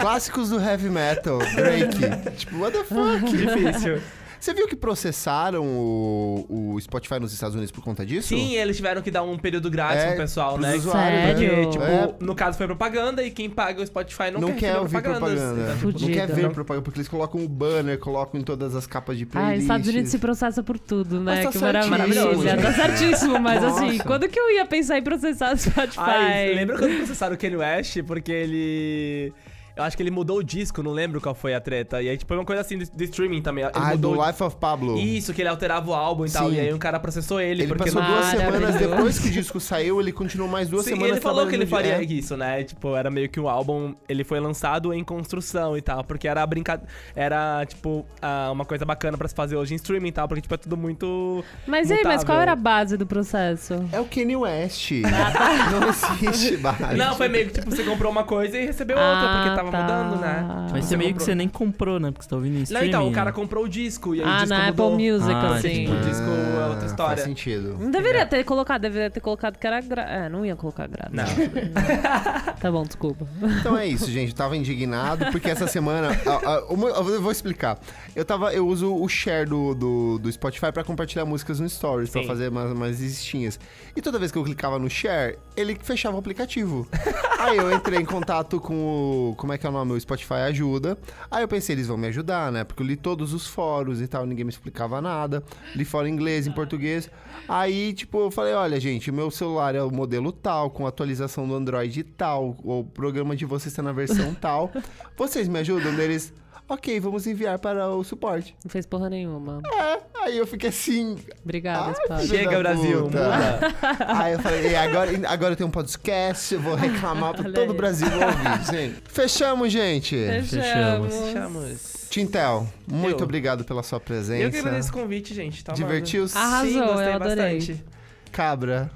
[0.00, 2.36] Clássicos do heavy metal, Drake.
[2.38, 3.24] tipo, what the fuck?
[3.28, 4.00] difícil.
[4.42, 8.26] Você viu que processaram o, o Spotify nos Estados Unidos por conta disso?
[8.26, 10.74] Sim, eles tiveram que dar um período grátis É, pro pessoal, pros né?
[10.74, 11.48] usuários, Sério?
[11.54, 12.14] Porque, tipo, É.
[12.18, 15.32] no caso foi propaganda e quem paga o Spotify não, Não, quer, quer ouvir propaganda.
[15.76, 18.74] Então, tipo, não quer ver não- propaganda, porque eles colocam o banner, colocam em todas
[18.74, 19.56] as capas de Ah, playlist.
[19.58, 21.36] os Estados Unidos se processa por tudo, né?
[21.36, 21.90] Mas tá que certíssimo.
[21.92, 22.56] maravilha.
[22.62, 24.02] Tá certíssimo, mas assim, Nossa.
[24.04, 25.98] quando que eu ia pensar em processar o Spotify?
[26.00, 28.02] Ai, lembra quando processaram o Kanye West?
[28.02, 29.32] Porque ele.
[29.76, 32.02] Eu acho que ele mudou o disco, não lembro qual foi a treta.
[32.02, 33.64] E aí, tipo, foi uma coisa assim de, de streaming também.
[33.64, 34.98] Ele Ah, mudou do Life of Pablo.
[34.98, 36.48] Isso, que ele alterava o álbum e tal.
[36.50, 36.56] Sim.
[36.56, 37.62] E aí um cara processou ele.
[37.62, 40.90] Ele porque passou duas semanas depois que o disco saiu, ele continuou mais duas Sim,
[40.92, 42.62] semanas ele falou que ele faria de- isso, né?
[42.64, 46.46] Tipo, era meio que um álbum, ele foi lançado em construção e tal, porque era
[46.46, 50.28] brincadeira, era tipo ah, uma coisa bacana pra se fazer hoje em streaming e tal,
[50.28, 52.26] porque tipo é tudo muito Mas e aí, mas mutável.
[52.26, 53.74] qual era a base do processo?
[53.92, 54.90] É o Kanye West.
[55.70, 56.96] não existe base.
[56.96, 59.82] Não, foi meio que tipo você comprou uma coisa e recebeu outra, porque tava tá.
[60.04, 60.68] mudando, né?
[60.72, 61.26] Mas Você meio que comprou.
[61.26, 62.10] você nem comprou, né?
[62.10, 64.28] Porque você tá ouvindo em Não, então, o cara comprou o disco e aí o
[64.28, 64.92] Ah, disco na mudou.
[64.94, 65.68] Apple Music, Ah, assim.
[65.68, 67.16] tipo, o disco é outra história.
[67.16, 67.76] Faz sentido.
[67.78, 70.02] Não deveria ter colocado, deveria ter colocado que era gra...
[70.02, 71.12] É, não ia colocar grátis.
[71.14, 71.24] Não.
[72.60, 73.26] Tá bom, desculpa.
[73.60, 74.30] Então é isso, gente.
[74.30, 76.10] Eu tava indignado porque essa semana.
[76.70, 77.78] eu vou explicar.
[78.14, 78.52] Eu tava.
[78.52, 82.28] Eu uso o share do, do, do Spotify pra compartilhar músicas no Stories, pra Sim.
[82.28, 83.58] fazer umas, umas listinhas.
[83.96, 86.86] E toda vez que eu clicava no share, ele fechava o aplicativo.
[87.38, 89.34] Aí eu entrei em contato com o.
[89.36, 89.92] Como é que é o nome?
[89.92, 90.98] O Spotify Ajuda.
[91.30, 92.64] Aí eu pensei, eles vão me ajudar, né?
[92.64, 95.42] Porque eu li todos os fóruns e tal, ninguém me explicava nada.
[95.74, 97.10] Li fora em inglês, em português.
[97.48, 101.46] Aí, tipo, eu falei: olha, gente, o meu celular é o modelo tal, com atualização
[101.46, 104.70] do Android tal, o programa de vocês está na versão tal.
[105.16, 105.92] Vocês me ajudam?
[105.98, 106.32] Eles.
[106.72, 108.56] Ok, vamos enviar para o suporte.
[108.64, 109.60] Não fez porra nenhuma.
[109.70, 111.18] É, aí eu fiquei assim.
[111.44, 113.18] Obrigada, filho Chega, Brasil, puta.
[113.18, 113.60] muda.
[114.08, 117.70] Aí eu falei, agora, agora eu tenho um podcast, eu vou reclamar pra Olha todo
[117.72, 117.74] o.
[117.74, 119.02] Brasil ouvir, gente.
[119.12, 120.16] Fechamos, gente.
[120.16, 121.14] Fechamos.
[121.14, 122.06] Fechamos.
[122.08, 123.24] Tintel, muito Eu.
[123.24, 124.42] obrigado pela sua presença.
[124.42, 125.62] Eu que agradeço esse convite, gente.
[125.62, 125.74] Tá.
[125.74, 126.38] Divertiu-se?
[126.38, 127.36] Arrasou, Sim, gostei eu adorei.
[127.58, 127.84] bastante.
[128.32, 128.90] Cabra,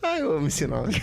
[0.00, 0.94] Ai, eu amo esse nome.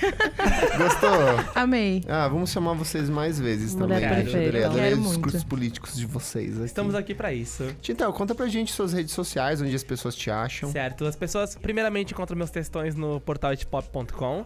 [0.77, 1.09] Gostou?
[1.53, 2.03] Amei.
[2.07, 4.09] Ah, vamos chamar vocês mais vezes Mulher também.
[4.23, 4.37] perfeita.
[4.47, 5.13] Adorei, adorei Quero os muito.
[5.15, 6.55] discursos políticos de vocês.
[6.55, 6.65] Aqui.
[6.65, 7.65] Estamos aqui pra isso.
[7.81, 10.71] Tintel, conta pra gente suas redes sociais, onde as pessoas te acham.
[10.71, 11.05] Certo.
[11.05, 14.45] As pessoas, primeiramente, encontram meus textões no portal itpop.com.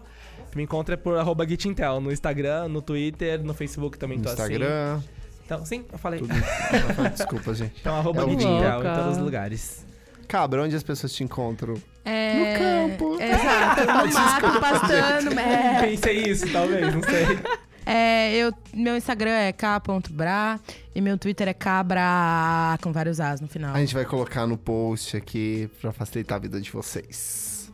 [0.56, 4.42] Me encontra por arroba Gitintel no Instagram, no Twitter, no Facebook também No tô assim.
[4.42, 5.00] Instagram.
[5.46, 6.20] Então, sim, eu falei.
[6.22, 6.34] Tudo.
[7.16, 7.74] Desculpa, gente.
[7.80, 9.86] Então, arroba É o Gitintel em todos os lugares.
[10.30, 11.74] Cabra, onde as pessoas te encontram?
[12.06, 12.54] É...
[12.54, 13.18] No campo.
[13.20, 15.30] Exato, no mato, pastando.
[15.40, 17.26] É, Pensei isso, talvez, não sei.
[17.84, 20.60] é, eu, meu Instagram é k.bra
[20.94, 23.74] e meu Twitter é cabra com vários as no final.
[23.76, 27.72] A gente vai colocar no post aqui pra facilitar a vida de vocês.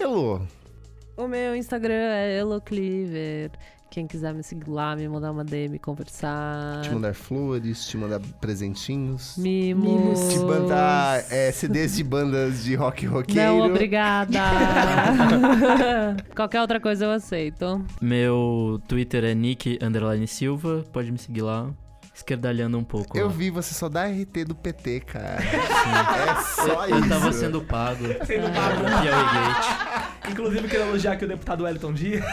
[0.00, 0.40] Elô,
[1.16, 3.52] O meu Instagram é Elocliver.
[3.94, 6.80] Quem quiser me seguir lá, me mandar uma DM, conversar.
[6.82, 9.36] te mandar flores, te mandar presentinhos.
[9.38, 10.18] Mimos.
[10.32, 13.40] Te mandar é, CDs de bandas de rock roqueiro.
[13.40, 14.32] Não, obrigada.
[16.34, 17.86] Qualquer outra coisa eu aceito.
[18.00, 21.70] Meu Twitter é Nick Underline Silva, pode me seguir lá.
[22.12, 23.16] Esquerdalhando um pouco.
[23.16, 23.32] Eu lá.
[23.32, 25.38] vi, você só dá RT do PT, cara.
[25.44, 26.96] É só isso.
[26.96, 28.04] Eu tava sendo pago.
[28.24, 28.80] Sendo no pago.
[29.02, 29.93] Piauí Gate.
[30.30, 32.24] Inclusive, quero elogiar aqui o deputado Wellington Dias.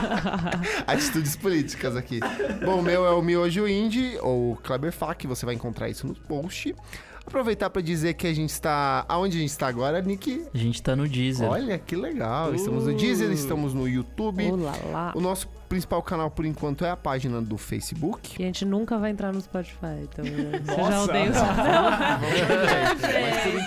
[0.86, 2.20] Atitudes políticas aqui.
[2.64, 6.14] Bom, o meu é o Miojo Indie, ou Kleber Fak, você vai encontrar isso no
[6.14, 6.74] post.
[7.26, 9.04] Aproveitar pra dizer que a gente está...
[9.08, 10.46] Aonde a gente está agora, Nick?
[10.52, 11.48] A gente tá no Deezer.
[11.48, 12.54] Olha, que legal.
[12.54, 14.50] Estamos no Deezer, estamos no YouTube.
[14.50, 15.12] Olá lá.
[15.14, 18.34] O nosso principal canal, por enquanto, é a página do Facebook.
[18.40, 21.34] E a gente nunca vai entrar no Spotify, então você já odeia o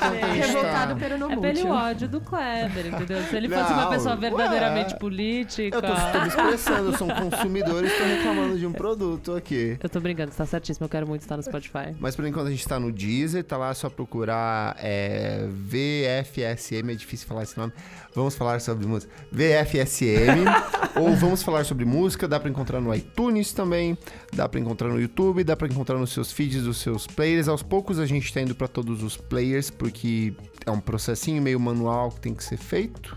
[0.04, 3.24] a gente Revoltado pelo não É pelo ódio do Kleber, entendeu?
[3.24, 5.78] Se ele fosse uma pessoa verdadeiramente política.
[5.78, 9.34] Eu tô, tô me expressando, eu sou um consumidor e estou reclamando de um produto
[9.34, 9.78] aqui.
[9.82, 11.96] Eu tô brincando, você tá certíssimo, eu quero muito estar no Spotify.
[11.98, 16.92] Mas por enquanto a gente tá no Deezer, tá lá é só procurar é, VFSM,
[16.92, 17.72] é difícil falar esse nome.
[18.14, 19.10] Vamos falar sobre música.
[19.32, 20.44] VFSM.
[20.96, 23.96] ou vamos falar sobre música, dá pra encontrar no iTunes também,
[24.34, 27.48] dá pra encontrar no YouTube, dá pra encontrar nos seus feeds dos seus players.
[27.48, 30.34] Aos poucos a gente tá indo pra todos os players, porque
[30.66, 33.16] é um processinho meio manual que tem que ser feito.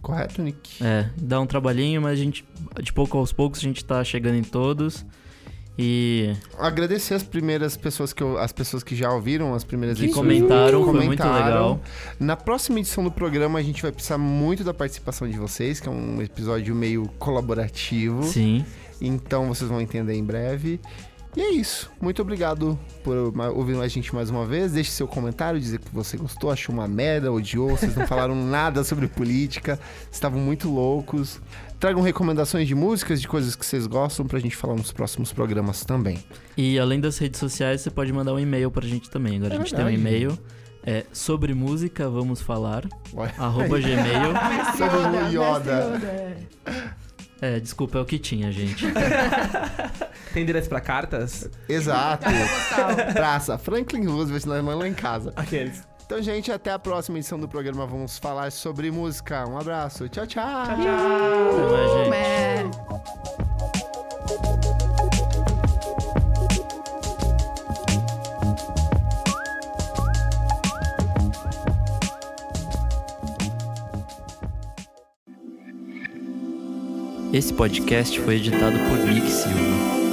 [0.00, 0.82] Correto, Nick?
[0.84, 2.44] É, dá um trabalhinho, mas a gente,
[2.82, 5.04] de pouco aos poucos, a gente tá chegando em todos.
[5.78, 10.04] E Agradecer as primeiras pessoas que eu, as pessoas que já ouviram as primeiras que
[10.04, 10.24] edições.
[10.40, 11.44] comentaram, foi muito Comentaram.
[11.46, 11.80] legal.
[12.20, 15.88] Na próxima edição do programa, a gente vai precisar muito da participação de vocês, que
[15.88, 18.22] é um episódio meio colaborativo.
[18.22, 18.64] Sim.
[19.00, 20.80] Então vocês vão entender em breve.
[21.36, 21.90] E é isso.
[22.00, 23.16] Muito obrigado por
[23.56, 24.70] ouvir a gente mais uma vez.
[24.70, 27.70] Deixe seu comentário, dizer que você gostou, achou uma merda, odiou.
[27.70, 29.78] Vocês não falaram nada sobre política,
[30.12, 31.40] estavam muito loucos.
[31.84, 35.84] Tragam recomendações de músicas, de coisas que vocês gostam, pra gente falar nos próximos programas
[35.84, 36.24] também.
[36.56, 39.36] E além das redes sociais, você pode mandar um e-mail pra gente também.
[39.36, 40.00] Agora É a gente tem um verdade.
[40.00, 40.38] e-mail.
[40.82, 42.84] É sobre música, vamos falar.
[43.14, 43.34] Olha.
[43.36, 44.32] arroba gmail.
[44.78, 46.38] Sobre Yoda.
[47.42, 48.86] É, desculpa, é o que tinha, gente.
[50.32, 51.50] Tem direito pra cartas?
[51.68, 52.24] Exato.
[53.12, 55.34] Praça Franklin Roosevelt, irmã lá em casa.
[55.36, 55.82] Aqueles.
[56.06, 57.86] Então, gente, até a próxima edição do programa.
[57.86, 59.48] Vamos falar sobre música.
[59.48, 60.08] Um abraço.
[60.08, 60.44] Tchau, tchau.
[60.44, 62.14] Até mais, gente.
[62.14, 62.64] É.
[77.32, 80.03] Esse podcast foi editado por Nick Silva.